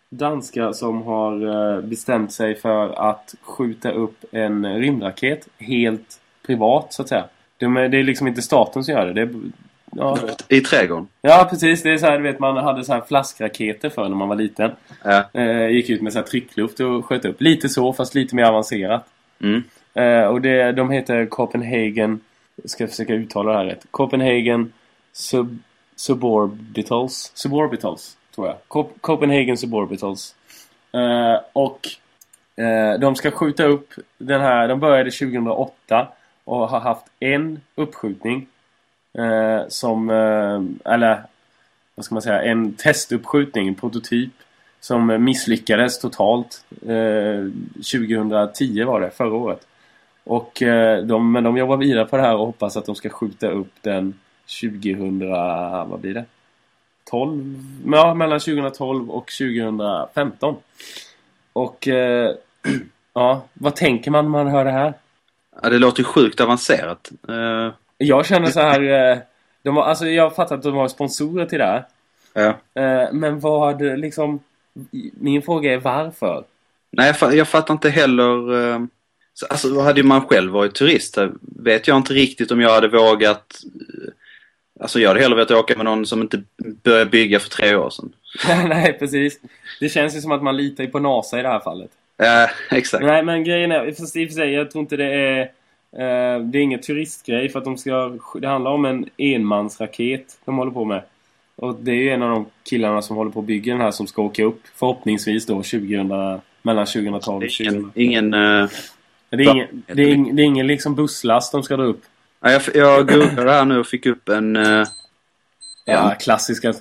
danskar 0.08 0.72
som 0.72 1.02
har 1.02 1.46
eh, 1.76 1.80
bestämt 1.80 2.32
sig 2.32 2.54
för 2.54 3.10
att 3.10 3.34
skjuta 3.42 3.90
upp 3.90 4.24
en 4.32 4.78
rymdraket 4.78 5.48
helt 5.58 6.20
privat 6.46 6.92
så 6.92 7.02
att 7.02 7.08
säga. 7.08 7.24
De 7.56 7.76
är, 7.76 7.88
det 7.88 7.98
är 7.98 8.02
liksom 8.02 8.26
inte 8.28 8.42
staten 8.42 8.84
som 8.84 8.94
gör 8.94 9.06
det. 9.06 9.12
det 9.12 9.20
är, 9.20 9.30
ja, 9.96 10.18
I 10.48 10.60
trädgården. 10.60 11.08
ja, 11.20 11.46
precis. 11.50 11.82
Det 11.82 11.92
är 11.92 11.98
så 11.98 12.06
här, 12.06 12.20
vet, 12.20 12.38
man 12.38 12.56
hade 12.56 12.84
så 12.84 12.92
här 12.92 13.02
flaskraketer 13.08 13.90
för 13.90 14.08
när 14.08 14.16
man 14.16 14.28
var 14.28 14.36
liten. 14.36 14.70
Ja. 15.02 15.24
Eh, 15.32 15.68
gick 15.68 15.90
ut 15.90 16.02
med 16.02 16.12
så 16.12 16.18
här 16.18 16.26
tryckluft 16.26 16.80
och 16.80 17.04
sköt 17.04 17.24
upp. 17.24 17.40
Lite 17.40 17.68
så, 17.68 17.92
fast 17.92 18.14
lite 18.14 18.36
mer 18.36 18.44
avancerat. 18.44 19.06
Mm. 19.40 19.62
Eh, 19.94 20.26
och 20.26 20.40
det, 20.40 20.72
de 20.72 20.90
heter 20.90 21.26
Copenhagen... 21.26 22.20
Jag 22.62 22.70
ska 22.70 22.88
försöka 22.88 23.14
uttala 23.14 23.52
det 23.52 23.58
här 23.58 23.64
rätt. 23.64 23.86
Copenhagen 23.90 24.72
Sub, 25.12 25.58
Suborbitals. 25.96 27.32
Suborbitals, 27.34 28.16
tror 28.34 28.46
jag. 28.46 28.56
Cop, 28.68 28.92
Copenhagen 29.00 29.56
Suborbitals. 29.56 30.34
Eh, 30.92 31.40
och 31.52 31.88
eh, 32.64 33.00
de 33.00 33.16
ska 33.16 33.30
skjuta 33.30 33.64
upp 33.64 33.88
den 34.18 34.40
här... 34.40 34.68
De 34.68 34.80
började 34.80 35.10
2008 35.10 36.08
och 36.44 36.68
har 36.68 36.80
haft 36.80 37.06
en 37.20 37.60
uppskjutning. 37.74 38.46
Eh, 39.18 39.68
som... 39.68 40.10
Eh, 40.10 40.92
eller... 40.92 41.22
Vad 41.94 42.04
ska 42.04 42.14
man 42.14 42.22
säga? 42.22 42.42
En 42.42 42.72
testuppskjutning, 42.72 43.68
en 43.68 43.74
prototyp. 43.74 44.32
Som 44.80 45.24
misslyckades 45.24 45.98
totalt. 46.00 46.64
Eh, 46.82 47.50
2010 47.74 48.84
var 48.84 49.00
det, 49.00 49.10
förra 49.10 49.34
året. 49.34 49.66
Och 50.24 50.62
eh, 50.62 51.04
de, 51.04 51.32
men 51.32 51.44
de 51.44 51.56
jobbar 51.56 51.76
vidare 51.76 52.04
på 52.04 52.16
det 52.16 52.22
här 52.22 52.34
och 52.34 52.46
hoppas 52.46 52.76
att 52.76 52.86
de 52.86 52.94
ska 52.94 53.08
skjuta 53.08 53.48
upp 53.48 53.72
den 53.80 54.14
2000... 54.60 55.28
Vad 55.88 56.00
blir 56.00 56.14
det? 56.14 56.24
12? 57.10 57.62
Ja, 57.86 58.14
mellan 58.14 58.40
2012 58.40 59.10
och 59.10 59.30
2015. 59.40 60.56
Och... 61.52 61.88
Eh, 61.88 62.34
ja, 63.12 63.44
vad 63.54 63.76
tänker 63.76 64.10
man 64.10 64.24
när 64.24 64.30
man 64.30 64.48
hör 64.48 64.64
det 64.64 64.70
här? 64.70 64.94
ja, 65.62 65.70
det 65.70 65.78
låter 65.78 65.98
ju 66.00 66.04
sjukt 66.04 66.40
avancerat. 66.40 67.12
Eh, 67.28 67.72
jag 67.98 68.26
känner 68.26 68.50
så 68.50 68.60
här... 68.60 69.10
Eh, 69.10 69.18
de 69.62 69.76
har, 69.76 69.84
alltså 69.84 70.06
jag 70.06 70.34
fattar 70.34 70.56
att 70.56 70.62
de 70.62 70.74
har 70.74 70.88
sponsorer 70.88 71.46
till 71.46 71.58
det 71.58 71.64
här. 71.64 71.84
ja. 72.32 72.82
Eh, 72.82 73.12
men 73.12 73.40
vad 73.40 73.82
liksom... 73.82 74.40
Min 75.20 75.42
fråga 75.42 75.72
är 75.72 75.78
varför? 75.78 76.44
Nej, 76.90 77.14
jag, 77.20 77.34
jag 77.34 77.48
fattar 77.48 77.74
inte 77.74 77.90
heller... 77.90 78.72
eh, 78.72 78.80
så, 79.34 79.46
alltså, 79.46 79.80
hade 79.80 80.00
ju 80.00 80.06
man 80.06 80.26
själv 80.26 80.52
varit 80.52 80.74
turist 80.74 81.18
vet 81.40 81.88
jag 81.88 81.96
inte 81.96 82.12
riktigt 82.12 82.50
om 82.50 82.60
jag 82.60 82.74
hade 82.74 82.88
vågat... 82.88 83.60
Alltså 84.80 85.00
jag 85.00 85.08
hade 85.08 85.20
hellre 85.20 85.36
velat 85.36 85.50
åka 85.50 85.76
med 85.76 85.84
någon 85.84 86.06
som 86.06 86.22
inte 86.22 86.42
började 86.56 87.10
bygga 87.10 87.40
för 87.40 87.50
tre 87.50 87.76
år 87.76 87.90
sedan. 87.90 88.12
Nej, 88.68 88.92
precis. 88.98 89.40
Det 89.80 89.88
känns 89.88 90.16
ju 90.16 90.20
som 90.20 90.32
att 90.32 90.42
man 90.42 90.56
litar 90.56 90.86
på 90.86 90.98
NASA 90.98 91.38
i 91.38 91.42
det 91.42 91.48
här 91.48 91.60
fallet. 91.60 91.90
Ja, 92.16 92.50
exakt. 92.70 93.04
Nej, 93.04 93.22
men 93.22 93.44
grejen 93.44 93.72
är... 93.72 93.92
Fast 93.92 94.16
i 94.16 94.24
och 94.24 94.28
för 94.28 94.34
sig, 94.34 94.50
jag 94.50 94.70
tror 94.70 94.82
inte 94.82 94.96
det 94.96 95.14
är... 95.14 95.50
Eh, 95.98 96.40
det 96.44 96.58
är 96.58 96.62
ingen 96.62 96.80
turistgrej 96.80 97.48
för 97.48 97.58
att 97.58 97.64
de 97.64 97.78
ska... 97.78 98.18
Det 98.40 98.48
handlar 98.48 98.70
om 98.70 98.84
en 98.84 99.08
enmansraket 99.16 100.38
de 100.44 100.56
håller 100.56 100.72
på 100.72 100.84
med. 100.84 101.02
Och 101.56 101.74
det 101.80 101.90
är 101.90 101.94
ju 101.96 102.10
en 102.10 102.22
av 102.22 102.30
de 102.30 102.46
killarna 102.70 103.02
som 103.02 103.16
håller 103.16 103.30
på 103.30 103.40
att 103.40 103.46
bygga 103.46 103.72
den 103.72 103.82
här 103.82 103.90
som 103.90 104.06
ska 104.06 104.22
åka 104.22 104.44
upp. 104.44 104.60
Förhoppningsvis 104.74 105.46
då 105.46 105.54
2000... 105.54 106.40
Mellan 106.66 106.86
2012 106.86 107.34
och 107.34 107.40
Det 107.40 107.46
är 107.46 107.48
2000. 107.64 107.92
ingen... 107.94 108.34
ingen 108.34 108.34
eh, 108.34 108.68
Det 109.30 109.36
är 109.44 109.50
ingen, 109.54 109.82
det 109.86 110.02
är 110.02 110.08
ingen, 110.14 110.36
det 110.36 110.42
är 110.42 110.44
ingen 110.44 110.66
liksom 110.66 110.94
busslast 110.94 111.52
de 111.52 111.62
ska 111.62 111.76
dra 111.76 111.84
upp. 111.84 112.02
ja, 112.40 112.50
jag, 112.50 112.62
jag 112.74 113.08
googlade 113.08 113.50
här 113.50 113.64
nu 113.64 113.78
och 113.80 113.86
fick 113.86 114.06
upp 114.06 114.28
en... 114.28 114.56
eh, 114.56 114.86
Ja, 115.86 116.14
klassiska 116.20 116.74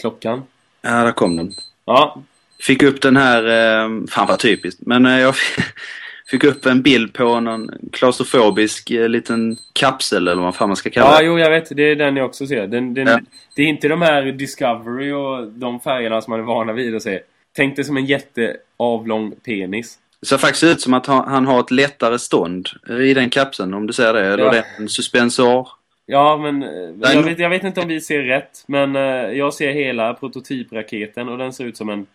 klockan. 0.00 0.42
ja, 0.82 0.90
där 1.04 1.12
kom 1.12 1.36
den. 1.36 1.52
Ja, 1.84 2.22
Fick 2.60 2.82
upp 2.82 3.02
den 3.02 3.16
här... 3.16 3.44
eh, 3.84 3.88
Fan 4.10 4.26
vad 4.26 4.38
typiskt. 4.38 4.80
Men 4.86 5.04
jag 5.04 5.34
fick 6.30 6.44
upp 6.44 6.66
en 6.66 6.82
bild 6.82 7.12
på 7.14 7.40
någon 7.40 7.70
klaustrofobisk 7.92 8.90
eh, 8.90 9.08
liten 9.08 9.56
kapsel 9.72 10.28
eller 10.28 10.42
vad 10.42 10.54
fan 10.56 10.68
man 10.68 10.76
ska 10.76 10.90
kalla 10.90 11.06
ja 11.12 11.18
det. 11.18 11.24
jo 11.24 11.38
jag 11.38 11.50
vet. 11.50 11.76
Det 11.76 11.82
är 11.82 11.96
den 11.96 12.16
jag 12.16 12.26
också 12.26 12.46
ser. 12.46 12.66
Den, 12.66 12.94
den, 12.94 13.06
Ja. 13.06 13.20
Det 13.56 13.62
är 13.62 13.66
inte 13.66 13.88
de 13.88 14.02
här 14.02 14.22
Discovery 14.32 15.12
och 15.12 15.48
de 15.48 15.80
färgerna 15.80 16.20
som 16.20 16.30
man 16.30 16.40
är 16.40 16.44
vana 16.44 16.72
vid 16.72 16.96
att 16.96 17.02
se. 17.02 17.20
Tänk 17.56 17.76
dig 17.76 17.84
som 17.84 17.96
en 17.96 18.06
jätteavlång 18.06 19.34
penis. 19.44 19.98
Det 20.20 20.26
ser 20.26 20.38
faktiskt 20.38 20.64
ut 20.64 20.80
som 20.80 20.94
att 20.94 21.06
han, 21.06 21.46
har 21.46 21.60
ett 21.60 21.70
lättare 21.70 22.18
stånd 22.18 22.68
i 23.00 23.14
den 23.14 23.30
kapseln 23.30 23.74
om 23.74 23.86
du 23.86 23.92
ser 23.92 24.12
det. 24.12 24.26
Eller 24.26 24.44
Ja. 24.44 24.50
det 24.50 24.58
är 24.58 24.64
en 24.78 24.88
suspensor. 24.88 25.68
Ja, 26.06 26.36
men 26.36 26.62
eh, 26.62 27.12
jag 27.14 27.22
vet, 27.22 27.38
jag 27.38 27.50
vet 27.50 27.64
inte 27.64 27.80
om 27.80 27.88
vi 27.88 28.00
ser 28.00 28.22
rätt. 28.22 28.64
Men 28.66 28.96
eh, 28.96 29.02
jag 29.32 29.54
ser 29.54 29.72
hela 29.72 30.14
prototypraketen 30.14 31.28
och 31.28 31.38
den 31.38 31.52
ser 31.52 31.64
ut 31.64 31.76
som 31.76 31.88
en 31.88 32.06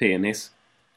penis. 0.00 0.50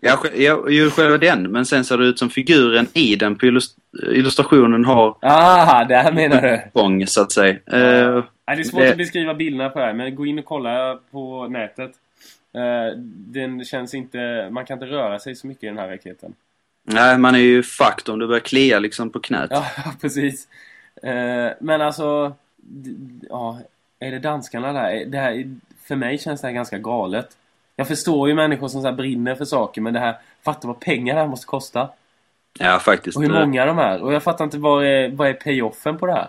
Ja, 0.05 0.23
ja, 0.35 0.69
ju 0.69 0.89
själva 0.89 1.17
den. 1.17 1.51
Men 1.51 1.65
sen 1.65 1.83
ser 1.85 1.97
det 1.97 2.05
ut 2.05 2.19
som 2.19 2.29
figuren 2.29 2.87
i 2.93 3.15
den 3.15 3.35
på 3.35 3.45
illus- 3.45 3.75
illustrationen 4.11 4.85
har 4.85 5.17
Ah, 5.21 5.83
där 5.85 6.11
menar 6.11 6.41
du! 6.41 6.61
gång 6.73 7.07
så 7.07 7.21
att 7.21 7.31
säga. 7.31 7.55
Nej, 7.65 8.57
det 8.57 8.61
är 8.61 8.63
svårt 8.63 8.81
Det- 8.81 8.91
att 8.91 8.97
beskriva 8.97 9.33
bilderna 9.33 9.69
på 9.69 9.79
det 9.79 9.85
här, 9.85 9.93
men 9.93 10.15
gå 10.15 10.25
in 10.25 10.39
och 10.39 10.45
kolla 10.45 10.99
på 11.11 11.47
nätet. 11.47 11.91
Eh, 12.53 12.97
den 13.07 13.65
känns 13.65 13.93
inte... 13.93 14.47
Man 14.51 14.65
kan 14.65 14.75
inte 14.75 14.85
röra 14.85 15.19
sig 15.19 15.35
så 15.35 15.47
mycket 15.47 15.63
i 15.63 15.67
den 15.67 15.77
här 15.77 15.87
raketen. 15.87 16.33
nej, 16.87 17.17
man 17.17 17.35
är 17.35 17.39
ju 17.39 17.63
fucked 17.63 18.13
om 18.13 18.19
du 18.19 18.27
börjar 18.27 18.39
klia 18.39 18.79
liksom 18.79 19.09
på 19.09 19.19
knät. 19.19 19.47
Ja, 19.51 19.65
precis. 20.01 20.47
Eh, 21.03 21.51
men 21.59 21.81
alltså... 21.81 22.33
Ja, 23.29 23.59
är 23.99 24.11
det 24.11 24.19
danskarna 24.19 24.73
där? 24.73 25.05
Det 25.05 25.17
här, 25.17 25.55
för 25.87 25.95
mig 25.95 26.17
känns 26.17 26.41
det 26.41 26.47
här 26.47 26.53
ganska 26.53 26.77
galet. 26.77 27.27
Jag 27.75 27.87
förstår 27.87 28.27
ju 28.29 28.33
människor 28.35 28.67
som 28.67 28.81
så 28.81 28.91
brinner 28.91 29.35
för 29.35 29.45
saker, 29.45 29.81
men 29.81 29.93
det 29.93 29.99
här... 29.99 30.15
Fatta 30.45 30.67
vad 30.67 30.79
pengar 30.79 31.15
det 31.15 31.21
här 31.21 31.27
måste 31.27 31.45
kosta. 31.47 31.89
Ja, 32.59 32.79
faktiskt. 32.79 33.17
Och 33.17 33.23
hur 33.23 33.35
Eh, 33.35 33.39
många 33.39 33.65
de 33.65 33.79
är. 33.79 34.01
Och 34.01 34.13
jag 34.13 34.23
fattar 34.23 34.45
inte 34.45 34.57
vad 34.57 34.85
är, 34.85 35.09
vad 35.09 35.27
är 35.27 35.33
payoffen 35.33 35.97
på 35.97 36.05
det 36.07 36.13
här? 36.13 36.27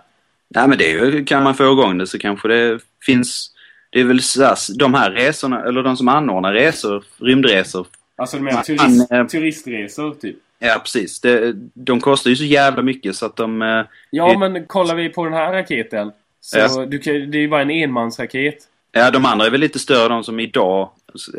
Nej 0.49 0.69
men 0.69 0.79
det 0.79 0.91
är 0.93 1.07
ju- 1.07 1.25
kan 1.25 1.43
man 1.43 1.55
få 1.55 1.73
igång 1.73 1.99
det 1.99 2.07
så 2.07 2.19
kanske 2.19 2.49
det 2.49 2.79
finns... 3.07 3.51
Det 3.91 4.01
är 4.01 4.05
väl 4.05 4.23
så 4.23 4.45
här, 4.45 4.57
de 4.79 4.95
här 4.95 5.11
resorna, 5.11 5.65
eller 5.65 5.83
de 5.83 5.97
som 5.97 6.09
anordnar 6.09 6.53
resor, 6.53 7.05
rymdresor. 7.21 7.87
Alltså 8.17 8.37
med 8.39 8.55
Man- 8.55 8.63
turist, 8.63 9.11
man, 9.11 9.21
eh, 9.21 9.27
turistresor 9.27 10.15
typ. 10.15 10.37
Ja 10.59 10.79
precis. 10.83 11.21
Det, 11.21 11.53
de 11.75 12.01
kostar 12.01 12.31
ju 12.31 12.37
så 12.37 12.45
jävla 12.45 12.83
mycket 12.83 13.17
så 13.17 13.27
att 13.27 13.37
de... 13.37 13.63
eh, 13.63 13.85
Ja, 14.11 14.29
det- 14.33 14.39
men 14.39 14.67
kollar 14.67 14.95
vi 14.95 15.09
på 15.09 15.25
den 15.25 15.33
här 15.35 15.53
raketen. 15.53 16.13
Så 16.41 16.59
Ja. 16.59 16.87
du 16.87 16.99
kan, 16.99 17.15
det 17.31 17.39
är 17.39 17.41
ju 17.41 17.49
bara 17.49 17.63
en 17.63 17.71
enmansraket. 17.71 18.57
Ja, 18.93 19.11
de 19.11 19.25
andra 19.25 19.47
är 19.47 19.51
väl 19.51 19.61
lite 19.61 19.79
större, 19.79 20.09
de 20.09 20.25
som 20.25 20.41
idag 20.41 20.91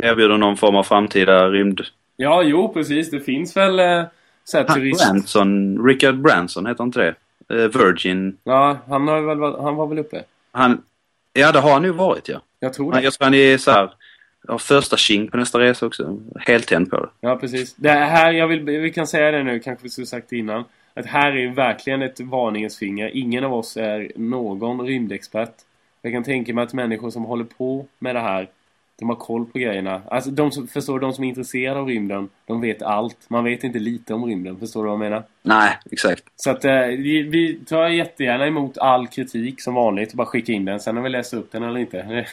erbjuder 0.04 0.38
någon 0.38 0.58
form 0.58 0.76
av 0.76 0.84
framtida 0.84 1.50
rymd... 1.50 1.82
Ja, 2.18 2.44
jo 2.44 2.74
precis. 2.74 3.10
Det 3.10 3.20
finns 3.20 3.58
väl 3.58 3.80
eh, 3.80 4.04
så 4.44 4.58
här 4.58 4.66
Han, 4.68 4.78
turist... 4.78 5.12
Branson, 5.12 5.86
Richard 5.88 6.22
Branson 6.22 6.66
heter 6.66 6.84
inte 6.84 7.00
det? 7.00 7.16
Eh, 7.56 7.70
Virgin. 7.70 8.38
Ja, 8.44 8.78
han, 8.88 9.08
har 9.08 9.22
väl, 9.22 9.62
han 9.64 9.76
var 9.76 9.88
väl 9.88 10.00
uppe. 10.00 10.24
Han... 10.52 10.82
Ja, 11.34 11.52
det 11.52 11.60
har 11.60 11.74
han 11.74 11.84
ju 11.84 11.92
varit 11.92 12.30
ja. 12.30 12.42
Jag 12.60 12.74
tror 12.74 12.92
Han, 12.92 13.02
det. 13.02 13.06
jag 13.06 13.14
tror 13.14 13.26
han 13.26 13.34
är 13.34 13.58
så 13.58 13.72
här... 13.72 13.90
Har 14.48 14.58
första 14.58 14.98
tjing 14.98 15.28
på 15.28 15.38
nästa 15.38 15.60
resa 15.60 15.86
också. 15.86 16.18
Helt 16.40 16.68
tänd 16.68 16.90
på 16.90 17.00
det. 17.00 17.10
Ja, 17.20 17.36
precis. 17.36 17.76
Det 17.76 17.90
här, 17.90 18.32
jag 18.32 18.48
vill, 18.48 18.64
vi 18.64 18.92
kan 18.92 19.08
säga 19.08 19.32
det 19.32 19.44
nu, 19.44 19.60
kanske 19.60 19.84
vi 19.84 19.90
skulle 19.90 20.08
sagt 20.08 20.32
innan. 20.32 20.64
Att 20.94 21.06
här 21.06 21.32
är 21.36 21.48
verkligen 21.48 22.02
ett 22.02 22.20
varningens 22.20 22.78
finger. 22.78 23.12
Ingen 23.14 23.44
av 23.44 23.54
oss 23.54 23.78
är 23.78 24.12
någon 24.16 24.88
rymdexpert. 24.88 25.54
Jag 26.02 26.14
kan 26.14 26.24
tänka 26.24 26.54
mig 26.54 26.64
att 26.64 26.74
människor 26.74 27.10
som 27.10 27.24
håller 27.24 27.44
på 27.44 27.86
med 28.00 28.16
det 28.16 28.20
här, 28.20 28.50
de 29.00 29.10
har 29.10 29.16
koll 29.16 29.46
på 29.46 29.60
grejerna. 29.60 30.02
Alltså 30.12 30.30
de 30.30 30.52
som, 30.52 30.68
förstår 30.68 31.00
de 31.00 31.14
som 31.14 31.24
är 31.24 31.28
intresserade 31.28 31.80
av 31.80 31.88
rymden, 31.88 32.30
de 32.46 32.62
vet 32.62 32.82
allt. 32.82 33.18
Man 33.28 33.44
vet 33.44 33.64
inte 33.64 33.80
lite 33.80 34.14
om 34.14 34.26
rymden, 34.26 34.60
förstår 34.60 34.84
du 34.84 34.86
vad 34.86 34.94
jag 34.94 35.00
menar? 35.00 35.24
Nej, 35.42 35.78
exakt. 35.92 36.24
Så 36.36 36.50
att 36.50 36.66
eh, 36.66 36.74
vi, 36.78 37.22
vi 37.22 37.60
tar 37.66 37.88
jättegärna 37.88 38.48
emot 38.48 38.78
all 38.78 39.08
kritik 39.08 39.62
som 39.62 39.74
vanligt. 39.74 40.14
Bara 40.14 40.28
skicka 40.28 40.52
in 40.52 40.66
den, 40.66 40.80
sen 40.80 40.98
om 40.98 41.04
vi 41.04 41.10
läser 41.10 41.38
upp 41.38 41.52
den 41.52 41.64
eller 41.64 41.80
inte. 41.80 41.98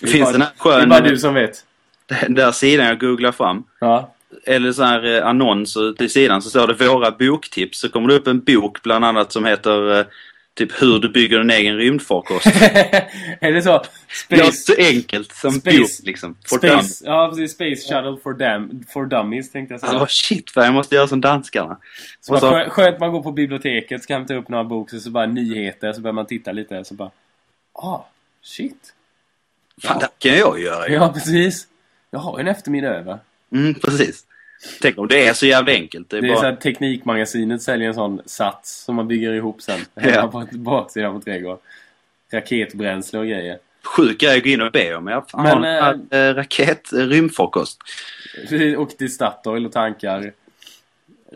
Det 0.00 0.06
är 0.06 0.10
Finns 0.10 0.24
bara, 0.24 0.32
den 0.32 0.42
här 0.42 0.50
det 0.62 0.68
är 0.70 0.80
skön... 0.80 0.88
bara 0.88 1.00
du 1.00 1.18
som 1.18 1.34
vet. 1.34 1.64
Den 2.06 2.34
där 2.34 2.52
sidan 2.52 2.86
jag 2.86 3.00
googlar 3.00 3.32
fram. 3.32 3.64
Ja. 3.80 4.14
Eller 4.44 4.72
så 4.72 4.82
här 4.82 5.16
eh, 5.16 5.26
annonser 5.26 5.92
till 5.92 6.10
sidan 6.10 6.42
så 6.42 6.50
står 6.50 6.66
det 6.66 6.88
våra 6.88 7.10
boktips. 7.10 7.80
Så 7.80 7.88
kommer 7.88 8.08
det 8.08 8.14
upp 8.14 8.26
en 8.26 8.40
bok 8.40 8.82
bland 8.82 9.04
annat 9.04 9.32
som 9.32 9.44
heter 9.44 9.98
eh, 9.98 10.06
typ 10.56 10.82
hur 10.82 10.98
du 10.98 11.08
bygger 11.08 11.40
en 11.40 11.50
egen 11.50 11.76
rymdfarkost. 11.76 12.46
är 13.40 13.52
det 13.52 13.62
så? 13.62 13.82
Ja, 14.28 14.38
Space... 14.38 14.52
så 14.52 14.74
enkelt 14.78 15.32
som 15.32 15.50
Space- 15.50 15.78
bok 15.80 15.90
liksom. 16.02 16.36
For 16.48 16.58
dummies. 16.58 16.96
Space, 16.96 17.10
ja 17.10 17.28
precis. 17.30 17.52
Space 17.52 17.76
Shuttle 17.94 18.16
for, 18.22 18.34
dam, 18.34 18.84
for 18.88 19.06
Dummies 19.06 19.50
tänkte 19.52 19.74
jag 19.74 19.80
säga. 19.80 19.92
Alltså 19.92 20.06
shit 20.08 20.56
vad 20.56 20.66
jag 20.66 20.74
måste 20.74 20.94
göra 20.94 21.08
som 21.08 21.20
danskarna. 21.20 21.78
så 22.20 22.32
och 22.34 22.40
så- 22.40 22.64
skönt 22.68 23.00
man 23.00 23.12
går 23.12 23.22
på 23.22 23.32
biblioteket, 23.32 24.02
ska 24.02 24.14
hämta 24.14 24.34
upp 24.34 24.48
några 24.48 24.64
böcker, 24.64 24.98
så 24.98 25.10
bara 25.10 25.26
nyheter, 25.26 25.92
så 25.92 26.00
börjar 26.00 26.12
man 26.14 26.26
titta 26.26 26.52
lite, 26.52 26.84
så 26.84 26.94
bara... 26.94 27.10
Ah, 27.72 28.00
shit. 28.42 28.92
Fan, 29.82 29.98
det 29.98 30.08
kan 30.18 30.38
jag 30.38 30.60
göra 30.60 30.88
ju. 30.88 30.94
Ja, 30.94 31.12
precis. 31.12 31.66
Jag 32.10 32.18
har 32.18 32.38
en 32.40 32.48
eftermiddag 32.48 32.88
över. 32.88 33.18
Mm, 33.52 33.74
precis. 33.74 34.24
Tänk 34.82 34.98
om 34.98 35.08
det 35.08 35.26
är 35.26 35.32
så 35.32 35.46
jävla 35.46 35.72
enkelt. 35.72 36.10
Det 36.10 36.16
är 36.16 36.22
Det 36.22 36.28
är 36.28 36.32
bara... 36.32 36.40
så 36.40 36.46
att 36.46 36.60
Teknikmagasinet 36.60 37.62
säljer 37.62 37.88
en 37.88 37.94
sån 37.94 38.20
sats 38.26 38.84
som 38.84 38.96
man 38.96 39.08
bygger 39.08 39.32
ihop 39.32 39.62
sen. 39.62 39.80
Ja. 39.94 40.28
På 40.28 40.46
baksidan 40.52 41.14
på 41.14 41.24
trädgården. 41.24 41.58
Raketbränsle 42.32 43.18
och 43.18 43.26
grejer. 43.26 43.58
Sjuk 43.84 44.20
grej 44.20 44.36
att 44.36 44.42
gå 44.42 44.48
in 44.48 44.60
och 44.60 44.72
be 44.72 44.94
om. 44.94 45.06
Jag 45.06 45.30
fan, 45.30 45.60
Men, 45.60 46.08
äh, 46.10 46.34
raket, 46.34 46.92
äh, 46.92 46.96
rymdfarkost. 46.98 47.78
Och 48.78 48.90
till 48.90 49.12
Statoil 49.14 49.66
och 49.66 49.72
tankar. 49.72 50.32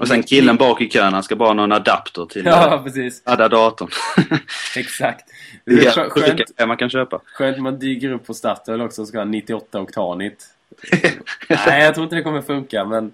Och 0.00 0.08
sen 0.08 0.22
killen 0.22 0.56
bak 0.56 0.80
i 0.80 0.88
kön, 0.88 1.12
han 1.14 1.22
ska 1.22 1.36
bara 1.36 1.48
ha 1.48 1.54
någon 1.54 1.72
adapter 1.72 2.26
till 2.26 2.44
Ja, 2.46 2.68
ja. 2.70 2.82
precis. 2.84 3.22
adda 3.24 3.48
datorn. 3.48 3.88
Exakt. 4.76 5.24
Det 5.64 5.72
är 5.86 6.10
sjuka 6.10 6.36
skönt, 6.36 6.68
man 6.68 6.76
kan 6.76 6.90
köpa. 6.90 7.20
skönt 7.24 7.58
man 7.58 7.78
dyker 7.78 8.12
upp 8.12 8.26
på 8.26 8.34
Statoil 8.34 8.80
också 8.80 9.02
och 9.02 9.08
ska 9.08 9.18
ha 9.18 9.24
98 9.24 9.80
oktanigt. 9.80 10.46
Nej, 11.48 11.84
jag 11.84 11.94
tror 11.94 12.04
inte 12.04 12.16
det 12.16 12.22
kommer 12.22 12.42
funka, 12.42 12.84
men... 12.84 13.12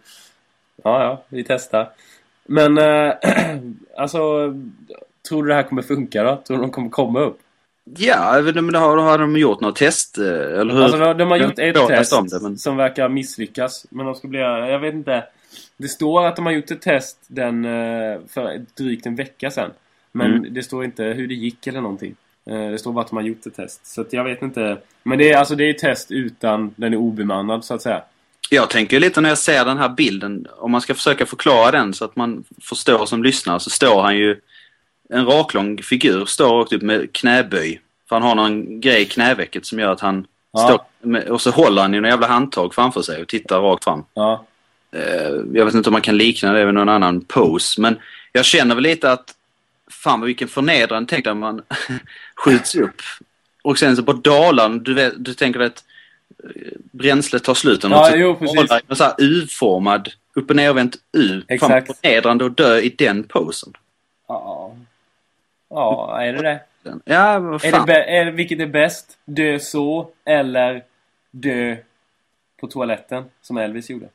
Ja, 0.85 1.03
ja, 1.03 1.25
vi 1.29 1.45
testar. 1.45 1.91
Men, 2.47 2.79
äh, 2.79 3.15
alltså... 3.97 4.19
Tror 5.29 5.43
du 5.43 5.49
det 5.49 5.55
här 5.55 5.63
kommer 5.63 5.83
funka 5.83 6.23
då? 6.23 6.43
Tror 6.47 6.57
du 6.57 6.63
de 6.63 6.71
kommer 6.71 6.91
komma 6.91 7.21
upp? 7.21 7.39
Ja, 7.99 8.43
men 8.55 8.75
har, 8.75 8.97
har 8.97 9.19
de 9.19 9.37
gjort 9.37 9.61
något 9.61 9.77
test, 9.77 10.19
eh, 10.19 10.25
eller 10.27 10.75
hur? 10.75 10.83
Alltså, 10.83 11.15
de, 11.15 11.31
har 11.31 11.37
gjort 11.37 11.59
ett 11.59 11.87
test 11.89 12.31
det, 12.31 12.41
men- 12.43 12.59
som 12.59 12.77
verkar 12.77 13.09
misslyckas. 13.09 13.87
Men 13.91 14.07
de 14.07 14.15
ska 14.15 14.29
bli... 14.29 14.39
Jag 14.39 14.79
vet 14.79 14.95
inte. 14.95 15.25
Det 15.77 15.89
står 15.89 16.27
att 16.27 16.37
de 16.37 16.47
har 16.47 16.53
gjort 16.53 16.71
ett 16.71 16.83
test 16.83 17.19
den, 17.27 17.65
eh, 17.65 18.19
för 18.29 18.65
drygt 18.77 19.07
en 19.07 19.15
vecka 19.17 19.51
sedan. 19.51 19.71
Men 20.13 20.35
Mm. 20.35 20.55
det 20.55 20.63
står 20.63 20.85
inte 20.85 21.05
hur 21.05 21.29
det 21.29 21.35
gick 21.35 21.67
eller 21.67 21.81
någonting. 21.81 22.17
Eh, 22.51 22.71
Det 22.71 22.79
står 22.79 22.93
bara 22.93 23.01
att 23.05 23.11
de 23.11 23.17
har 23.17 23.23
gjort 23.25 23.47
ett 23.47 23.57
test. 23.57 23.87
Så 23.87 24.05
jag 24.11 24.25
vet 24.25 24.43
inte. 24.43 24.79
Men 25.03 25.19
det 25.19 25.33
är 25.33 25.39
alltså 25.39 25.55
det 25.55 25.69
är 25.69 25.73
test 25.73 26.11
utan 26.11 26.75
den 26.77 26.93
är 26.93 26.97
obemannad 26.97 27.65
så 27.65 27.75
att 27.75 27.83
säga. 27.83 28.03
Jag 28.51 28.71
tänker 28.71 29.01
lite 29.01 29.21
när 29.21 29.29
jag 29.29 29.39
ser 29.39 29.65
den 29.65 29.79
här 29.79 29.89
bilden, 29.89 30.47
om 30.59 30.71
man 30.71 30.81
ska 30.81 30.95
försöka 30.95 31.27
förklara 31.27 31.71
den 31.71 31.95
så 31.95 32.05
att 32.05 32.17
man 32.17 32.45
förstår 32.63 33.07
som 33.07 33.23
lyssnar, 33.23 33.59
så 33.59 33.71
står 33.71 34.03
han 34.03 34.17
ju... 34.17 34.41
En 35.09 35.27
raklång 35.27 35.83
figur 35.83 36.25
står 36.25 36.59
rakt 36.59 36.73
upp 36.73 36.83
med 36.83 37.13
knäböj. 37.13 37.81
För 38.09 38.17
han 38.17 38.23
har 38.23 38.35
någon 38.35 38.81
grej 38.81 39.03
i 39.03 39.05
knävecket 39.05 39.67
som 39.67 39.79
gör 39.79 39.93
att 39.93 40.01
han 40.01 40.27
Ja. 40.53 40.59
står... 40.69 40.81
Med, 41.09 41.29
och 41.29 41.41
så 41.41 41.51
håller 41.51 41.83
han 41.83 41.95
i 41.95 42.01
någon 42.01 42.11
jävla 42.11 42.27
handtag 42.27 42.75
framför 42.75 43.03
sig 43.03 43.23
och 43.23 43.29
tittar 43.29 43.61
rakt 43.61 43.85
fram. 43.85 44.05
Ja. 44.15 44.45
Eh, 44.93 45.33
jag 45.53 45.65
vet 45.65 45.75
inte 45.75 45.89
om 45.89 45.93
man 45.93 46.03
kan 46.03 46.17
likna 46.17 46.53
det 46.53 46.65
vid 46.65 46.75
någon 46.75 46.89
annan 46.89 47.21
pose, 47.21 47.81
men 47.81 47.97
jag 48.33 48.45
känner 48.45 48.75
väl 48.75 48.85
lite 48.85 49.13
att 49.13 49.35
fan 49.91 50.21
vilken 50.21 50.49
förnedrande 50.49 51.09
tänk 51.11 51.25
när 51.25 51.35
man 51.35 51.63
skjuts 52.37 52.75
upp 52.75 53.03
och 53.63 53.79
sen 53.79 53.97
så 53.97 54.03
på 54.03 54.13
dalan, 54.13 54.79
du, 54.83 54.95
vet, 54.95 55.25
du 55.25 55.35
tänker 55.35 55.61
att 55.61 55.85
eh, 56.45 56.73
bränslet 56.93 57.45
tar 57.45 57.55
slut 57.55 57.85
och 57.85 57.91
Ja, 57.91 58.17
jo, 58.17 58.35
precis. 58.35 58.57
dalar 58.57 58.83
en 58.89 58.97
så 58.97 59.05
här 59.05 59.15
U-formad, 59.19 60.09
upp 60.35 60.51
och 60.51 60.57
nervänt 60.57 60.97
U. 61.13 61.43
Exakt. 61.49 61.87
Fan 61.87 61.97
förnedrande 62.03 62.47
att 62.47 62.57
dö 62.57 62.79
i 62.79 62.89
den 62.89 63.25
posen. 63.25 63.73
Ja. 64.29 64.77
Ja, 65.69 66.21
är 66.23 66.33
det 66.33 66.43
det? 66.43 66.61
Ja, 67.05 67.39
vad 67.39 67.65
Är 67.65 67.71
fan. 67.71 67.87
det, 67.87 68.05
är 68.05 68.25
det 68.25 68.31
vilket 68.31 68.61
är 68.61 68.67
bäst? 68.67 69.19
Dö 69.25 69.59
så 69.59 70.09
eller 70.25 70.83
dö 71.31 71.77
på 72.61 72.67
toaletten 72.67 73.25
som 73.43 73.57
Elvis 73.57 73.91
gjorde? 73.91 74.09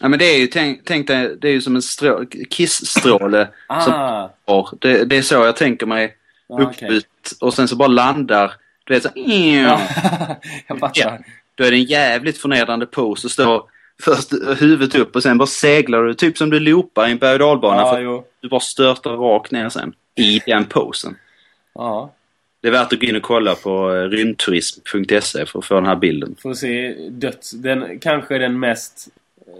Ja, 0.00 0.08
men 0.08 0.18
det 0.18 0.24
är 0.24 0.38
ju, 0.38 0.46
tänk, 0.46 0.80
tänk 0.84 1.06
dig, 1.06 1.36
det 1.40 1.48
är 1.48 1.52
ju 1.52 1.60
som 1.60 1.76
en 1.76 1.82
strå, 1.82 2.24
kissstråle 2.50 3.48
som 3.84 3.92
Ah, 3.92 4.30
har. 4.46 4.68
Det, 4.78 5.04
det 5.04 5.16
är 5.16 5.22
så 5.22 5.34
jag 5.34 5.56
tänker 5.56 5.86
mig 5.86 6.16
ah 6.48 6.62
uppbytt 6.62 7.32
och 7.40 7.54
sen 7.54 7.68
så 7.68 7.76
bara 7.76 7.88
landar, 7.88 8.52
du 8.84 8.94
vet 8.94 9.02
så 9.02 9.08
Ja, 9.14 9.80
jag 10.66 10.78
fattar. 10.78 11.18
Då 11.54 11.64
är 11.64 11.70
det 11.70 11.76
en 11.76 11.84
jävligt 11.84 12.38
förnedrande 12.38 12.86
pose 12.86 13.26
och 13.26 13.30
står 13.30 13.62
först 14.02 14.32
huvudet 14.60 14.94
upp 14.94 15.16
och 15.16 15.22
sen 15.22 15.38
bara 15.38 15.46
seglar 15.46 16.02
du, 16.02 16.14
typ 16.14 16.38
som 16.38 16.50
du 16.50 16.60
loopar 16.60 17.08
i 17.08 17.10
en 17.10 17.18
berg 17.18 17.38
Ja, 17.40 17.90
för 17.90 17.96
att 17.96 18.02
jo. 18.02 18.24
du 18.40 18.48
bara 18.48 18.60
störtar 18.60 19.10
rakt 19.10 19.50
ner 19.50 19.68
sen. 19.68 19.92
I 20.14 20.40
den 20.46 20.64
posen. 20.64 21.16
Ja, 21.74 22.12
Det 22.60 22.68
är 22.68 22.72
värt 22.72 22.92
att 22.92 23.00
gå 23.00 23.06
in 23.06 23.16
och 23.16 23.22
kolla 23.22 23.54
på 23.54 23.94
eh, 23.94 24.02
rymdturism.se 24.02 25.46
för 25.46 25.58
att 25.58 25.64
få 25.64 25.74
den 25.74 25.86
här 25.86 25.96
bilden. 25.96 26.36
får 26.42 26.54
se 26.54 26.94
döds... 27.10 27.50
Den, 27.50 27.98
kanske 27.98 28.38
den 28.38 28.60
mest 28.60 29.08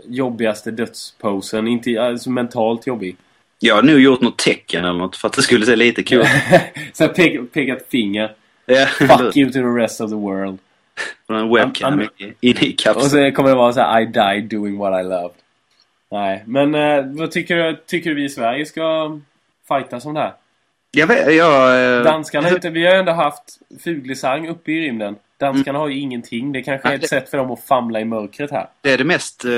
jobbigaste 0.05 0.71
dödsposen. 0.71 1.69
Inte 1.69 2.03
alltså 2.03 2.31
mentalt 2.31 2.87
jobbig. 2.87 3.17
Jag 3.59 3.75
har 3.75 3.83
nog 3.83 4.01
gjort 4.01 4.21
något 4.21 4.39
tecken 4.39 4.85
eller 4.85 4.99
något 4.99 5.17
för 5.17 5.29
att 5.29 5.35
det 5.35 5.43
skulle 5.43 5.67
se 5.67 5.77
lite 5.77 6.03
kul 6.03 6.25
Så 6.93 7.09
pek, 7.09 7.53
pekat 7.53 7.79
finger. 7.91 8.33
Fuck 8.99 9.37
you 9.37 9.47
to 9.47 9.53
the 9.53 9.61
rest 9.83 10.01
of 10.01 10.11
the 10.11 10.17
world. 10.17 10.59
Från 11.27 11.37
en 11.39 11.55
webcam 11.55 12.01
i- 12.01 12.09
inne 12.41 12.61
i 12.61 12.73
Och 12.75 12.79
kapseln. 12.79 13.11
så 13.31 13.37
kommer 13.37 13.49
det 13.51 13.55
vara 13.57 13.73
så 13.73 13.81
här 13.81 14.01
I 14.01 14.05
died 14.07 14.45
doing 14.45 14.79
what 14.79 15.01
I 15.01 15.05
loved. 15.05 15.37
Nej, 16.11 16.43
men 16.47 16.75
eh, 16.75 17.05
vad 17.07 17.31
tycker 17.31 17.57
du, 17.57 17.77
tycker 17.87 18.11
du 18.11 18.17
vi 18.17 18.25
i 18.25 18.29
Sverige 18.29 18.67
ska 18.67 19.19
fightas 19.69 20.05
om 20.07 20.15
det 20.15 20.21
här? 20.21 20.33
Jag 20.91 21.07
vet, 21.07 21.35
jag... 21.35 21.97
eh, 21.99 22.03
Danskarna 22.05 22.49
inte, 22.51 22.71
vi 22.71 22.87
har 22.87 22.93
ju 22.93 22.99
ändå 22.99 23.13
haft 23.13 23.59
Fuglesang 23.85 24.49
uppe 24.49 24.73
i 24.73 24.81
rymden. 24.81 25.17
Danskarna 25.39 25.79
har 25.79 25.89
ju 25.89 26.01
ingenting. 26.01 26.53
Det 26.53 26.63
kanske 26.63 26.89
är 26.89 26.95
ett 26.95 27.09
sätt 27.09 27.31
för 27.31 27.39
dem 27.39 27.51
att 27.51 27.65
famla 27.65 28.01
i 28.01 28.05
mörkret 28.05 28.51
här. 28.51 28.69
Det 28.81 28.93
är 28.93 28.99
det 28.99 29.05
mest, 29.05 29.45
eh, 29.45 29.51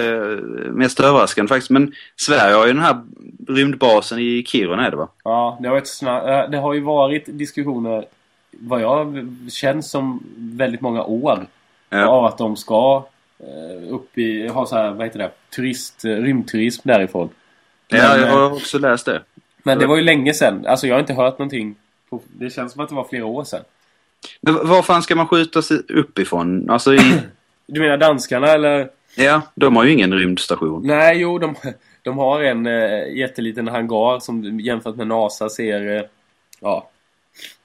mest 0.73 1.01
överraskande 1.01 1.49
faktiskt. 1.49 1.71
Men 1.71 1.93
Sverige 2.17 2.55
har 2.55 2.67
ju 2.67 2.73
den 2.73 2.83
här 2.83 3.03
rymdbasen 3.49 4.19
i 4.19 4.45
Kiruna 4.47 4.87
är 4.87 4.91
det 4.91 4.97
va? 4.97 5.09
Ja, 5.25 5.59
det 5.61 5.69
har, 5.69 5.75
varit 5.75 5.85
sna- 5.85 6.45
eh, 6.45 6.51
det 6.51 6.59
har 6.59 6.75
ju 6.75 6.81
varit 6.81 7.25
diskussioner, 7.27 8.05
vad 8.51 8.81
jag 8.83 9.29
känns 9.51 9.91
som 9.91 10.23
väldigt 10.37 10.81
många 10.81 11.05
år. 11.05 11.47
Ja. 11.89 12.07
Av 12.07 12.25
att 12.25 12.39
de 12.39 12.57
ska 12.57 13.07
eh, 13.39 13.95
upp 13.95 14.19
i, 14.19 14.49
ha 14.49 14.67
så 14.67 14.77
här, 14.77 14.91
vad 14.91 15.07
heter 15.07 15.19
det, 15.19 15.31
turist, 15.57 16.05
rymdturism 16.05 16.89
därifrån. 16.89 17.29
Ja, 17.89 17.97
Men, 17.99 18.21
jag 18.21 18.29
eh, 18.29 18.35
har 18.35 18.53
också 18.53 18.79
läst 18.79 19.07
det. 19.07 19.23
Men 19.63 19.79
det 19.79 19.87
var 19.87 19.97
ju 19.97 20.03
länge 20.03 20.35
sedan. 20.35 20.67
Alltså 20.67 20.87
jag 20.87 20.95
har 20.95 21.01
inte 21.01 21.15
hört 21.15 21.39
någonting. 21.39 21.75
På, 22.11 22.21
det 22.27 22.51
känns 22.51 22.73
som 22.73 22.83
att 22.83 22.89
det 22.89 22.95
var 22.95 23.05
flera 23.05 23.27
år 23.27 23.45
sedan. 23.45 23.63
Men 24.41 24.69
var 24.69 24.83
fan 24.83 25.03
ska 25.03 25.17
man 25.17 25.29
skjuta 25.29 25.63
sig 25.63 25.83
uppifrån? 25.89 26.71
Alltså 26.71 26.95
i... 26.95 26.99
Du 27.73 27.81
menar 27.81 27.97
danskarna 27.97 28.47
eller? 28.49 28.89
Ja, 29.17 29.43
de 29.55 29.77
har 29.77 29.85
ju 29.85 29.93
ingen 29.93 30.15
rymdstation. 30.15 30.87
Nej, 30.87 31.19
jo, 31.19 31.39
de, 31.39 31.55
de 32.03 32.19
har 32.19 32.43
en 32.43 32.67
eh, 32.67 33.17
jätteliten 33.17 33.69
hangar 33.69 34.21
som 34.21 34.61
jämfört 34.61 34.97
med 34.97 35.07
NASA 35.07 35.49
ser... 35.49 35.97
Eh, 35.97 36.03
ja, 36.61 36.91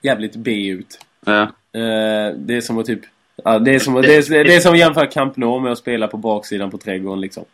jävligt 0.01 0.35
B 0.35 0.67
ut. 0.67 0.99
Ja. 1.25 1.41
Eh, 1.41 2.33
det 2.37 2.55
är 2.57 2.61
som 2.61 2.77
att 2.77 2.85
typ... 2.85 2.99
Ja, 3.43 3.59
det, 3.59 3.75
är 3.75 3.79
som, 3.79 3.93
det, 3.93 4.15
är, 4.15 4.43
det 4.43 4.55
är 4.55 4.59
som 4.59 4.73
att 4.73 4.79
jämföra 4.79 5.07
Camp 5.07 5.37
Nou 5.37 5.59
med 5.59 5.71
att 5.71 5.77
spela 5.77 6.07
på 6.07 6.17
baksidan 6.17 6.71
på 6.71 6.77
trädgården 6.77 7.21
liksom. 7.21 7.45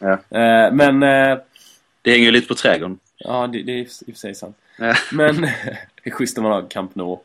Ja. 0.00 0.12
Eh, 0.12 0.72
men... 0.72 1.02
Eh, 1.02 1.38
Det 2.02 2.10
hänger 2.10 2.24
ju 2.24 2.30
lite 2.30 2.48
på 2.48 2.54
trädgården. 2.54 2.98
ja, 3.18 3.46
det, 3.46 3.62
det 3.62 3.72
är 3.72 3.80
i 3.80 3.84
och 3.84 4.06
för 4.06 4.12
sig 4.12 4.34
sant. 4.34 4.56
Ja. 4.78 4.94
Men 5.12 5.40
det 6.04 6.04
är 6.04 6.10
schysst 6.10 6.38
om 6.38 6.44
man 6.44 6.52
har 6.52 6.70
Camp 6.70 6.94
Nou. 6.94 7.18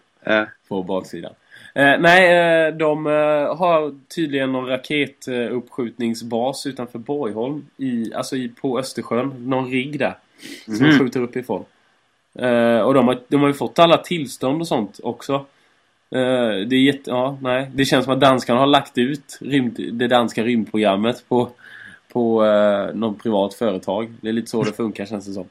På 0.68 0.84
baksidan. 0.84 1.34
Eh, 1.76 2.00
nej, 2.00 2.34
eh, 2.68 2.74
de 2.76 3.08
eh, 3.08 3.56
har 3.58 3.96
tydligen 4.16 4.52
någon 4.52 4.66
raketuppskjutningsbas 4.68 6.66
utanför 6.66 7.00
Borgholm. 7.00 7.66
I, 7.78 8.14
alltså 8.14 8.36
i, 8.36 8.50
på 8.50 8.80
Östersjön. 8.80 9.34
Någon 9.50 9.72
rigg 9.72 10.00
där. 10.00 10.18
Som 10.66 10.74
de 10.80 10.84
Mhm. 10.84 11.00
skjuter 11.00 11.20
upp 11.22 11.36
ifrån. 11.36 11.66
Eh, 12.40 12.80
och 12.80 12.94
de 12.94 13.08
har, 13.08 13.20
de 13.28 13.42
har 13.42 13.48
ju 13.48 13.54
fått 13.54 13.80
alla 13.80 13.98
tillstånd 13.98 14.62
och 14.62 14.68
sånt 14.68 15.00
också. 15.04 15.34
Eh, 16.12 16.56
det 16.68 16.76
är 16.76 16.82
jätte, 16.84 17.10
ja, 17.12 17.38
nej. 17.42 17.72
Det 17.74 17.86
känns 17.86 18.06
som 18.06 18.14
att 18.14 18.20
danskarna 18.20 18.60
har 18.60 18.68
lagt 18.68 18.98
ut 18.98 19.38
rymd, 19.42 19.80
det 19.94 20.08
danska 20.08 20.44
rymdprogrammet 20.44 21.24
på, 21.30 21.50
på 22.12 22.46
eh, 22.46 22.96
någon 22.96 23.16
privat 23.16 23.54
företag. 23.54 24.14
Det 24.22 24.30
är 24.30 24.34
lite 24.34 24.50
så 24.50 24.64
det 24.64 24.74
funkar 24.74 25.06
känns 25.06 25.26
det 25.26 25.34
som. 25.34 25.46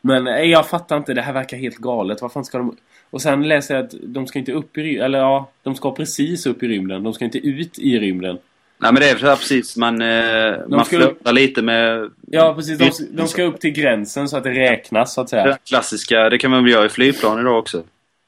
Men 0.00 0.26
eh, 0.26 0.42
jag 0.42 0.68
fattar 0.68 0.96
inte, 0.96 1.14
det 1.14 1.22
här 1.22 1.32
verkar 1.32 1.56
helt 1.56 1.76
galet. 1.76 2.22
Vad 2.22 2.32
fan 2.32 2.44
ska 2.44 2.58
de... 2.58 2.76
Och 3.10 3.22
sen 3.22 3.48
läser 3.48 3.74
jag 3.74 3.84
att 3.84 3.94
de 4.02 4.26
ska 4.26 4.38
inte 4.38 4.52
upp 4.52 4.78
i 4.78 4.82
rymden. 4.82 5.04
Eller 5.04 5.18
ja, 5.18 5.50
de 5.62 5.74
ska 5.74 5.94
precis 5.94 6.46
upp 6.46 6.62
i 6.62 6.68
rymden. 6.68 7.02
De 7.02 7.14
ska 7.14 7.24
inte 7.24 7.38
ut 7.38 7.78
i 7.78 7.98
rymden. 7.98 8.38
Nej 8.80 8.92
men 8.92 9.00
det 9.02 9.10
är 9.10 9.16
så 9.16 9.26
här 9.26 9.36
precis, 9.36 9.76
man, 9.76 10.02
eh, 10.02 10.56
man 10.68 10.84
skulle- 10.84 11.04
flörtar 11.04 11.32
lite 11.32 11.62
med 11.62 12.10
Ja, 12.30 12.54
precis. 12.54 12.78
De, 12.78 13.06
de 13.16 13.28
ska 13.28 13.42
upp 13.42 13.60
till 13.60 13.70
gränsen 13.70 14.28
så 14.28 14.36
att 14.36 14.44
det 14.44 14.50
räknas, 14.50 15.14
så 15.14 15.20
att 15.20 15.28
säga. 15.30 15.44
det 15.46 15.58
klassiska, 15.68 16.30
det 16.30 16.38
kan 16.38 16.50
man 16.50 16.64
väl 16.64 16.72
göra 16.72 16.86
i 16.86 16.88
flygplan 16.88 17.40
idag 17.40 17.58
också. 17.58 17.82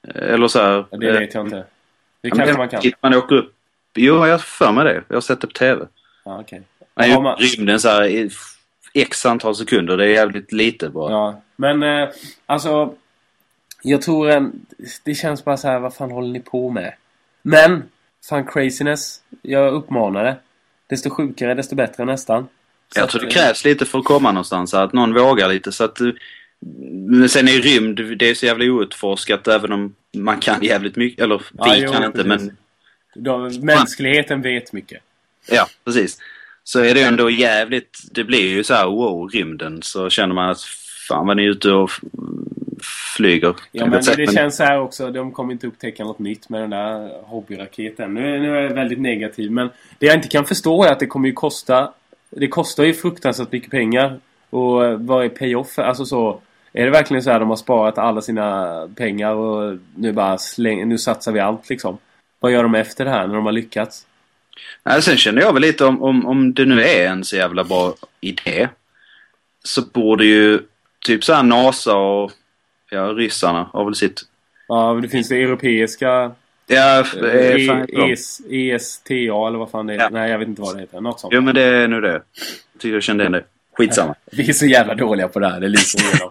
Eh, 0.08 0.32
Eller 0.34 0.48
så 0.48 0.58
här, 0.58 0.84
Ja, 0.90 0.96
det 0.98 1.12
vet 1.12 1.34
jag 1.34 1.46
inte. 1.46 1.64
Det 2.20 2.28
eh, 2.28 2.34
kanske 2.36 2.56
man 2.56 2.68
kan. 2.68 2.80
Man 3.02 3.14
åker 3.14 3.34
upp. 3.36 3.52
Jo, 3.94 4.14
jag 4.26 4.32
har 4.32 4.38
för 4.38 4.72
mig 4.72 4.84
det. 4.84 5.02
Jag 5.08 5.16
har 5.16 5.20
sett 5.20 5.40
det 5.40 5.46
på 5.46 5.52
TV. 5.52 5.84
Okej. 6.24 6.62
Man 6.94 7.10
Har 7.10 7.18
är 7.18 7.22
man- 7.22 7.36
rymden 7.36 7.80
så 7.80 7.88
här 7.88 8.04
i 8.04 8.30
x 8.94 9.26
antal 9.26 9.54
sekunder. 9.54 9.96
Det 9.96 10.04
är 10.04 10.08
jävligt 10.08 10.52
lite 10.52 10.88
bara. 10.88 11.12
Ja, 11.12 11.42
men 11.56 11.82
eh, 11.82 12.08
alltså... 12.46 12.94
Jag 13.82 14.02
tror 14.02 14.30
en... 14.30 14.66
Det 15.04 15.14
känns 15.14 15.44
bara 15.44 15.56
så 15.56 15.68
här, 15.68 15.78
vad 15.78 15.94
fan 15.94 16.10
håller 16.10 16.28
ni 16.28 16.40
på 16.40 16.70
med? 16.70 16.94
Men! 17.42 17.82
Fan 18.28 18.46
craziness. 18.46 19.20
Jag 19.42 19.74
uppmanar 19.74 20.24
det. 20.24 20.36
Desto 20.86 21.10
sjukare, 21.10 21.54
desto 21.54 21.74
bättre 21.74 22.04
nästan. 22.04 22.48
Så 22.94 23.00
Jag 23.00 23.08
tror 23.08 23.20
det 23.20 23.26
eh, 23.26 23.32
krävs 23.32 23.64
lite 23.64 23.86
för 23.86 23.98
att 23.98 24.04
komma 24.04 24.32
någonstans. 24.32 24.74
Att 24.74 24.92
någon 24.92 25.14
vågar 25.14 25.48
lite 25.48 25.72
så 25.72 25.84
att... 25.84 25.98
Men 26.90 27.28
sen 27.28 27.48
är 27.48 27.52
rymd, 27.52 28.18
det 28.18 28.30
är 28.30 28.34
så 28.34 28.46
jävla 28.46 28.64
outforskat 28.64 29.48
även 29.48 29.72
om 29.72 29.94
man 30.12 30.40
kan 30.40 30.62
jävligt 30.62 30.96
mycket. 30.96 31.24
Eller 31.24 31.42
Ja, 31.58 31.72
vi 31.72 31.82
jo, 31.82 31.92
kan 31.92 32.04
inte 32.04 32.24
precis. 32.24 32.46
men... 32.46 32.56
De, 33.14 33.60
mänskligheten 33.60 34.42
vet 34.42 34.72
mycket. 34.72 35.02
Ja, 35.50 35.66
precis. 35.84 36.18
Så 36.64 36.80
är 36.80 36.94
det 36.94 37.00
ju 37.00 37.06
ändå 37.06 37.30
jävligt... 37.30 37.98
Det 38.12 38.24
blir 38.24 38.48
ju 38.48 38.64
så 38.64 38.74
här 38.74 38.86
wow, 38.86 39.28
rymden. 39.28 39.82
Så 39.82 40.10
känner 40.10 40.34
man 40.34 40.50
att 40.50 40.62
fan 41.08 41.26
vad 41.26 41.36
ni 41.36 41.44
är 41.44 41.50
ute 41.50 41.70
och 41.70 41.90
flyger. 43.16 43.48
Ja, 43.48 43.54
Jag 43.72 43.90
men 43.90 44.02
det, 44.02 44.16
det 44.16 44.32
känns 44.32 44.56
så 44.56 44.64
här 44.64 44.80
också. 44.80 45.10
De 45.10 45.32
kommer 45.32 45.52
inte 45.52 45.66
upptäcka 45.66 46.04
något 46.04 46.18
nytt 46.18 46.48
med 46.48 46.60
den 46.60 46.70
där 46.70 47.22
hobbyraketen. 47.22 48.14
Nu, 48.14 48.38
nu 48.38 48.56
är 48.56 48.62
jag 48.62 48.74
väldigt 48.74 49.00
negativ. 49.00 49.50
Men 49.50 49.70
det 49.98 50.06
jag 50.06 50.14
inte 50.14 50.28
kan 50.28 50.44
förstå 50.44 50.84
är 50.84 50.92
att 50.92 51.00
det 51.00 51.06
kommer 51.06 51.28
ju 51.28 51.34
kosta... 51.34 51.92
Det 52.30 52.48
kostar 52.48 52.84
ju 52.84 52.94
fruktansvärt 52.94 53.52
mycket 53.52 53.70
pengar. 53.70 54.20
Och 54.50 54.84
eh, 54.84 54.96
vad 54.98 55.24
är 55.24 55.28
payoff? 55.28 55.78
Alltså 55.78 56.04
så... 56.04 56.40
Är 56.72 56.84
det 56.84 56.90
verkligen 56.90 57.22
så 57.22 57.30
här 57.30 57.40
de 57.40 57.48
har 57.48 57.56
sparat 57.56 57.98
alla 57.98 58.22
sina 58.22 58.88
pengar 58.96 59.34
och 59.34 59.78
nu 59.94 60.12
bara 60.12 60.38
släng, 60.38 60.88
Nu 60.88 60.98
satsar 60.98 61.32
vi 61.32 61.40
allt 61.40 61.68
liksom. 61.70 61.98
Vad 62.40 62.52
gör 62.52 62.62
de 62.62 62.74
efter 62.74 63.04
det 63.04 63.10
här 63.10 63.26
när 63.26 63.34
de 63.34 63.44
har 63.44 63.52
lyckats? 63.52 64.06
Nej, 64.84 65.02
sen 65.02 65.16
känner 65.16 65.42
jag 65.42 65.52
väl 65.52 65.62
lite 65.62 65.84
om, 65.84 66.02
om, 66.02 66.26
om 66.26 66.54
det 66.54 66.64
nu 66.64 66.82
är 66.82 67.08
en 67.08 67.24
så 67.24 67.36
jävla 67.36 67.64
bra 67.64 67.94
idé. 68.20 68.68
Så 69.64 69.82
borde 69.82 70.24
ju 70.24 70.60
typ 71.04 71.24
så 71.24 71.32
här 71.32 71.42
NASA 71.42 71.96
och 71.96 72.32
ja, 72.90 73.02
ryssarna 73.02 73.70
har 73.72 73.84
väl 73.84 73.94
sitt... 73.94 74.22
Ja, 74.68 74.92
men 74.92 75.02
det 75.02 75.08
finns 75.08 75.28
det 75.28 75.42
europeiska... 75.42 76.32
Ja, 76.66 76.98
eh, 76.98 77.66
fan? 77.66 77.86
ES, 78.10 78.40
ESTA 78.50 79.14
eller 79.14 79.58
vad 79.58 79.70
fan 79.70 79.86
det 79.86 79.94
är. 79.94 79.98
Ja. 79.98 80.08
Nej, 80.12 80.30
jag 80.30 80.38
vet 80.38 80.48
inte 80.48 80.62
vad 80.62 80.76
det 80.76 80.80
heter. 80.80 81.00
Något 81.00 81.20
sånt. 81.20 81.34
Jo 81.34 81.40
men 81.40 81.54
det 81.54 81.62
är 81.62 81.88
nu 81.88 82.00
det. 82.00 82.12
Jag 82.12 82.22
tycker 82.78 82.94
jag 82.94 83.02
kände 83.02 83.24
igen 83.24 83.32
det. 83.32 83.44
Skitsamma. 83.76 84.14
Vi 84.32 84.48
är 84.48 84.52
så 84.52 84.66
jävla 84.66 84.94
dåliga 84.94 85.28
på 85.28 85.38
det 85.38 85.48
här. 85.48 85.60
Det 85.60 85.68
lyser 85.68 86.00
igenom. 86.00 86.30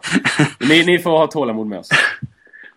ni, 0.69 0.85
ni 0.85 0.99
får 0.99 1.11
ha 1.11 1.27
tålamod 1.27 1.67
med 1.67 1.79
oss. 1.79 1.89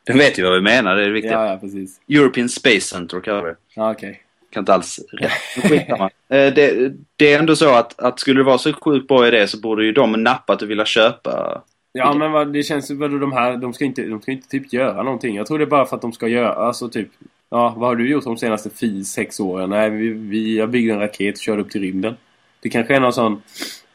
De 0.05 0.13
vet 0.13 0.39
ju 0.39 0.43
vad 0.43 0.55
vi 0.55 0.61
menar, 0.61 0.97
det 0.97 1.03
är 1.03 1.07
det 1.07 1.13
viktiga. 1.13 1.33
Ja, 1.33 1.47
ja, 1.47 1.57
precis. 1.57 2.01
European 2.09 2.49
Space 2.49 2.81
Center 2.81 3.21
kallar 3.21 3.43
vi 3.43 3.49
det. 3.49 3.57
Ja, 3.75 3.91
okej. 3.91 4.23
Kan 4.51 4.61
inte 4.61 4.75
alls 4.75 5.01
Skitsamma. 5.63 6.11
Eh, 6.29 6.55
det, 6.55 6.93
det 7.17 7.33
är 7.33 7.39
ändå 7.39 7.57
så 7.57 7.75
att, 7.75 8.01
att 8.01 8.21
skulle 8.21 8.41
det 8.41 8.45
vara 8.45 8.59
så 8.59 8.73
sjukt 8.73 9.09
bra 9.09 9.29
idé 9.29 9.47
så 9.47 9.61
borde 9.61 9.85
ju 9.85 9.93
de 9.93 10.13
nappat 10.13 10.63
och 10.63 10.71
vilja 10.71 10.85
köpa. 10.85 11.63
Ja, 11.93 12.15
men 12.15 12.33
vad, 12.33 12.53
det 12.53 12.63
känns 12.63 12.91
ju... 12.91 12.95
Vadå, 12.95 13.19
de 13.19 13.33
här... 13.33 13.57
De 13.57 13.73
ska, 13.75 13.85
inte, 13.85 14.03
de 14.03 14.23
ska 14.23 14.33
inte 14.33 14.49
typ 14.49 14.73
göra 14.73 15.03
någonting. 15.03 15.37
Jag 15.37 15.47
tror 15.47 15.59
det 15.59 15.65
är 15.65 15.67
bara 15.67 15.87
för 15.87 15.97
att 15.97 16.03
de 16.03 16.13
ska 16.13 16.29
göra... 16.29 16.53
Alltså 16.55 16.89
typ... 16.89 17.09
Ja, 17.51 17.75
vad 17.77 17.89
har 17.89 17.97
du 17.97 18.11
gjort 18.11 18.25
de 18.25 18.37
senaste 18.37 18.71
fy, 18.71 19.05
sex 19.05 19.41
åren? 19.41 19.71
Nej, 19.71 19.91
vi, 19.91 20.09
vi, 20.09 20.59
jag 20.59 20.71
byggde 20.71 20.93
en 20.95 21.01
raket 21.01 21.35
och 21.35 21.41
körde 21.41 21.63
upp 21.63 21.71
till 21.71 21.81
rymden. 21.81 22.17
Det 22.61 22.69
kanske 22.69 22.97
är 22.97 23.01
någon 23.01 23.13
sån 23.13 23.43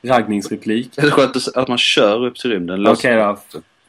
raggningsreplik. 0.01 0.89
Det 0.95 1.01
är 1.01 1.09
skönt 1.11 1.35
att- 1.55 1.67
man 1.67 1.77
kör 1.77 2.25
upp 2.25 2.35
till 2.35 2.51
rymden. 2.51 2.87
Okej 2.87 3.15
då. 3.15 3.37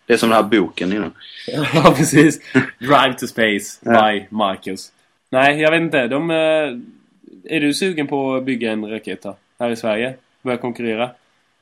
Det 0.06 0.12
är 0.12 0.16
som 0.16 0.28
den 0.28 0.36
här 0.36 0.42
boken 0.50 0.92
innan. 0.92 1.12
Ja, 1.74 1.94
precis. 1.96 2.40
Drive 2.78 3.14
to 3.18 3.26
Space 3.26 3.78
Ja. 3.82 4.12
by 4.12 4.26
Marcus. 4.30 4.92
Nej, 5.30 5.60
jag 5.60 5.70
vet 5.70 5.80
inte. 5.80 6.06
De... 6.08 6.30
eh, 6.30 6.36
Är 7.56 7.60
du 7.60 7.74
sugen 7.74 8.06
på 8.06 8.34
att 8.34 8.44
bygga 8.44 8.72
en 8.72 8.90
raket? 8.90 9.24
Här 9.58 9.70
i 9.70 9.76
Sverige? 9.76 10.14
Börja 10.42 10.56
konkurrera? 10.58 11.10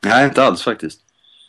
Nej, 0.05 0.25
inte 0.25 0.43
alls 0.45 0.63
faktiskt. 0.63 1.01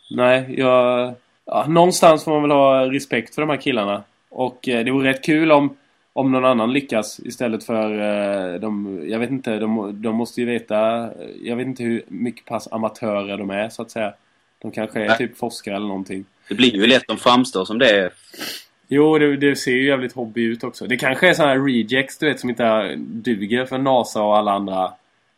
Nej, 0.09 0.45
jag... 0.57 1.13
Ja, 1.45 1.65
någonstans 1.67 2.23
får 2.23 2.31
man 2.31 2.41
väl 2.41 2.51
ha 2.51 2.91
respekt 2.91 3.35
för 3.35 3.41
de 3.41 3.49
här 3.49 3.57
killarna. 3.57 4.03
Och 4.29 4.67
eh, 4.69 4.85
det 4.85 4.91
vore 4.91 5.09
rätt 5.09 5.23
kul 5.23 5.51
om, 5.51 5.77
om 6.13 6.31
någon 6.31 6.45
annan 6.45 6.73
lyckas 6.73 7.19
istället 7.19 7.63
för 7.63 7.91
eh, 7.91 8.59
de... 8.59 9.01
Jag 9.07 9.19
vet 9.19 9.29
inte, 9.29 9.59
de, 9.59 10.01
de 10.01 10.15
måste 10.15 10.41
ju 10.41 10.47
veta... 10.47 11.09
Jag 11.43 11.55
vet 11.55 11.67
inte 11.67 11.83
hur 11.83 12.03
mycket 12.07 12.45
pass 12.45 12.67
amatörer 12.71 13.37
de 13.37 13.49
är, 13.49 13.69
så 13.69 13.81
att 13.81 13.91
säga. 13.91 14.13
De 14.61 14.71
kanske 14.71 15.03
är 15.03 15.07
Nej. 15.07 15.17
typ 15.17 15.37
forskare 15.37 15.75
eller 15.75 15.87
någonting. 15.87 16.25
Det 16.49 16.55
blir 16.55 16.75
ju 16.75 16.87
lätt 16.87 17.07
de 17.07 17.17
framstår 17.17 17.65
som 17.65 17.79
det. 17.79 18.09
Jo, 18.87 19.17
det, 19.17 19.37
det 19.37 19.55
ser 19.55 19.71
ju 19.71 19.87
jävligt 19.87 20.13
hobby 20.13 20.43
ut 20.43 20.63
också. 20.63 20.87
Det 20.87 20.97
kanske 20.97 21.29
är 21.29 21.33
sådana 21.33 21.53
här 21.53 21.59
rejects, 21.59 22.17
du 22.17 22.25
vet, 22.25 22.39
som 22.39 22.49
inte 22.49 22.95
duger 22.97 23.65
för 23.65 23.77
NASA 23.77 24.21
och 24.21 24.37
alla 24.37 24.51
andra 24.51 24.91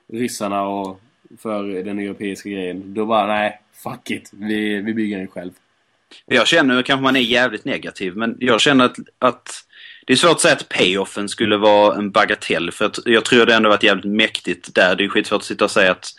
ryssarna 0.07 0.67
och 0.67 1.01
för 1.37 1.83
den 1.83 1.99
europeiska 1.99 2.49
grejen. 2.49 2.93
Då 2.93 3.05
bara, 3.05 3.27
nej, 3.27 3.59
fuck 3.83 4.11
it. 4.11 4.29
Vi, 4.33 4.81
vi 4.81 4.93
bygger 4.93 5.17
den 5.17 5.27
själv. 5.27 5.51
Jag 6.25 6.47
känner, 6.47 6.81
kanske 6.81 7.03
man 7.03 7.15
är 7.15 7.19
jävligt 7.19 7.65
negativ, 7.65 8.15
men 8.15 8.37
jag 8.39 8.61
känner 8.61 8.85
att, 8.85 8.95
att 9.19 9.49
det 10.07 10.13
är 10.13 10.17
svårt 10.17 10.31
att 10.31 10.41
säga 10.41 10.53
att 10.53 10.69
payoffen 10.69 11.29
skulle 11.29 11.57
vara 11.57 11.95
en 11.95 12.11
bagatell. 12.11 12.71
För 12.71 12.85
att 12.85 12.99
jag 13.05 13.25
tror 13.25 13.45
det 13.45 13.55
ändå 13.55 13.69
varit 13.69 13.83
jävligt 13.83 14.05
mäktigt 14.05 14.75
där. 14.75 14.95
Det 14.95 15.03
är 15.03 15.07
skitsvårt 15.07 15.37
att 15.37 15.43
sitta 15.45 15.65
och 15.65 15.71
säga 15.71 15.91
att 15.91 16.09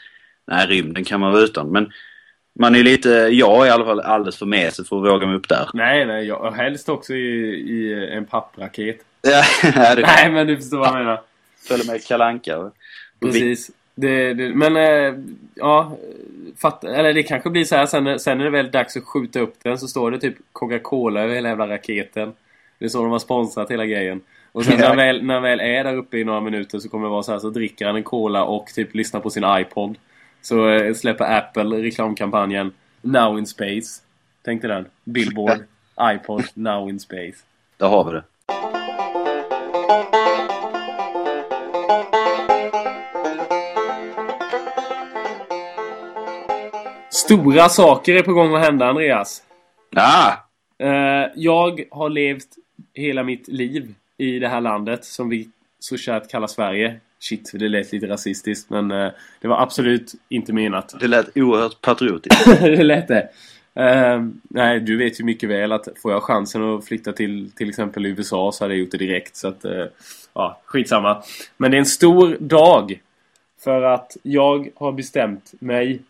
nej, 0.46 0.66
rymden 0.66 1.05
kan 1.05 1.20
man 1.20 1.33
vara 1.33 1.42
utan. 1.42 1.73
Men 1.73 1.92
man 2.59 2.75
är 2.75 2.83
lite, 2.83 3.09
jag 3.11 3.62
är 3.62 3.66
i 3.66 3.70
alla 3.70 3.85
fall 3.85 4.01
alldeles 4.01 4.37
för 4.37 4.46
mesig 4.46 4.87
för 4.87 4.96
att 4.96 5.12
våga 5.12 5.27
mig 5.27 5.37
upp 5.37 5.49
där. 5.49 5.70
Nej, 5.75 6.07
nej, 6.07 6.27
jag, 6.27 6.40
och 6.40 6.55
helst 6.55 6.88
också 6.88 7.14
i, 7.14 7.55
i 7.70 8.09
en 8.12 8.27
pappraket. 8.27 8.99
Det 9.23 9.44
Nej, 10.07 10.31
men 10.31 10.46
du 10.46 10.57
förstår 10.57 10.79
vad 10.79 10.88
jag 10.88 10.94
menar. 10.94 11.20
följer 11.68 11.87
med 11.87 12.07
kalanka. 12.07 12.70
Precis. 13.20 13.70
Det, 14.01 14.35
det, 14.35 14.55
men, 14.55 14.77
eh, 14.77 15.15
ja, 15.55 15.97
fatt, 16.57 16.85
eller 16.85 17.15
det 17.15 17.23
kanske 17.23 17.51
blir 17.51 17.65
så 17.65 17.77
här 17.77 17.87
sen, 17.87 18.19
sen 18.19 18.39
när 18.39 18.45
det 18.45 18.51
väl 18.51 18.67
är 18.67 18.71
dags 18.71 18.97
att 18.97 19.05
skjuta 19.05 19.41
upp 19.41 19.55
den 19.63 19.79
så 19.79 19.89
står 19.89 20.11
det 20.11 20.19
typ 20.19 20.37
Coca-Cola 20.53 21.21
över 21.21 21.35
hela 21.35 21.49
jävla 21.49 21.69
raketen. 21.69 22.33
Det 22.79 22.85
är 22.85 22.89
så 22.89 23.03
de 23.03 23.13
har 23.13 23.19
sponsrat 23.19 23.71
hela 23.71 23.87
grejen. 23.87 24.21
Och 24.53 24.65
sen 24.65 24.79
när 24.79 24.87
han 24.87 24.97
väl, 24.97 25.25
när 25.25 25.35
han 25.35 25.43
väl 25.43 25.61
är 25.61 25.85
där 25.85 25.97
uppe 25.97 26.18
i 26.18 26.24
några 26.24 26.41
minuter 26.41 26.79
så 26.79 26.89
kommer 26.89 27.05
det 27.05 27.11
vara 27.11 27.22
så 27.22 27.33
här 27.33 27.39
så 27.39 27.51
dricker 27.51 27.87
han 27.87 27.97
en 27.97 28.03
cola 28.03 28.45
och 28.45 28.66
typ 28.66 28.95
lyssnar 28.95 29.20
på 29.20 29.31
sin 29.31 29.45
iPod. 29.47 29.99
Så 30.43 30.68
eh, 30.68 30.95
släpper 30.95 31.39
Apple 31.39 31.83
reklamkampanjen 31.83 32.72
Now 33.01 33.39
in 33.39 33.47
Space. 33.47 34.03
Tänk 34.43 34.62
dig 34.62 34.68
den. 34.70 34.87
Billboard, 35.05 35.59
iPod, 36.14 36.45
Now 36.55 36.89
in 36.89 37.01
Space. 37.01 37.37
Där 37.77 37.89
har 37.89 38.05
vi 38.05 38.12
det. 38.12 38.22
Stora 47.31 47.68
saker 47.68 48.14
är 48.14 48.22
på 48.22 48.33
gång 48.33 48.55
att 48.55 48.61
hända 48.61 48.87
Andreas. 48.87 49.43
Ah! 49.97 50.33
Jag 51.35 51.85
har 51.91 52.09
levt 52.09 52.49
hela 52.95 53.22
mitt 53.22 53.49
liv 53.49 53.95
i 54.18 54.39
det 54.39 54.49
här 54.49 54.61
landet 54.61 55.05
som 55.05 55.28
vi 55.28 55.49
så 55.78 55.97
kärt 55.97 56.31
kallar 56.31 56.47
Sverige. 56.47 57.01
Shit, 57.20 57.51
det 57.55 57.68
lät 57.68 57.93
lite 57.93 58.09
rasistiskt 58.09 58.70
men 58.70 58.91
eh, 58.91 59.11
det 59.41 59.49
var 59.49 59.62
absolut 59.62 60.12
inte 60.28 60.53
menat. 60.53 60.95
Det 61.01 61.09
lät 61.09 61.37
oerhört 61.37 61.81
patriotiskt. 61.81 62.45
det 62.61 62.85
lät 62.85 63.09
det. 63.09 63.28
Eh, 63.74 64.24
nej, 64.43 64.81
du 64.81 64.97
vet 64.97 65.20
ju 65.20 65.24
mycket 65.24 65.49
väl 65.49 65.72
att 65.72 65.89
får 66.03 66.12
jag 66.12 66.22
chansen 66.22 66.74
att 66.74 66.85
flytta 66.85 67.12
till 67.12 67.51
till 67.51 67.68
exempel 67.68 68.07
USA 68.07 68.53
så 68.53 68.64
hade 68.64 68.74
jag 68.74 68.81
gjort 68.81 68.91
det 68.91 68.99
direkt. 68.99 69.37
Så 69.37 69.49
att, 69.49 69.64
ja, 70.35 70.61
skitsamma. 70.64 71.22
Men 71.57 71.70
det 71.70 71.76
är 71.76 71.78
en 71.78 71.87
stor 71.87 72.37
dag. 72.41 73.01
För 73.64 73.83
att 73.83 74.16
jag 74.22 74.68
har 74.76 74.93
bestämt 74.93 75.53
mig 75.59 76.01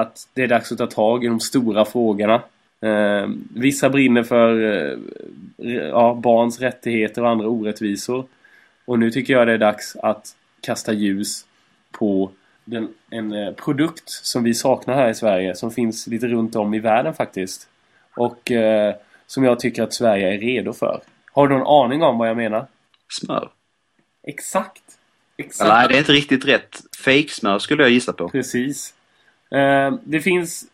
att 0.00 0.28
det 0.34 0.42
är 0.42 0.48
dags 0.48 0.72
att 0.72 0.78
ta 0.78 0.86
tag 0.86 1.24
i 1.24 1.28
de 1.28 1.40
stora 1.40 1.84
frågorna. 1.84 2.42
Eh, 2.80 3.28
vissa 3.54 3.90
brinner 3.90 4.22
för 4.22 4.62
eh, 4.62 4.98
ja, 5.88 6.20
barns 6.22 6.60
rättigheter 6.60 7.22
och 7.22 7.28
andra 7.28 7.48
orättvisor. 7.48 8.26
Och 8.84 8.98
nu 8.98 9.10
tycker 9.10 9.32
jag 9.32 9.46
det 9.46 9.52
är 9.52 9.58
dags 9.58 9.96
att 9.96 10.36
kasta 10.60 10.92
ljus 10.92 11.44
på 11.92 12.30
den, 12.64 12.88
en 13.10 13.32
eh, 13.32 13.52
produkt 13.52 14.10
som 14.10 14.44
vi 14.44 14.54
saknar 14.54 14.94
här 14.94 15.10
i 15.10 15.14
Sverige. 15.14 15.54
Som 15.54 15.70
finns 15.70 16.06
lite 16.06 16.26
runt 16.26 16.56
om 16.56 16.74
i 16.74 16.78
världen 16.78 17.14
faktiskt. 17.14 17.68
Och 18.16 18.50
eh, 18.50 18.94
som 19.26 19.44
jag 19.44 19.60
tycker 19.60 19.82
att 19.82 19.94
Sverige 19.94 20.34
är 20.34 20.38
redo 20.38 20.72
för. 20.72 21.00
Har 21.32 21.48
du 21.48 21.58
någon 21.58 21.84
aning 21.84 22.02
om 22.02 22.18
vad 22.18 22.28
jag 22.28 22.36
menar? 22.36 22.66
Smör. 23.08 23.50
Exakt! 24.22 24.82
Exakt! 25.36 25.68
Nej, 25.68 25.88
det 25.88 25.94
är 25.94 25.98
inte 25.98 26.12
riktigt 26.12 26.44
rätt. 26.44 26.80
Fake-smör 27.04 27.58
skulle 27.58 27.82
jag 27.82 27.92
gissa 27.92 28.12
på. 28.12 28.28
Precis. 28.28 28.94
Eh, 29.50 29.94
det 30.04 30.20
finns... 30.20 30.64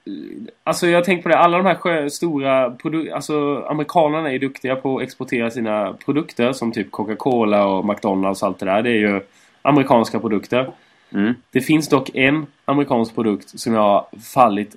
Alltså 0.65 0.87
jag 0.87 1.05
tänker 1.05 1.23
på 1.23 1.29
det. 1.29 1.39
Alla 1.39 1.57
de 1.57 1.67
här 1.67 2.09
stora 2.09 2.71
produkterna... 2.71 3.17
Alltså 3.17 3.65
amerikanerna 3.69 4.33
är 4.33 4.39
duktiga 4.39 4.77
på 4.77 4.97
att 4.97 5.03
exportera 5.03 5.51
sina 5.51 5.93
produkter. 6.05 6.53
Som 6.53 6.73
typ 6.73 6.91
Coca-Cola 6.91 7.67
och 7.67 7.85
McDonalds 7.85 8.43
och 8.43 8.49
allt 8.49 8.59
det 8.59 8.67
där. 8.67 8.83
Det 8.83 8.91
är 8.91 8.95
ju 8.95 9.21
amerikanska 9.63 10.21
produkter. 10.21 10.73
Mm. 11.13 11.35
Det 11.51 11.61
finns 11.61 11.89
dock 11.89 12.11
en 12.15 12.47
amerikansk 12.65 13.15
produkt 13.15 13.61
som 13.61 13.75
jag 13.75 13.81
har 13.81 14.07
fallit 14.35 14.77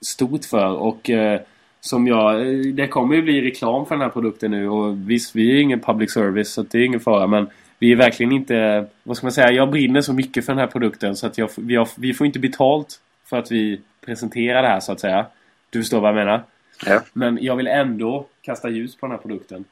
stort 0.00 0.44
för 0.44 0.72
och 0.76 1.10
eh, 1.10 1.40
som 1.80 2.06
jag... 2.06 2.46
Det 2.74 2.88
kommer 2.88 3.14
ju 3.16 3.22
bli 3.22 3.40
reklam 3.40 3.86
för 3.86 3.94
den 3.94 4.02
här 4.02 4.08
produkten 4.08 4.50
nu 4.50 4.68
och 4.68 5.10
visst, 5.10 5.36
vi 5.36 5.56
är 5.56 5.60
ingen 5.60 5.80
public 5.80 6.12
service 6.12 6.52
så 6.52 6.62
det 6.62 6.78
är 6.78 6.84
ingen 6.84 7.00
fara 7.00 7.26
men 7.26 7.46
vi 7.78 7.92
är 7.92 7.96
verkligen 7.96 8.32
inte... 8.32 8.86
Vad 9.02 9.16
ska 9.16 9.26
man 9.26 9.32
säga? 9.32 9.52
Jag 9.52 9.70
brinner 9.70 10.00
så 10.00 10.12
mycket 10.12 10.46
för 10.46 10.52
den 10.52 10.60
här 10.60 10.66
produkten 10.66 11.16
så 11.16 11.26
att 11.26 11.38
jag, 11.38 11.50
vi, 11.56 11.76
har, 11.76 11.88
vi 11.96 12.14
får 12.14 12.26
inte 12.26 12.38
betalt 12.38 13.00
för 13.30 13.36
att 13.38 13.50
vi 13.52 13.80
presenterar 14.00 14.62
det 14.62 14.68
här 14.68 14.80
så 14.80 14.92
att 14.92 15.00
säga. 15.00 15.26
Du 15.70 15.78
förstår 15.80 16.00
vad 16.00 16.08
jag 16.08 16.14
menar? 16.16 16.42
Ja. 16.86 17.00
Men 17.12 17.38
jag 17.42 17.56
vill 17.56 17.66
ändå 17.66 18.26
kasta 18.42 18.68
ljus 18.68 18.96
på 18.96 19.06
den 19.06 19.10
här 19.10 19.18
produkten. 19.22 19.64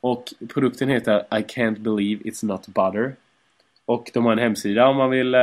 Och 0.00 0.34
produkten 0.54 0.88
heter 0.88 1.18
I 1.20 1.42
can't 1.42 1.78
believe 1.78 2.24
it's 2.24 2.44
not 2.44 2.66
butter. 2.66 3.14
Och 3.86 4.10
de 4.14 4.24
har 4.24 4.32
en 4.32 4.38
hemsida 4.38 4.86
om 4.86 4.96
man 4.96 5.10
vill 5.10 5.34
eh, 5.34 5.40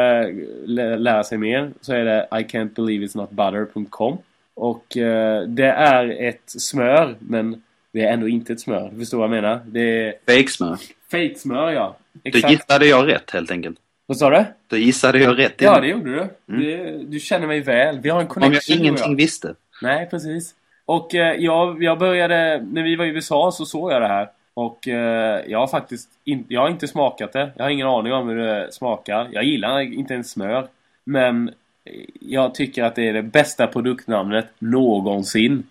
lä- 0.66 0.98
lära 0.98 1.24
sig 1.24 1.38
mer. 1.38 1.72
Så 1.82 1.94
är 1.94 2.06
det 2.06 2.28
I 2.32 2.36
can't 2.44 2.74
believe 2.74 3.06
it's 3.06 3.18
not 3.18 3.30
butter.com. 3.32 4.18
Och 4.54 4.98
eh, 4.98 5.42
det 5.44 5.66
är 5.72 6.10
ett 6.30 6.42
smör 6.46 7.16
men 7.20 7.64
det 7.92 8.02
är 8.04 8.14
ändå 8.14 8.28
inte 8.28 8.54
ett 8.54 8.60
smör. 8.62 8.90
Du 8.94 9.00
förstår 9.00 9.18
vad 9.18 9.26
jag 9.26 9.32
menar? 9.44 9.60
Det 9.66 9.80
är 10.08 10.14
Fake-smör. 10.28 10.78
fake-smör 11.12 11.72
ja. 11.72 11.96
Då 12.14 12.20
Exakt. 12.24 12.52
gissade 12.52 12.86
jag 12.86 13.08
rätt 13.08 13.32
helt 13.32 13.52
enkelt. 13.52 13.80
Vad 14.12 14.18
sa 14.18 14.30
du? 14.30 14.46
Då 14.68 14.78
gissade 14.78 15.20
jag 15.20 15.40
rätt. 15.40 15.54
Ja, 15.58 15.80
det 15.80 15.88
gjorde 15.88 16.30
du. 16.46 16.58
Det, 16.58 17.04
du 17.04 17.20
känner 17.20 17.48
mig 17.48 17.60
väl. 17.60 18.00
Vi 18.00 18.10
har 18.10 18.20
en 18.20 18.28
Om 18.28 18.34
connection 18.34 18.62
jag 18.68 18.78
du 18.78 18.82
och 18.82 18.86
ingenting 18.86 19.16
visste. 19.16 19.56
Nej, 19.82 20.08
precis. 20.10 20.56
Och 20.86 21.16
eh, 21.16 21.36
jag, 21.36 21.84
jag 21.84 22.00
började, 22.00 22.66
när 22.72 22.84
vi 22.84 22.96
var 22.96 23.06
i 23.06 23.10
USA 23.10 23.52
så 23.52 23.66
såg 23.66 23.92
jag 23.92 24.02
det 24.02 24.08
här. 24.08 24.30
Och 24.54 24.88
eh, 24.88 25.42
jag 25.48 25.60
har 25.60 25.68
faktiskt 25.68 26.10
in, 26.24 26.46
jag 26.48 26.62
har 26.62 26.70
inte 26.70 26.88
smakat 26.88 27.34
det. 27.34 27.52
Jag 27.56 27.64
har 27.64 27.70
ingen 27.70 27.88
aning 27.88 28.14
om 28.14 28.30
hur 28.30 28.38
det 28.38 28.72
smakar. 28.72 29.28
Jag 29.32 29.44
gillar 29.44 29.80
inte 29.80 30.14
ens 30.14 30.32
smör. 30.32 30.68
Men 31.04 31.50
eh, 31.86 31.94
jag 32.20 32.56
tycker 32.56 32.84
att 32.84 32.96
det 32.96 33.10
är 33.10 33.14
det 33.14 33.24
bästa 33.24 33.68
produktnamnet 33.68 34.48
någonsin. 34.60 35.64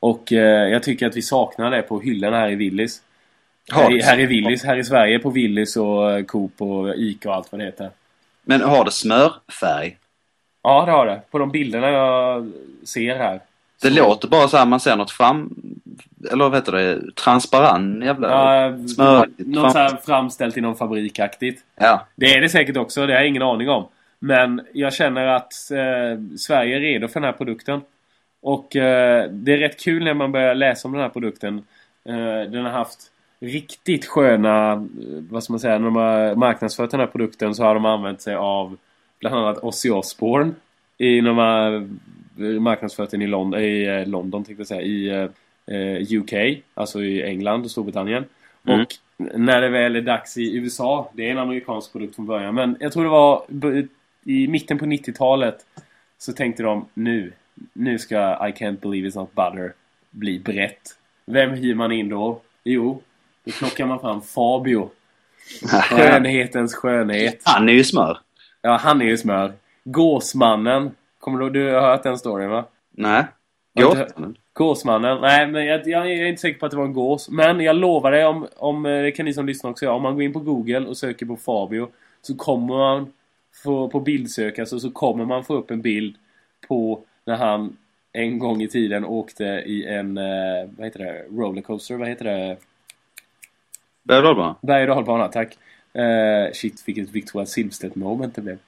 Och 0.00 0.32
eh, 0.32 0.68
jag 0.68 0.82
tycker 0.82 1.06
att 1.06 1.16
vi 1.16 1.22
saknar 1.22 1.70
det 1.70 1.82
på 1.82 2.00
hyllorna 2.00 2.38
här 2.38 2.50
i 2.50 2.54
Willys. 2.54 3.02
Här, 3.72 4.02
här 4.02 4.18
i 4.20 4.26
Willys, 4.26 4.64
här 4.64 4.76
i 4.76 4.84
Sverige 4.84 5.18
på 5.18 5.30
Willys 5.30 5.76
och 5.76 6.10
eh, 6.12 6.24
Coop 6.24 6.62
och 6.62 6.94
Ica 6.94 7.28
och 7.28 7.34
allt 7.34 7.52
vad 7.52 7.60
det 7.60 7.64
heter. 7.64 7.90
Men 8.42 8.60
har 8.60 8.84
det 8.84 8.90
smörfärg? 8.90 9.96
Ja, 10.62 10.84
det 10.86 10.92
har 10.92 11.06
det. 11.06 11.20
På 11.30 11.38
de 11.38 11.50
bilderna 11.50 11.90
jag 11.90 12.52
ser 12.84 13.16
här. 13.16 13.40
Det 13.82 13.88
Så- 13.90 13.94
låter 13.96 14.28
bara 14.28 14.48
så 14.48 14.56
här 14.56 14.66
man 14.66 14.80
ser 14.80 14.96
något 14.96 15.10
fram... 15.10 15.54
Eller 16.32 16.44
vad 16.44 16.54
heter 16.54 16.72
det? 16.72 17.14
Transparent 17.14 18.04
jävla... 18.04 18.28
Ja, 18.30 18.88
smöraktigt. 18.88 19.48
något 19.48 19.72
så 19.72 19.78
här 19.78 19.98
framställt 20.04 20.56
i 20.56 20.60
någon 20.60 20.76
fabrikaktigt. 20.76 21.62
Ja. 21.76 22.06
Det 22.16 22.26
är 22.34 22.40
det 22.40 22.48
säkert 22.48 22.76
också, 22.76 23.06
det 23.06 23.12
har 23.12 23.20
jag 23.20 23.28
ingen 23.28 23.42
aning 23.42 23.68
om. 23.68 23.88
Men 24.18 24.60
jag 24.72 24.92
känner 24.94 25.26
att 25.26 25.52
eh, 25.70 26.36
Sverige 26.38 26.76
är 26.76 26.80
redo 26.80 27.08
för 27.08 27.20
den 27.20 27.24
här 27.24 27.32
produkten. 27.32 27.80
Och 28.42 28.76
eh, 28.76 29.30
det 29.30 29.52
är 29.52 29.58
rätt 29.58 29.80
kul 29.80 30.04
när 30.04 30.14
man 30.14 30.32
börjar 30.32 30.54
läsa 30.54 30.88
om 30.88 30.92
den 30.92 31.02
här 31.02 31.08
produkten. 31.08 31.58
Eh, 32.08 32.50
den 32.50 32.64
har 32.64 32.70
haft 32.72 32.98
riktigt 33.44 34.06
sköna, 34.06 34.72
eh, 34.72 34.78
vad 35.30 35.44
ska 35.44 35.52
man 35.52 35.60
säga, 35.60 35.78
när 35.78 35.84
de 35.84 35.96
har 35.96 36.34
marknadsfört 36.34 36.90
den 36.90 37.00
här 37.00 37.06
produkten 37.06 37.54
så 37.54 37.62
har 37.62 37.74
de 37.74 37.84
använt 37.84 38.20
sig 38.20 38.34
av 38.34 38.76
bland 39.20 39.36
annat 39.36 39.58
Ozzy 39.58 39.90
Osbourne. 39.90 40.52
I, 40.98 41.20
när 41.20 41.28
de 41.28 41.38
har 41.38 41.74
eh, 42.46 42.60
marknadsfört 42.60 43.10
den 43.10 43.22
i, 43.22 43.26
Lond 43.26 43.54
i 43.54 43.86
eh, 43.86 44.08
London, 44.08 44.44
tänkte 44.44 44.60
jag 44.60 44.66
säga, 44.66 44.82
i 44.82 45.08
eh, 45.66 46.18
UK, 46.18 46.62
alltså 46.74 47.02
i 47.02 47.22
England 47.22 47.64
och 47.64 47.70
Storbritannien. 47.70 48.24
Mm. 48.66 48.80
Och 48.80 48.88
när 49.16 49.60
det 49.60 49.68
väl 49.68 49.96
är 49.96 50.02
dags 50.02 50.36
i 50.36 50.56
USA, 50.56 51.10
det 51.12 51.26
är 51.26 51.30
en 51.30 51.38
amerikansk 51.38 51.92
produkt 51.92 52.16
från 52.16 52.26
början, 52.26 52.54
men 52.54 52.76
jag 52.80 52.92
tror 52.92 53.04
det 53.04 53.10
var 53.10 53.44
i 54.24 54.48
mitten 54.48 54.78
på 54.78 54.84
90-talet 54.84 55.66
så 56.18 56.32
tänkte 56.32 56.62
de 56.62 56.88
nu, 56.94 57.32
nu 57.72 57.98
ska 57.98 58.16
I 58.48 58.52
can't 58.52 58.80
believe 58.80 59.08
it's 59.08 59.18
not 59.18 59.34
butter 59.34 59.72
bli 60.10 60.38
brett. 60.38 60.98
Vem 61.26 61.50
hyr 61.50 61.74
man 61.74 61.92
in 61.92 62.08
då? 62.08 62.40
Jo, 62.64 63.02
då 63.44 63.52
plockar 63.52 63.86
man 63.86 64.00
fram 64.00 64.22
Fabio. 64.22 64.90
Skönhetens 65.90 66.74
skönhet. 66.74 67.40
Han 67.44 67.68
är 67.68 67.72
ju 67.72 67.84
smör. 67.84 68.18
Ja, 68.62 68.76
han 68.76 69.02
är 69.02 69.06
ju 69.06 69.16
smör. 69.18 69.52
Gåsmannen. 69.84 70.90
Kommer 71.20 71.38
du, 71.38 71.50
du 71.50 71.72
har 71.74 71.80
hört 71.80 72.02
den 72.02 72.18
storyn 72.18 72.50
va? 72.50 72.64
Nej. 72.90 73.24
Har 73.74 73.82
du 73.82 73.84
Gås. 73.88 73.98
inte- 73.98 74.40
Gåsmannen. 74.52 75.20
Nej, 75.20 75.46
men 75.46 75.64
jag, 75.66 75.86
jag 75.88 76.10
är 76.12 76.26
inte 76.26 76.40
säker 76.40 76.58
på 76.60 76.66
att 76.66 76.70
det 76.72 76.76
var 76.78 76.84
en 76.84 76.92
gås. 76.92 77.28
Men 77.30 77.60
jag 77.60 77.76
lovar 77.76 78.10
dig, 78.12 78.24
om, 78.26 78.46
om, 78.56 78.86
eh, 78.86 79.02
det 79.02 79.10
kan 79.10 79.24
ni 79.26 79.34
som 79.34 79.46
lyssnar 79.46 79.70
också 79.70 79.84
göra. 79.84 79.94
Om 79.94 80.02
man 80.02 80.14
går 80.14 80.22
in 80.22 80.32
på 80.32 80.38
Google 80.40 80.80
och 80.86 80.96
söker 80.96 81.26
på 81.26 81.36
Fabio 81.36 81.88
så 82.22 82.34
kommer 82.36 82.74
man 82.78 83.12
få, 83.64 83.88
på 83.88 84.00
bildsöka 84.00 84.66
så, 84.66 84.80
så 84.80 84.90
kommer 84.90 85.24
man 85.24 85.44
få 85.44 85.54
upp 85.54 85.70
en 85.70 85.80
bild 85.82 86.14
på 86.68 87.00
när 87.24 87.36
han 87.36 87.76
en 88.12 88.38
gång 88.38 88.62
i 88.62 88.68
tiden 88.68 89.04
åkte 89.04 89.44
i 89.44 89.86
en, 89.86 90.18
eh, 90.18 90.68
vad 90.76 90.86
heter 90.86 90.98
det, 90.98 91.24
rollercoaster, 91.30 91.94
vad 91.96 92.08
heter 92.08 92.24
det? 92.24 92.56
Berg 94.04 94.18
och 94.18 94.24
dalbana. 94.24 94.56
Berg 94.62 94.90
och 94.90 94.96
dalbana, 94.96 95.28
tack. 95.28 95.58
Eh, 95.94 96.52
shit, 96.52 96.82
vilket 96.86 97.10
Victoria 97.10 97.46
Silvstedt 97.46 97.94
moment 97.94 98.34
det 98.34 98.42
blev. 98.42 98.58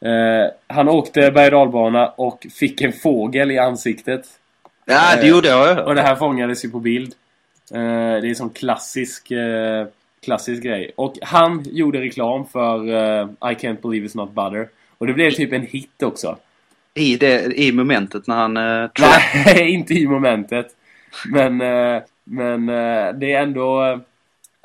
Eh, 0.00 0.50
han 0.66 0.88
åkte 0.88 1.30
berg 1.30 1.54
och 1.54 2.18
och 2.18 2.46
fick 2.58 2.80
en 2.80 2.92
fågel 2.92 3.50
i 3.50 3.58
ansiktet. 3.58 4.26
Ja, 4.84 5.16
det 5.16 5.22
Eh, 5.22 5.28
gjorde 5.28 5.48
jag. 5.48 5.86
Och 5.86 5.94
det 5.94 6.02
här 6.02 6.16
fångades 6.16 6.64
ju 6.64 6.70
på 6.70 6.80
bild. 6.80 7.14
Eh, 7.74 7.80
det 7.80 8.26
är 8.26 8.28
en 8.28 8.36
sån 8.36 8.50
klassisk, 8.50 9.32
klassisk 10.24 10.62
grej. 10.62 10.92
Och 10.96 11.14
han 11.22 11.64
gjorde 11.70 12.00
reklam 12.00 12.46
för 12.46 12.84
I 13.24 13.54
can't 13.54 13.82
believe 13.82 14.06
it's 14.06 14.16
not 14.16 14.32
butter. 14.32 14.68
Och 14.98 15.06
det 15.06 15.12
blev 15.12 15.30
typ 15.30 15.52
en 15.52 15.66
hit 15.66 16.02
också. 16.02 16.36
I, 16.94 17.16
det, 17.16 17.60
I 17.60 17.72
momentet 17.72 18.26
när 18.26 18.36
han... 18.36 18.56
Uh, 18.56 18.90
Nej, 18.98 19.70
inte 19.74 19.94
i 19.94 20.06
momentet. 20.06 20.66
Men, 21.26 21.56
men 22.24 22.66
det 23.20 23.32
är 23.32 23.42
ändå... 23.42 24.00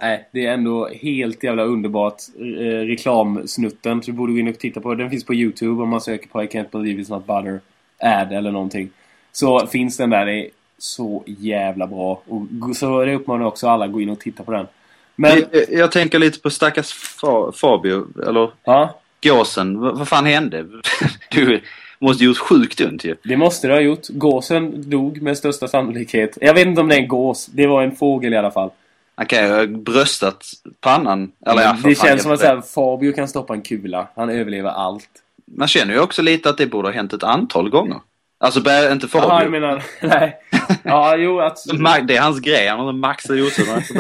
Nej, 0.02 0.30
det 0.32 0.46
är 0.46 0.54
ändå 0.54 0.88
helt 0.88 1.44
jävla 1.44 1.64
underbart. 1.64 2.22
Eh, 2.40 2.66
reklamsnutten. 2.66 4.02
Så 4.04 4.12
du 4.12 4.18
borde 4.18 4.34
gå 4.34 4.40
in 4.40 4.48
och 4.48 4.60
titta 4.60 4.82
på 4.82 4.90
den. 4.90 4.98
Den 4.98 5.10
finns 5.10 5.24
på 5.26 5.34
Youtube 5.34 5.84
om 5.84 5.90
man 5.90 6.02
söker 6.02 6.28
på 6.28 6.44
I 6.44 6.48
can't 6.48 6.72
believe 6.72 7.02
it's 7.02 7.10
not 7.10 7.28
butter. 7.28 7.60
Ad 8.00 8.36
eller 8.36 8.52
någonting. 8.52 8.90
Så 9.32 9.68
finns 9.68 9.98
den 9.98 10.10
där. 10.10 10.26
Det 10.26 10.34
är 10.34 10.50
så 10.78 11.24
jävla 11.26 11.88
bra. 11.88 12.22
Och, 12.28 12.76
så 12.76 13.06
det 13.06 13.16
uppmanar 13.16 13.46
också 13.46 13.68
alla 13.68 13.86
att 13.86 13.92
gå 13.92 14.02
in 14.02 14.10
och 14.10 14.20
titta 14.20 14.44
på 14.44 14.52
den. 14.52 14.68
Men, 15.16 15.44
jag, 15.52 15.64
jag 15.70 15.92
tänker 15.92 16.20
lite 16.20 16.40
på 16.40 16.50
stackars 16.50 16.94
Fa- 17.22 17.52
Fabio, 17.52 18.08
eller 18.28 18.50
ja. 18.64 19.00
gåsen. 19.24 19.82
V- 19.82 19.92
vad 19.94 20.08
fan 20.08 20.26
hände? 20.26 20.66
Du 21.32 21.62
måste 22.00 22.24
gjort 22.24 22.38
sjukt 22.38 22.82
ont 22.82 23.04
ju. 23.06 23.16
Det 23.24 23.38
måste 23.38 23.68
det 23.68 23.74
ha 23.74 23.82
gjort. 23.82 24.08
Gåsen 24.10 24.90
dog 24.90 25.22
med 25.22 25.38
största 25.38 25.68
sannolikhet. 25.68 26.38
Jag 26.42 26.54
vet 26.54 26.68
inte 26.68 26.82
om 26.82 26.88
det 26.88 26.96
är 26.96 27.00
en 27.00 27.08
gås. 27.08 27.46
Det 27.46 27.68
var 27.68 27.84
en 27.84 27.96
fågel 27.96 28.34
i 28.34 28.38
alla 28.38 28.52
fall. 28.52 28.70
Han 29.16 29.26
kan 29.26 29.44
ju 29.44 29.54
ha 29.54 29.66
bröstat 29.66 30.46
pannan. 30.80 31.32
Eller 31.46 31.62
ja, 31.62 31.76
för 31.76 31.90
det 31.90 31.96
känns 31.96 32.24
som 32.24 32.32
att 32.32 32.40
så 32.40 32.46
här, 32.46 32.62
Fabio 32.62 33.12
kan 33.14 33.28
stoppa 33.28 33.54
en 33.54 33.62
kula. 33.62 34.08
Han 34.16 34.30
överlever 34.30 34.70
allt. 34.70 35.10
Man 35.46 35.68
känner 35.68 35.94
ju 35.94 36.00
också 36.00 36.22
lite 36.22 36.50
att 36.50 36.58
det 36.58 36.68
borde 36.68 36.88
ha 36.88 36.94
hänt 36.94 37.14
ett 37.14 37.24
antal 37.24 37.70
gånger. 37.70 38.00
Alltså, 38.38 38.60
inte 38.60 38.72
Jaha, 38.74 38.98
jag 39.14 39.30
Fabio. 39.30 39.50
menar... 39.50 39.84
Nej. 40.02 40.38
Ja, 40.84 41.16
jo. 41.16 41.42
Ma- 41.42 42.02
Det 42.02 42.16
är 42.16 42.22
hans 42.22 42.40
grej. 42.40 42.68
Han 42.68 42.80
har 42.80 42.94
maxat 42.94 43.30
berg 43.30 43.44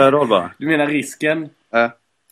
och 0.05 0.11
dalbana. 0.11 0.51
Du 0.57 0.68
menar 0.68 0.88
risken? 0.88 1.49
Ja. 1.72 1.89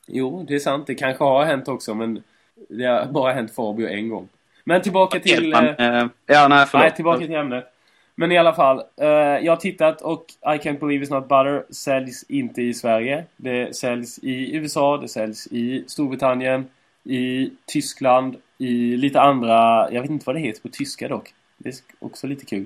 Jo, 0.08 0.46
det 0.48 0.56
är 0.56 0.60
sant. 0.60 0.88
Det 0.88 0.96
kanske 0.96 1.24
har 1.24 1.46
hänt 1.46 1.68
också, 1.68 1.94
men 1.96 2.24
det 2.70 2.86
har 2.86 3.06
bara 3.06 3.34
hänt 3.34 3.56
Fabio 3.56 3.88
en 3.88 4.10
gång. 4.10 4.28
Men 4.64 4.82
tillbaka 4.82 5.20
till... 5.20 5.50
Man, 5.50 5.68
eh, 5.68 5.98
eh, 5.98 6.06
ja, 6.26 6.48
nej, 6.48 6.66
förlåt. 6.66 6.84
Nej, 6.84 6.96
tillbaka 6.96 7.20
till 7.26 7.36
ämnet. 7.36 7.73
Men 8.16 8.32
i 8.32 8.38
alla 8.38 8.54
fall, 8.54 8.84
eh, 8.98 9.08
jag 9.08 9.52
har 9.52 9.58
tittat 9.58 10.02
och 10.02 10.26
I 10.42 10.58
Can't 10.58 10.80
Believe 10.80 11.06
It's 11.06 11.14
Not 11.14 11.24
Butter 11.24 11.74
säljs 11.74 12.26
inte 12.30 12.62
i 12.62 12.74
Sverige. 12.74 13.26
Det 13.38 13.76
säljs 13.76 14.20
i 14.20 14.56
USA, 14.56 14.98
det 14.98 15.08
säljs 15.08 15.48
i 15.48 15.84
Storbritannien, 15.88 16.66
i 17.04 17.52
Tyskland, 17.66 18.36
i 18.58 18.98
lite 18.98 19.22
andra... 19.22 19.92
Jag 19.92 20.02
vet 20.02 20.12
inte 20.12 20.26
vad 20.26 20.36
det 20.36 20.40
heter 20.40 20.62
på 20.62 20.70
tyska 20.70 21.08
dock. 21.08 21.34
Det 21.58 21.70
är 21.70 21.76
också 22.00 22.28
lite 22.28 22.46
kul. 22.46 22.66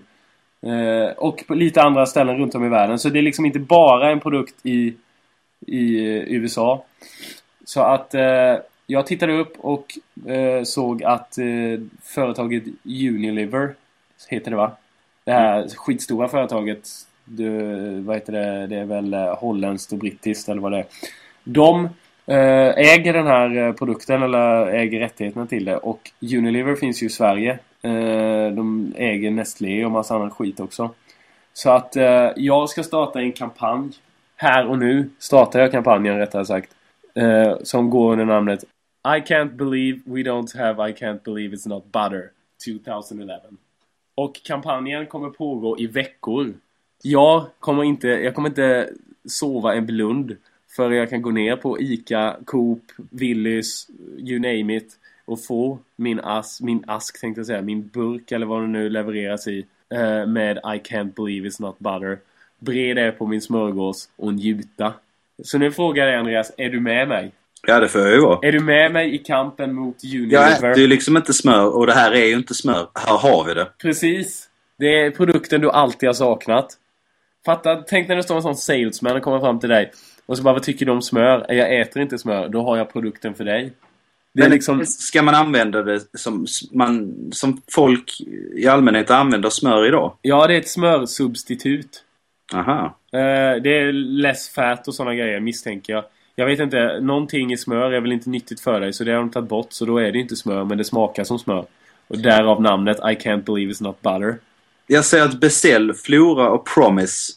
Eh, 0.61 1.17
och 1.17 1.43
på 1.47 1.55
lite 1.55 1.81
andra 1.81 2.05
ställen 2.05 2.37
runt 2.37 2.55
om 2.55 2.65
i 2.65 2.69
världen. 2.69 2.99
Så 2.99 3.09
det 3.09 3.19
är 3.19 3.23
liksom 3.23 3.45
inte 3.45 3.59
bara 3.59 4.11
en 4.11 4.19
produkt 4.19 4.55
i, 4.63 4.95
i 5.67 5.97
eh, 5.97 6.23
USA. 6.27 6.85
Så 7.65 7.81
att 7.81 8.13
eh, 8.13 8.55
jag 8.87 9.07
tittade 9.07 9.33
upp 9.33 9.53
och 9.57 9.97
eh, 10.29 10.63
såg 10.63 11.03
att 11.03 11.37
eh, 11.37 11.45
företaget 12.03 12.63
Unilever 12.83 13.75
heter 14.29 14.51
det 14.51 14.57
va? 14.57 14.71
Det 15.27 15.33
här 15.33 15.67
skitstora 15.75 16.27
företaget. 16.27 16.89
Det, 17.25 17.49
vad 18.05 18.15
heter 18.15 18.33
det? 18.33 18.67
Det 18.67 18.75
är 18.75 18.85
väl 18.85 19.13
eh, 19.13 19.37
holländskt 19.37 19.91
och 19.91 19.97
brittiskt 19.97 20.49
eller 20.49 20.61
vad 20.61 20.71
det 20.71 20.77
är. 20.77 20.85
De 21.43 21.85
eh, 22.25 22.69
äger 22.77 23.13
den 23.13 23.27
här 23.27 23.57
eh, 23.57 23.73
produkten 23.73 24.23
eller 24.23 24.67
äger 24.67 24.99
rättigheterna 24.99 25.45
till 25.45 25.65
det. 25.65 25.77
Och 25.77 26.11
Unilever 26.21 26.75
finns 26.75 27.03
ju 27.03 27.05
i 27.05 27.09
Sverige. 27.09 27.59
De 28.55 28.93
äger 28.97 29.31
Nestlé 29.31 29.85
och 29.85 29.91
massa 29.91 30.15
annan 30.15 30.31
skit 30.31 30.59
också. 30.59 30.89
Så 31.53 31.69
att 31.69 31.95
jag 32.35 32.69
ska 32.69 32.83
starta 32.83 33.21
en 33.21 33.31
kampanj. 33.31 33.91
Här 34.35 34.67
och 34.67 34.79
nu 34.79 35.09
startar 35.19 35.59
jag 35.59 35.71
kampanjen 35.71 36.17
rättare 36.17 36.45
sagt. 36.45 36.71
Som 37.63 37.89
går 37.89 38.11
under 38.11 38.25
namnet 38.25 38.63
I 39.17 39.33
can't 39.33 39.55
believe 39.55 39.99
we 40.05 40.23
don't 40.23 40.57
have 40.57 40.89
I 40.89 40.93
can't 40.93 41.23
believe 41.23 41.55
it's 41.55 41.69
not 41.69 41.83
butter 41.91 42.31
2011. 42.65 43.39
Och 44.17 44.41
kampanjen 44.43 45.05
kommer 45.05 45.29
pågå 45.29 45.79
i 45.79 45.87
veckor. 45.87 46.53
Jag 47.01 47.45
kommer 47.59 47.83
inte, 47.83 48.07
jag 48.07 48.35
kommer 48.35 48.49
inte 48.49 48.89
sova 49.25 49.75
en 49.75 49.85
blund 49.85 50.37
för 50.75 50.91
jag 50.91 51.09
kan 51.09 51.21
gå 51.21 51.31
ner 51.31 51.55
på 51.55 51.79
ICA, 51.79 52.37
Coop, 52.45 52.83
Willys, 53.11 53.87
you 54.17 54.39
name 54.39 54.77
it 54.77 54.93
och 55.25 55.43
få 55.43 55.79
min, 55.95 56.19
ask, 56.19 56.61
min 56.61 56.83
ask 56.87 57.21
tänkte 57.21 57.39
jag 57.39 57.45
säga, 57.45 57.61
min 57.61 57.87
burk 57.87 58.31
eller 58.31 58.45
vad 58.45 58.61
det 58.61 58.67
nu 58.67 58.89
levereras 58.89 59.47
i 59.47 59.65
eh, 59.89 60.25
med 60.25 60.57
I 60.57 60.79
can't 60.89 61.13
believe 61.13 61.49
it's 61.49 61.61
not 61.61 61.79
butter. 61.79 62.19
Bre 62.59 62.93
det 62.93 63.11
på 63.11 63.25
min 63.27 63.41
smörgås 63.41 64.09
och 64.15 64.33
njuta. 64.33 64.93
Så 65.43 65.57
nu 65.57 65.71
frågar 65.71 66.03
jag 66.03 66.13
dig 66.13 66.19
Andreas, 66.19 66.51
är 66.57 66.69
du 66.69 66.79
med 66.79 67.07
mig? 67.07 67.31
Ja, 67.67 67.79
det 67.79 67.87
får 67.87 68.01
jag 68.01 68.11
ju 68.11 68.19
vara. 68.21 68.39
Är 68.47 68.51
du 68.51 68.59
med 68.59 68.91
mig 68.91 69.15
i 69.15 69.17
kampen 69.17 69.73
mot 69.75 69.95
Jag 70.01 70.21
Unilever? 70.21 70.71
äter 70.71 70.81
ju 70.81 70.87
liksom 70.87 71.17
inte 71.17 71.33
smör 71.33 71.75
och 71.77 71.87
det 71.87 71.93
här 71.93 72.11
är 72.11 72.25
ju 72.25 72.33
inte 72.35 72.53
smör. 72.53 72.87
Här 72.95 73.17
har 73.17 73.43
vi 73.43 73.53
det. 73.53 73.67
Precis. 73.81 74.49
Det 74.79 75.01
är 75.01 75.11
produkten 75.11 75.61
du 75.61 75.69
alltid 75.71 76.09
har 76.09 76.13
saknat. 76.13 76.67
Fatta, 77.45 77.75
tänk 77.75 78.07
när 78.07 78.15
det 78.15 78.23
står 78.23 78.35
en 78.35 78.41
sån 78.41 78.55
salesman 78.55 79.15
och 79.15 79.21
kommer 79.23 79.39
fram 79.39 79.59
till 79.59 79.69
dig. 79.69 79.91
Och 80.25 80.37
så 80.37 80.43
bara, 80.43 80.53
vad 80.53 80.63
tycker 80.63 80.85
du 80.85 80.91
om 80.91 81.01
smör? 81.01 81.45
Jag 81.49 81.79
äter 81.79 82.01
inte 82.01 82.17
smör. 82.17 82.49
Då 82.49 82.61
har 82.63 82.77
jag 82.77 82.93
produkten 82.93 83.33
för 83.33 83.43
dig. 83.43 83.73
Det 84.33 84.41
är 84.41 84.43
Men 84.43 84.51
liksom... 84.51 84.85
ska 84.85 85.21
man 85.21 85.35
använda 85.35 85.83
det 85.83 86.01
som, 86.17 86.45
man, 86.71 87.15
som 87.31 87.61
folk 87.71 88.21
i 88.55 88.67
allmänhet 88.67 89.11
använder 89.11 89.49
smör 89.49 89.87
idag? 89.87 90.13
Ja, 90.21 90.47
det 90.47 90.53
är 90.53 90.57
ett 90.57 90.67
smörsubstitut. 90.69 92.03
Aha. 92.53 92.97
Eh, 93.13 93.61
det 93.63 93.77
är 93.77 93.91
less 93.93 94.49
fat 94.49 94.87
och 94.87 94.95
sådana 94.95 95.15
grejer 95.15 95.39
misstänker 95.39 95.93
jag. 95.93 96.03
Jag 96.39 96.45
vet 96.45 96.59
inte, 96.59 96.99
någonting 97.01 97.53
i 97.53 97.57
smör 97.57 97.91
är 97.91 98.01
väl 98.01 98.11
inte 98.11 98.29
nyttigt 98.29 98.59
för 98.59 98.79
dig 98.79 98.93
så 98.93 99.03
det 99.03 99.11
har 99.11 99.19
de 99.19 99.31
tagit 99.31 99.49
bort 99.49 99.67
så 99.69 99.85
då 99.85 99.97
är 99.97 100.11
det 100.11 100.19
inte 100.19 100.35
smör 100.35 100.63
men 100.63 100.77
det 100.77 100.83
smakar 100.83 101.23
som 101.23 101.39
smör. 101.39 101.65
Och 102.07 102.17
därav 102.17 102.61
namnet 102.61 102.97
I 102.97 103.27
can't 103.27 103.43
believe 103.43 103.73
it's 103.73 103.83
not 103.83 104.01
butter. 104.01 104.37
Jag 104.87 105.05
ser 105.05 105.21
att 105.21 105.39
Bestell, 105.39 105.93
Flora 105.93 106.49
och 106.49 106.67
Promise 106.73 107.33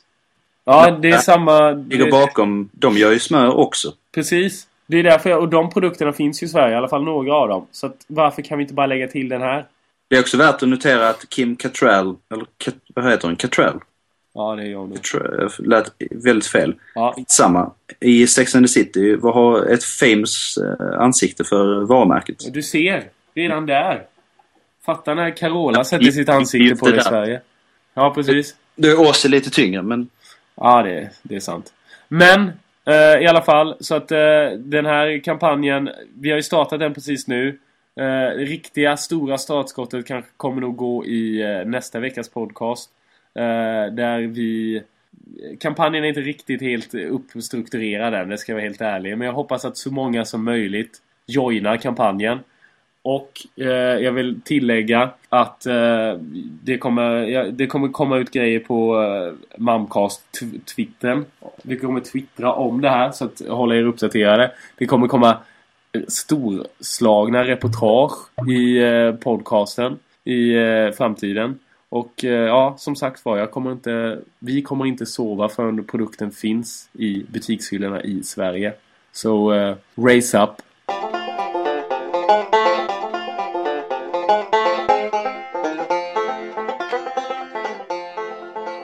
Ja, 0.64 0.90
det 0.90 1.10
är 1.10 1.18
samma... 1.18 1.70
ligger 1.70 2.10
bakom. 2.10 2.68
De 2.72 2.96
gör 2.96 3.12
ju 3.12 3.18
smör 3.18 3.56
också. 3.56 3.92
Precis. 4.14 4.66
Det 4.86 4.98
är 4.98 5.02
därför 5.02 5.30
jag, 5.30 5.40
och 5.40 5.48
de 5.48 5.70
produkterna 5.70 6.12
finns 6.12 6.42
ju 6.42 6.46
i 6.46 6.48
Sverige, 6.48 6.74
i 6.74 6.76
alla 6.76 6.88
fall 6.88 7.04
några 7.04 7.34
av 7.34 7.48
dem. 7.48 7.66
Så 7.72 7.86
att, 7.86 7.96
varför 8.06 8.42
kan 8.42 8.58
vi 8.58 8.64
inte 8.64 8.74
bara 8.74 8.86
lägga 8.86 9.08
till 9.08 9.28
den 9.28 9.40
här? 9.40 9.66
Det 10.08 10.16
är 10.16 10.20
också 10.20 10.36
värt 10.36 10.62
att 10.62 10.68
notera 10.68 11.08
att 11.08 11.28
Kim 11.28 11.56
Cattrall, 11.56 12.16
eller 12.32 12.46
vad 12.94 13.10
heter 13.10 13.28
hon? 13.28 13.36
Cattrall? 13.36 13.80
Ja, 14.34 14.56
det 14.56 14.62
är 14.62 14.66
jag 14.66 14.88
nog. 14.88 15.02
Cattrall 15.02 15.50
lät 15.58 15.92
väldigt 16.10 16.46
fel. 16.46 16.74
Ja, 16.94 17.16
Samma. 17.28 17.72
I 18.00 18.26
Sex 18.26 18.54
and 18.54 18.64
the 18.64 18.68
City 18.68 19.16
vad 19.16 19.34
har 19.34 19.66
ett 19.66 19.84
famous 19.84 20.58
eh, 20.58 21.00
ansikte 21.00 21.44
för 21.44 21.80
varumärket. 21.84 22.54
du 22.54 22.62
ser. 22.62 23.04
Redan 23.34 23.66
där. 23.66 24.02
Fatta 24.86 25.14
när 25.14 25.36
Carola 25.36 25.84
sätter 25.84 26.10
sitt 26.10 26.28
ansikte 26.28 26.76
på 26.76 26.90
det 26.90 26.96
i. 26.96 27.00
Sverige. 27.00 27.40
Ja, 27.94 28.14
precis. 28.14 28.54
Du 28.76 28.92
är 28.92 29.00
Åse 29.00 29.28
lite 29.28 29.50
tyngre 29.50 29.82
men... 29.82 30.08
Ja, 30.54 30.82
det, 30.82 31.10
det 31.22 31.36
är 31.36 31.40
sant. 31.40 31.72
Men 32.08 32.52
eh, 32.84 33.22
i 33.22 33.26
alla 33.26 33.42
fall, 33.42 33.76
så 33.80 33.94
att 33.94 34.12
eh, 34.12 34.18
den 34.58 34.86
här 34.86 35.24
kampanjen, 35.24 35.90
vi 36.14 36.30
har 36.30 36.36
ju 36.36 36.42
startat 36.42 36.80
den 36.80 36.94
precis 36.94 37.26
nu. 37.26 37.58
Eh, 38.00 38.36
riktiga 38.36 38.96
stora 38.96 39.38
startskottet 39.38 40.06
kanske 40.06 40.30
kommer 40.36 40.60
nog 40.60 40.76
gå 40.76 41.04
i 41.06 41.42
eh, 41.42 41.66
nästa 41.66 42.00
veckas 42.00 42.28
podcast. 42.28 42.90
Eh, 43.34 43.94
där 43.94 44.20
vi... 44.20 44.82
Kampanjen 45.60 46.04
är 46.04 46.08
inte 46.08 46.20
riktigt 46.20 46.60
helt 46.60 46.94
uppstrukturerad 46.94 48.14
än, 48.14 48.28
det 48.28 48.38
ska 48.38 48.52
jag 48.52 48.56
vara 48.56 48.64
helt 48.64 48.80
ärlig. 48.80 49.18
Men 49.18 49.26
jag 49.26 49.34
hoppas 49.34 49.64
att 49.64 49.76
så 49.76 49.90
många 49.90 50.24
som 50.24 50.44
möjligt 50.44 50.98
joinar 51.26 51.76
kampanjen. 51.76 52.38
Och 53.02 53.46
eh, 53.56 53.66
jag 54.04 54.12
vill 54.12 54.40
tillägga 54.44 55.10
att 55.28 55.66
eh, 55.66 56.12
det, 56.62 56.78
kommer, 56.78 57.10
ja, 57.10 57.44
det 57.44 57.66
kommer 57.66 57.88
komma 57.88 58.18
ut 58.18 58.30
grejer 58.30 58.60
på 58.60 59.02
eh, 59.02 59.58
Mamcast-twittern. 59.60 61.24
Vi 61.62 61.76
kommer 61.76 62.00
twittra 62.00 62.52
om 62.52 62.80
det 62.80 62.90
här 62.90 63.10
så 63.12 63.24
att 63.24 63.42
hålla 63.48 63.74
er 63.74 63.82
uppdaterade. 63.82 64.52
Det 64.76 64.86
kommer 64.86 65.08
komma 65.08 65.38
eh, 65.92 66.02
storslagna 66.08 67.44
reportage 67.44 68.48
i 68.48 68.78
eh, 68.78 69.14
podcasten 69.14 69.98
i 70.24 70.54
eh, 70.54 70.90
framtiden. 70.90 71.58
Och 71.92 72.24
eh, 72.24 72.30
ja, 72.30 72.74
som 72.78 72.96
sagt 72.96 73.24
var, 73.24 73.38
jag 73.38 73.50
kommer 73.50 73.72
inte, 73.72 74.18
vi 74.38 74.62
kommer 74.62 74.86
inte 74.86 75.06
sova 75.06 75.48
förrän 75.48 75.84
produkten 75.84 76.30
finns 76.30 76.88
i 76.92 77.24
butikshyllorna 77.28 78.02
i 78.02 78.22
Sverige. 78.22 78.72
Så 79.12 79.52
eh, 79.52 79.76
raise 79.96 80.38
up! 80.42 80.50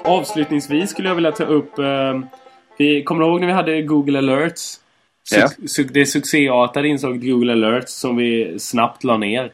Avslutningsvis 0.05 0.91
skulle 0.91 1.09
jag 1.09 1.15
vilja 1.15 1.33
ta 1.33 1.45
upp... 1.45 1.79
Eh, 1.79 2.21
vi, 2.79 3.03
kommer 3.03 3.25
ihåg 3.25 3.41
när 3.41 3.47
vi 3.47 3.53
hade 3.53 3.83
Google 3.83 4.19
Alerts? 4.19 4.81
Su- 5.33 5.39
Ja. 5.41 5.49
su- 5.67 5.91
det 5.93 6.07
succéartade 6.07 6.89
inslaget 6.89 7.23
Google 7.23 7.53
Alerts 7.53 7.93
som 7.93 8.17
vi 8.17 8.59
snabbt 8.59 9.05
la 9.05 9.17
ner. 9.19 9.53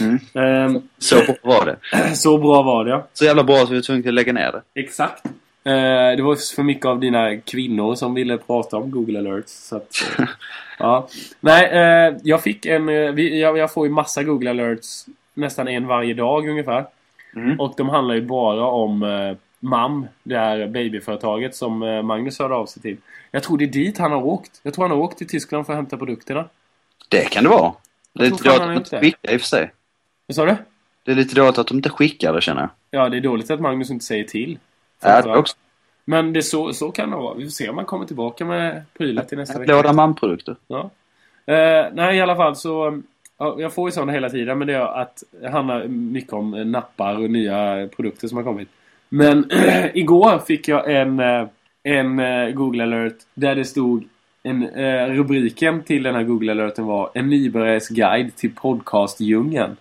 Mm. 0.00 0.74
Eh, 0.74 0.80
Så 0.98 1.16
bra 1.16 1.34
var 1.42 1.66
det. 1.66 2.14
så 2.16 2.38
bra 2.38 2.62
var 2.62 2.84
det, 2.84 2.90
ja. 2.90 3.06
Så 3.12 3.24
jävla 3.24 3.44
bra 3.44 3.56
att 3.56 3.70
vi 3.70 3.74
var 3.74 3.82
tvungna 3.82 4.08
att 4.08 4.14
lägga 4.14 4.32
ner 4.32 4.52
det. 4.52 4.80
Exakt. 4.80 5.24
Eh, 5.64 6.16
det 6.16 6.22
var 6.22 6.54
för 6.56 6.62
mycket 6.62 6.86
av 6.86 7.00
dina 7.00 7.36
kvinnor 7.36 7.94
som 7.94 8.14
ville 8.14 8.38
prata 8.38 8.76
om 8.76 8.90
Google 8.90 9.18
Alerts. 9.18 9.52
Så 9.68 9.76
att, 9.76 10.04
eh, 10.18 10.24
ja. 10.78 11.08
Nej, 11.40 11.64
eh, 11.64 12.14
jag 12.22 12.42
fick 12.42 12.66
en... 12.66 12.88
Eh, 12.88 13.12
vi, 13.12 13.40
jag, 13.40 13.58
jag 13.58 13.72
får 13.72 13.86
ju 13.86 13.92
massa 13.92 14.22
Google 14.22 14.50
Alerts 14.50 15.06
nästan 15.34 15.68
en 15.68 15.86
varje 15.86 16.14
dag 16.14 16.48
ungefär. 16.48 16.86
Mm. 17.36 17.60
Och 17.60 17.74
de 17.76 17.88
handlar 17.88 18.14
ju 18.14 18.20
bara 18.20 18.66
om 18.66 19.02
eh, 19.02 19.36
MAM, 19.60 20.06
det 20.22 20.38
här 20.38 20.66
babyföretaget 20.66 21.54
som 21.54 21.82
eh, 21.82 22.02
Magnus 22.02 22.38
hörde 22.38 22.54
av 22.54 22.66
sig 22.66 22.82
till. 22.82 22.96
Jag 23.30 23.42
tror 23.42 23.58
det 23.58 23.64
är 23.64 23.66
dit 23.66 23.98
han 23.98 24.12
har 24.12 24.24
åkt. 24.24 24.60
Jag 24.62 24.74
tror 24.74 24.84
han 24.84 24.90
har 24.90 25.04
åkt 25.04 25.18
till 25.18 25.28
Tyskland 25.28 25.66
för 25.66 25.72
att 25.72 25.76
hämta 25.76 25.96
produkterna. 25.96 26.44
Det 27.08 27.30
kan 27.30 27.44
det 27.44 27.50
vara. 27.50 27.72
Det 28.18 28.26
är 28.26 28.30
lite 28.30 28.44
dåligt 28.44 28.58
att 28.58 28.68
de 28.68 28.76
inte 28.76 29.00
skickar 29.00 29.32
i 29.32 29.36
och 29.36 29.40
för 29.40 29.48
sig. 29.48 29.72
Vad 30.26 30.34
sa 30.34 30.44
du? 30.44 30.56
Det 31.04 31.10
är 31.10 31.16
lite 31.16 31.34
dåligt 31.34 31.58
att 31.58 31.66
de 31.66 31.76
inte 31.76 31.90
skickar 31.90 32.32
det 32.32 32.40
känner 32.40 32.60
jag. 32.60 32.70
Ja, 32.90 33.08
det 33.08 33.16
är 33.16 33.20
dåligt 33.20 33.50
att 33.50 33.60
Magnus 33.60 33.90
inte 33.90 34.04
säger 34.04 34.24
till. 34.24 34.58
Ja, 35.02 35.22
det 35.22 35.36
också. 35.36 35.56
Men 36.04 36.32
det 36.32 36.42
så, 36.42 36.72
så 36.72 36.90
kan 36.90 37.10
det 37.10 37.16
vara. 37.16 37.34
Vi 37.34 37.44
får 37.44 37.50
se 37.50 37.68
om 37.68 37.76
han 37.76 37.86
kommer 37.86 38.06
tillbaka 38.06 38.44
med 38.44 38.82
prylar 38.98 39.24
till 39.24 39.38
nästa 39.38 39.58
vecka. 39.58 39.72
låda 39.72 39.92
manprodukter. 39.92 40.56
Ja. 40.66 40.90
Eh, 41.46 41.86
nej, 41.92 42.16
i 42.16 42.20
alla 42.20 42.36
fall 42.36 42.56
så... 42.56 43.02
Ja, 43.38 43.56
jag 43.58 43.74
får 43.74 43.88
ju 43.88 43.92
sådana 43.92 44.12
hela 44.12 44.30
tiden, 44.30 44.58
men 44.58 44.66
det 44.66 44.74
är 44.74 45.00
att 45.00 45.22
det 45.40 45.50
handlar 45.50 45.88
mycket 45.88 46.32
om 46.32 46.50
nappar 46.50 47.14
och 47.14 47.30
nya 47.30 47.88
produkter 47.96 48.28
som 48.28 48.36
har 48.36 48.44
kommit. 48.44 48.68
Men 49.08 49.50
igår 49.94 50.38
fick 50.38 50.68
jag 50.68 50.92
en, 50.92 51.20
eh, 51.20 51.46
en 51.82 52.18
eh, 52.18 52.50
Google 52.50 52.82
alert 52.82 53.16
där 53.34 53.54
det 53.54 53.64
stod 53.64 54.04
en, 54.48 54.68
eh, 54.68 55.06
rubriken 55.06 55.82
till 55.82 56.02
den 56.02 56.14
här 56.14 56.22
Google 56.22 56.52
alerten 56.52 56.84
var 56.84 57.10
En 57.14 57.28
nybörjares 57.28 57.88
guide 57.88 58.36
till 58.36 58.54
podcastdjungeln. 58.54 59.76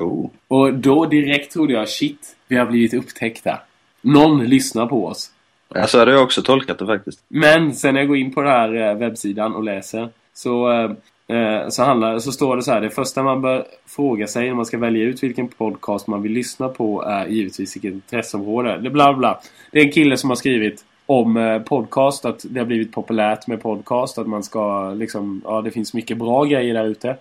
Oh. 0.00 0.30
Och 0.48 0.74
då 0.74 1.06
direkt 1.06 1.52
trodde 1.52 1.72
jag 1.72 1.88
shit, 1.88 2.36
vi 2.48 2.56
har 2.56 2.66
blivit 2.66 2.94
upptäckta. 2.94 3.60
Någon 4.00 4.44
lyssnar 4.44 4.86
på 4.86 5.06
oss. 5.06 5.30
Ja, 5.74 5.86
så 5.86 5.98
hade 5.98 6.12
jag 6.12 6.22
också 6.22 6.42
tolkat 6.42 6.78
det 6.78 6.86
faktiskt. 6.86 7.24
Men 7.28 7.74
sen 7.74 7.94
när 7.94 8.00
jag 8.00 8.08
går 8.08 8.16
in 8.16 8.34
på 8.34 8.42
den 8.42 8.50
här 8.50 8.74
eh, 8.74 8.94
webbsidan 8.94 9.54
och 9.54 9.64
läser 9.64 10.08
så 10.34 10.72
eh, 10.72 10.90
Eh, 11.30 11.68
så, 11.68 11.82
handlar, 11.82 12.18
så 12.18 12.32
står 12.32 12.56
det 12.56 12.62
så 12.62 12.72
här. 12.72 12.80
Det 12.80 12.90
första 12.90 13.22
man 13.22 13.42
bör 13.42 13.66
fråga 13.86 14.26
sig 14.26 14.46
när 14.46 14.54
man 14.54 14.66
ska 14.66 14.78
välja 14.78 15.04
ut 15.04 15.22
vilken 15.22 15.48
podcast 15.48 16.06
man 16.06 16.22
vill 16.22 16.32
lyssna 16.32 16.68
på 16.68 17.02
är 17.02 17.26
givetvis 17.26 17.76
vilket 17.76 17.92
intresseområde. 17.92 18.78
Det, 18.78 18.90
bla 18.90 19.14
bla. 19.14 19.40
det 19.72 19.78
är 19.78 19.84
en 19.84 19.92
kille 19.92 20.16
som 20.16 20.30
har 20.30 20.36
skrivit 20.36 20.84
om 21.08 21.36
eh, 21.36 21.58
podcast. 21.58 22.24
Att 22.24 22.44
det 22.50 22.60
har 22.60 22.66
blivit 22.66 22.92
populärt 22.92 23.46
med 23.46 23.62
podcast. 23.62 24.18
Att 24.18 24.26
man 24.26 24.42
ska 24.42 24.90
liksom... 24.90 25.42
Ja, 25.44 25.62
det 25.62 25.70
finns 25.70 25.94
mycket 25.94 26.18
bra 26.18 26.44
grejer 26.44 26.74
där 26.74 26.84
ute. 26.84 27.16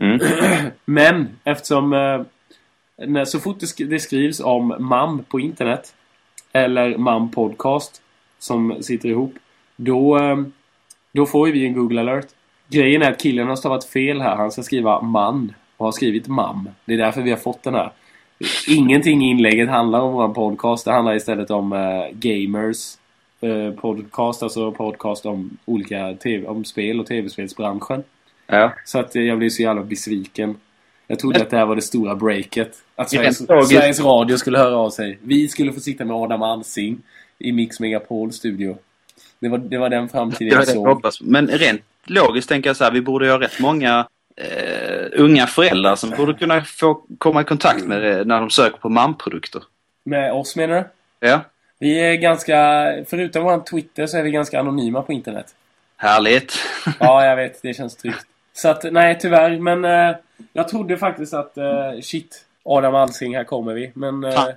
Mm. 0.00 0.20
Men 0.84 1.28
eftersom... 1.44 1.92
Eh, 1.92 2.22
när, 3.06 3.24
så 3.24 3.40
fort 3.40 3.60
det, 3.60 3.66
sk 3.66 3.78
det 3.78 4.00
skrivs 4.00 4.40
om 4.40 4.74
MAM 4.78 5.24
på 5.28 5.40
internet. 5.40 5.94
Eller 6.52 6.96
MAM 6.96 7.30
podcast. 7.30 8.02
Som 8.38 8.82
sitter 8.82 9.08
ihop. 9.08 9.34
Då, 9.76 10.18
eh, 10.18 10.36
då 11.12 11.26
får 11.26 11.46
vi 11.46 11.66
en 11.66 11.74
Google 11.74 12.00
alert. 12.00 12.26
Grejen 12.68 13.02
är 13.02 13.10
att 13.10 13.22
killen 13.22 13.48
har 13.48 13.56
stavat 13.56 13.84
fel 13.84 14.20
här. 14.20 14.36
Han 14.36 14.50
ska 14.50 14.62
skriva 14.62 15.00
man 15.00 15.52
och 15.76 15.86
har 15.86 15.92
skrivit 15.92 16.28
mam. 16.28 16.68
Det 16.84 16.94
är 16.94 16.98
därför 16.98 17.22
vi 17.22 17.30
har 17.30 17.38
fått 17.38 17.62
den 17.62 17.74
här. 17.74 17.92
Ingenting 18.68 19.24
i 19.24 19.30
inlägget 19.30 19.68
handlar 19.68 20.00
om 20.00 20.12
vår 20.12 20.28
podcast. 20.28 20.84
Det 20.84 20.92
handlar 20.92 21.14
istället 21.14 21.50
om 21.50 21.70
gamers 22.12 22.96
uh, 23.44 23.74
podcast. 23.74 24.42
Alltså 24.42 24.72
podcast 24.72 25.26
om 25.26 25.58
olika 25.64 26.14
TV, 26.14 26.46
om 26.46 26.64
spel 26.64 27.00
och 27.00 27.06
tv-spelsbranschen. 27.06 28.04
Ja. 28.46 28.72
Så 28.84 28.98
att 28.98 29.14
jag 29.14 29.38
blev 29.38 29.50
så 29.50 29.62
jävla 29.62 29.82
besviken. 29.82 30.56
Jag 31.06 31.18
trodde 31.18 31.42
att 31.42 31.50
det 31.50 31.56
här 31.56 31.66
var 31.66 31.76
det 31.76 31.82
stora 31.82 32.14
breaket. 32.14 32.76
Att 32.96 33.10
Sveriges, 33.10 33.46
Sveriges 33.68 34.00
Radio 34.00 34.36
skulle 34.36 34.58
höra 34.58 34.76
av 34.76 34.90
sig. 34.90 35.18
Vi 35.22 35.48
skulle 35.48 35.72
få 35.72 35.80
sitta 35.80 36.04
med 36.04 36.16
Adam 36.16 36.42
Alsing 36.42 36.98
i 37.38 37.52
Mix 37.52 37.80
Megapol 37.80 38.32
studio. 38.32 38.78
Det 39.38 39.48
var, 39.48 39.58
det 39.58 39.78
var 39.78 39.88
den 39.88 40.08
framtiden 40.08 40.48
jag 40.48 40.68
såg. 40.68 40.86
hoppas. 40.86 41.20
Men 41.20 41.46
rent 41.48 41.82
logiskt 42.04 42.48
tänker 42.48 42.70
jag 42.70 42.76
så 42.76 42.84
här, 42.84 42.90
vi 42.90 43.00
borde 43.00 43.24
ju 43.24 43.30
ha 43.30 43.40
rätt 43.40 43.60
många 43.60 44.08
eh, 44.36 45.06
unga 45.12 45.46
föräldrar 45.46 45.96
som 45.96 46.10
borde 46.10 46.34
kunna 46.34 46.64
få 46.64 47.02
komma 47.18 47.40
i 47.40 47.44
kontakt 47.44 47.84
med 47.84 48.02
det 48.02 48.24
när 48.24 48.40
de 48.40 48.50
söker 48.50 48.78
på 48.78 48.88
mamprodukter. 48.88 49.62
Med 50.04 50.32
oss 50.32 50.56
menar 50.56 50.74
du? 50.74 50.84
Ja, 51.28 51.40
Vi 51.82 52.00
är 52.00 52.14
ganska, 52.14 52.54
förutom 53.06 53.44
vår 53.44 53.60
Twitter 53.70 54.06
så 54.06 54.16
är 54.18 54.22
vi 54.22 54.30
ganska 54.30 54.60
anonyma 54.60 55.02
på 55.02 55.12
internet. 55.12 55.54
härligt. 55.96 56.54
Ja, 57.00 57.26
jag 57.26 57.36
vet. 57.36 57.62
Det 57.62 57.74
känns 57.74 57.96
tryggt. 57.96 58.26
Så 58.52 58.68
att, 58.68 58.92
nej 58.92 59.18
tyvärr. 59.20 59.58
Men 59.58 59.84
eh, 59.84 60.16
jag 60.52 60.68
trodde 60.68 60.96
faktiskt 60.96 61.34
att, 61.34 61.56
eh, 61.58 62.00
shit, 62.02 62.44
Adam 62.64 62.94
Alsing, 62.94 63.36
här 63.36 63.44
kommer 63.44 63.74
vi. 63.74 63.90
Men 63.94 64.24
eh, 64.24 64.32
Fan, 64.32 64.52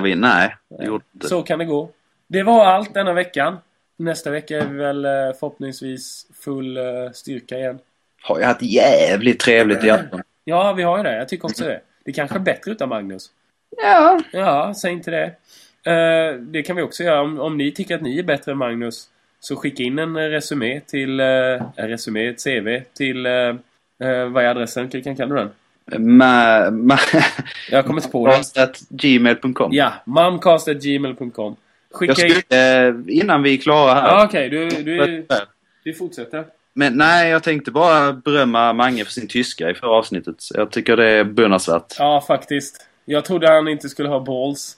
vi? 0.00 0.14
Nej, 0.14 0.54
inte. 0.80 1.28
så 1.28 1.42
kan 1.42 1.58
det 1.58 1.64
gå. 1.64 1.90
Det 2.26 2.42
var 2.42 2.66
allt 2.66 2.94
denna 2.94 3.12
veckan. 3.12 3.56
Nästa 3.96 4.30
vecka 4.30 4.58
är 4.58 4.66
vi 4.66 4.76
väl 4.76 5.04
eh, 5.04 5.10
förhoppningsvis 5.10 6.26
full 6.44 6.76
eh, 6.76 6.84
styrka 7.14 7.58
igen. 7.58 7.78
Har 8.22 8.40
jag 8.40 8.46
haft 8.46 8.62
jävligt 8.62 9.40
trevligt 9.40 9.84
i 9.84 9.90
afton. 9.90 10.22
Ja, 10.44 10.72
vi 10.72 10.82
har 10.82 10.96
ju 10.96 11.02
det. 11.02 11.16
Jag 11.16 11.28
tycker 11.28 11.44
också 11.44 11.64
det. 11.64 11.80
Det 12.04 12.12
kanske 12.12 12.36
är 12.36 12.40
bättre 12.40 12.70
utan 12.70 12.88
Magnus. 12.88 13.30
Ja. 13.82 14.20
Ja, 14.32 14.74
säg 14.76 14.92
inte 14.92 15.10
det. 15.10 15.32
Eh, 15.86 16.34
det 16.40 16.62
kan 16.62 16.76
vi 16.76 16.82
också 16.82 17.02
göra. 17.02 17.22
Om, 17.22 17.40
om 17.40 17.56
ni 17.56 17.72
tycker 17.72 17.94
att 17.94 18.02
ni 18.02 18.18
är 18.18 18.22
bättre 18.22 18.52
än 18.52 18.58
Magnus 18.58 19.08
så 19.40 19.56
skicka 19.56 19.82
in 19.82 19.98
en 19.98 20.16
eh, 20.16 20.20
resumé 20.20 20.80
till... 20.80 21.20
En 21.20 21.88
resumé, 21.88 22.28
ett 22.28 22.44
CV 22.44 22.80
till... 22.94 23.26
Uh, 23.26 24.26
vad 24.28 24.44
är 24.44 24.48
adressen? 24.48 24.88
Kan, 24.88 25.16
kan 25.16 25.28
du 25.28 25.36
den? 25.36 25.50
Ma, 26.16 26.70
ma, 26.70 26.98
Jag 27.70 27.86
kommer 27.86 28.00
inte 28.00 28.12
på 28.12 28.26
den. 28.26 28.40
at 28.62 28.80
gmail.com. 28.88 29.72
Ja, 29.72 29.92
mamcast.gmail.com 30.04 31.56
Skicka 31.90 32.14
Jag 32.18 32.28
in... 32.30 32.34
skulle, 32.36 32.88
eh, 32.88 32.94
innan 33.08 33.42
vi 33.42 33.54
är 33.54 33.58
klara 33.58 33.94
här. 33.94 34.08
Ja, 34.08 34.24
okej. 34.24 34.48
Du, 34.48 34.68
du, 34.68 35.26
du 35.84 35.94
fortsätter. 35.94 36.44
Men 36.72 36.96
nej, 36.96 37.30
jag 37.30 37.42
tänkte 37.42 37.70
bara 37.70 38.12
berömma 38.12 38.72
Mange 38.72 39.04
för 39.04 39.12
sin 39.12 39.28
tyska 39.28 39.70
i 39.70 39.74
förra 39.74 39.90
avsnittet. 39.90 40.36
Jag 40.54 40.70
tycker 40.70 40.96
det 40.96 41.10
är 41.10 41.24
beundransvärt. 41.24 41.94
Ja, 41.98 42.24
faktiskt. 42.26 42.86
Jag 43.04 43.24
trodde 43.24 43.48
han 43.48 43.68
inte 43.68 43.88
skulle 43.88 44.08
ha 44.08 44.20
balls 44.20 44.76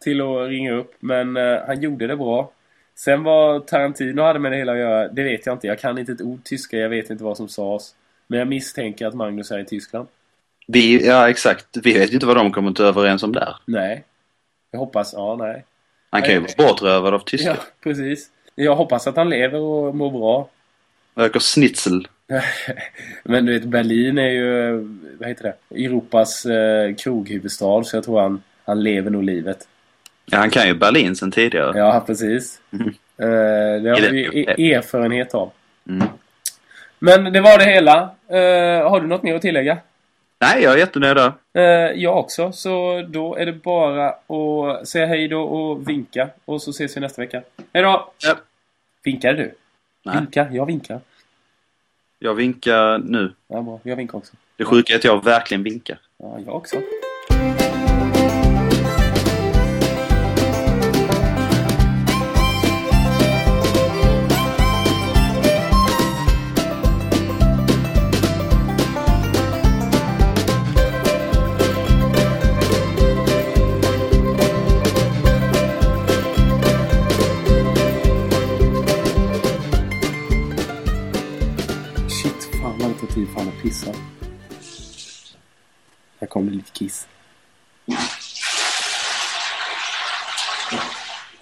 till 0.00 0.20
att 0.20 0.48
ringa 0.48 0.72
upp, 0.72 0.94
men 1.00 1.36
eh, 1.36 1.58
han 1.66 1.80
gjorde 1.80 2.06
det 2.06 2.16
bra. 2.16 2.52
Sen 2.94 3.22
vad 3.22 3.66
Tarantino 3.66 4.22
hade 4.22 4.38
med 4.38 4.52
det 4.52 4.58
hela 4.58 4.72
att 4.72 4.78
göra, 4.78 5.08
det 5.08 5.22
vet 5.22 5.46
jag 5.46 5.54
inte. 5.54 5.66
Jag 5.66 5.78
kan 5.78 5.98
inte 5.98 6.12
ett 6.12 6.20
ord 6.20 6.44
tyska, 6.44 6.76
jag 6.76 6.88
vet 6.88 7.10
inte 7.10 7.24
vad 7.24 7.36
som 7.36 7.48
sades. 7.48 7.94
Men 8.26 8.38
jag 8.38 8.48
misstänker 8.48 9.06
att 9.06 9.14
Magnus 9.14 9.50
är 9.50 9.58
i 9.58 9.64
Tyskland. 9.64 10.08
Vi, 10.66 11.06
ja 11.06 11.30
exakt. 11.30 11.66
Vi 11.82 11.92
vet 11.92 12.12
inte 12.12 12.26
vad 12.26 12.36
de 12.36 12.52
kommer 12.52 12.68
inte 12.68 12.84
överens 12.84 13.22
om 13.22 13.32
där. 13.32 13.56
Nej. 13.66 14.04
Jag 14.70 14.78
hoppas, 14.78 15.12
ja, 15.12 15.36
nej. 15.36 15.64
Han 16.10 16.22
kan 16.22 16.30
ju 16.30 16.40
vara 16.40 16.68
bortrövad 16.68 17.14
av 17.14 17.18
tyska. 17.18 17.48
Ja, 17.48 17.56
precis. 17.82 18.30
Jag 18.54 18.76
hoppas 18.76 19.06
att 19.06 19.16
han 19.16 19.30
lever 19.30 19.58
och 19.58 19.96
mår 19.96 20.10
bra. 20.10 20.48
Röker 21.14 21.40
schnitzel. 21.40 22.08
Men 23.24 23.46
du 23.46 23.52
vet, 23.52 23.64
Berlin 23.64 24.18
är 24.18 24.30
ju, 24.30 24.72
vad 25.18 25.28
heter 25.28 25.42
det, 25.68 25.84
Europas 25.84 26.46
eh, 26.46 26.94
kroghuvudstad. 26.94 27.84
Så 27.84 27.96
jag 27.96 28.04
tror 28.04 28.20
han, 28.20 28.42
han 28.64 28.82
lever 28.82 29.10
nog 29.10 29.24
livet. 29.24 29.68
Ja, 30.30 30.38
han 30.38 30.50
kan 30.50 30.66
ju 30.66 30.74
Berlin 30.74 31.16
sen 31.16 31.30
tidigare. 31.30 31.78
Ja, 31.78 32.02
precis. 32.06 32.60
Mhm. 32.70 32.88
Eh, 33.18 33.26
det 33.82 33.90
har 33.90 34.10
vi 34.10 34.44
e- 34.58 34.74
erfarenhet 34.74 35.34
av. 35.34 35.50
Mm. 35.88 36.06
Men 36.98 37.32
det 37.32 37.40
var 37.40 37.58
det 37.58 37.64
hela. 37.64 37.96
Eh, 38.28 38.90
har 38.90 39.00
du 39.00 39.06
något 39.06 39.22
mer 39.22 39.34
att 39.34 39.42
tillägga? 39.42 39.78
Nej, 40.38 40.62
jag 40.62 40.72
är 40.72 40.76
jättenöjd 40.78 41.16
där. 41.16 41.32
Eh, 41.54 41.62
jag 42.02 42.18
också. 42.18 42.52
Så 42.52 43.02
då 43.08 43.36
är 43.36 43.46
det 43.46 43.52
bara 43.52 44.08
att 44.08 44.88
säga 44.88 45.06
hej 45.06 45.28
då 45.28 45.42
och 45.42 45.88
vinka. 45.88 46.28
Och 46.44 46.62
så 46.62 46.70
ses 46.70 46.96
vi 46.96 47.00
nästa 47.00 47.22
vecka. 47.22 47.42
Hej 47.72 47.82
då! 47.82 48.12
Ja. 48.18 48.36
Vinkar 49.04 49.32
du? 49.32 49.54
Nej. 50.04 50.16
Vinka? 50.16 50.48
Jag 50.52 50.66
vinkar. 50.66 51.00
Jag 52.18 52.34
vinkar 52.34 52.98
nu. 52.98 53.32
Ja, 53.48 53.60
bra. 53.62 53.80
Jag 53.82 53.96
vinkar 53.96 54.18
också. 54.18 54.32
Det 54.56 54.64
sjuka 54.64 54.92
är 54.92 54.96
att 54.96 55.04
jag 55.04 55.24
verkligen 55.24 55.62
vinkar. 55.62 55.98
Ja, 56.18 56.38
jag 56.46 56.54
också. 56.54 56.76
Här 86.34 87.19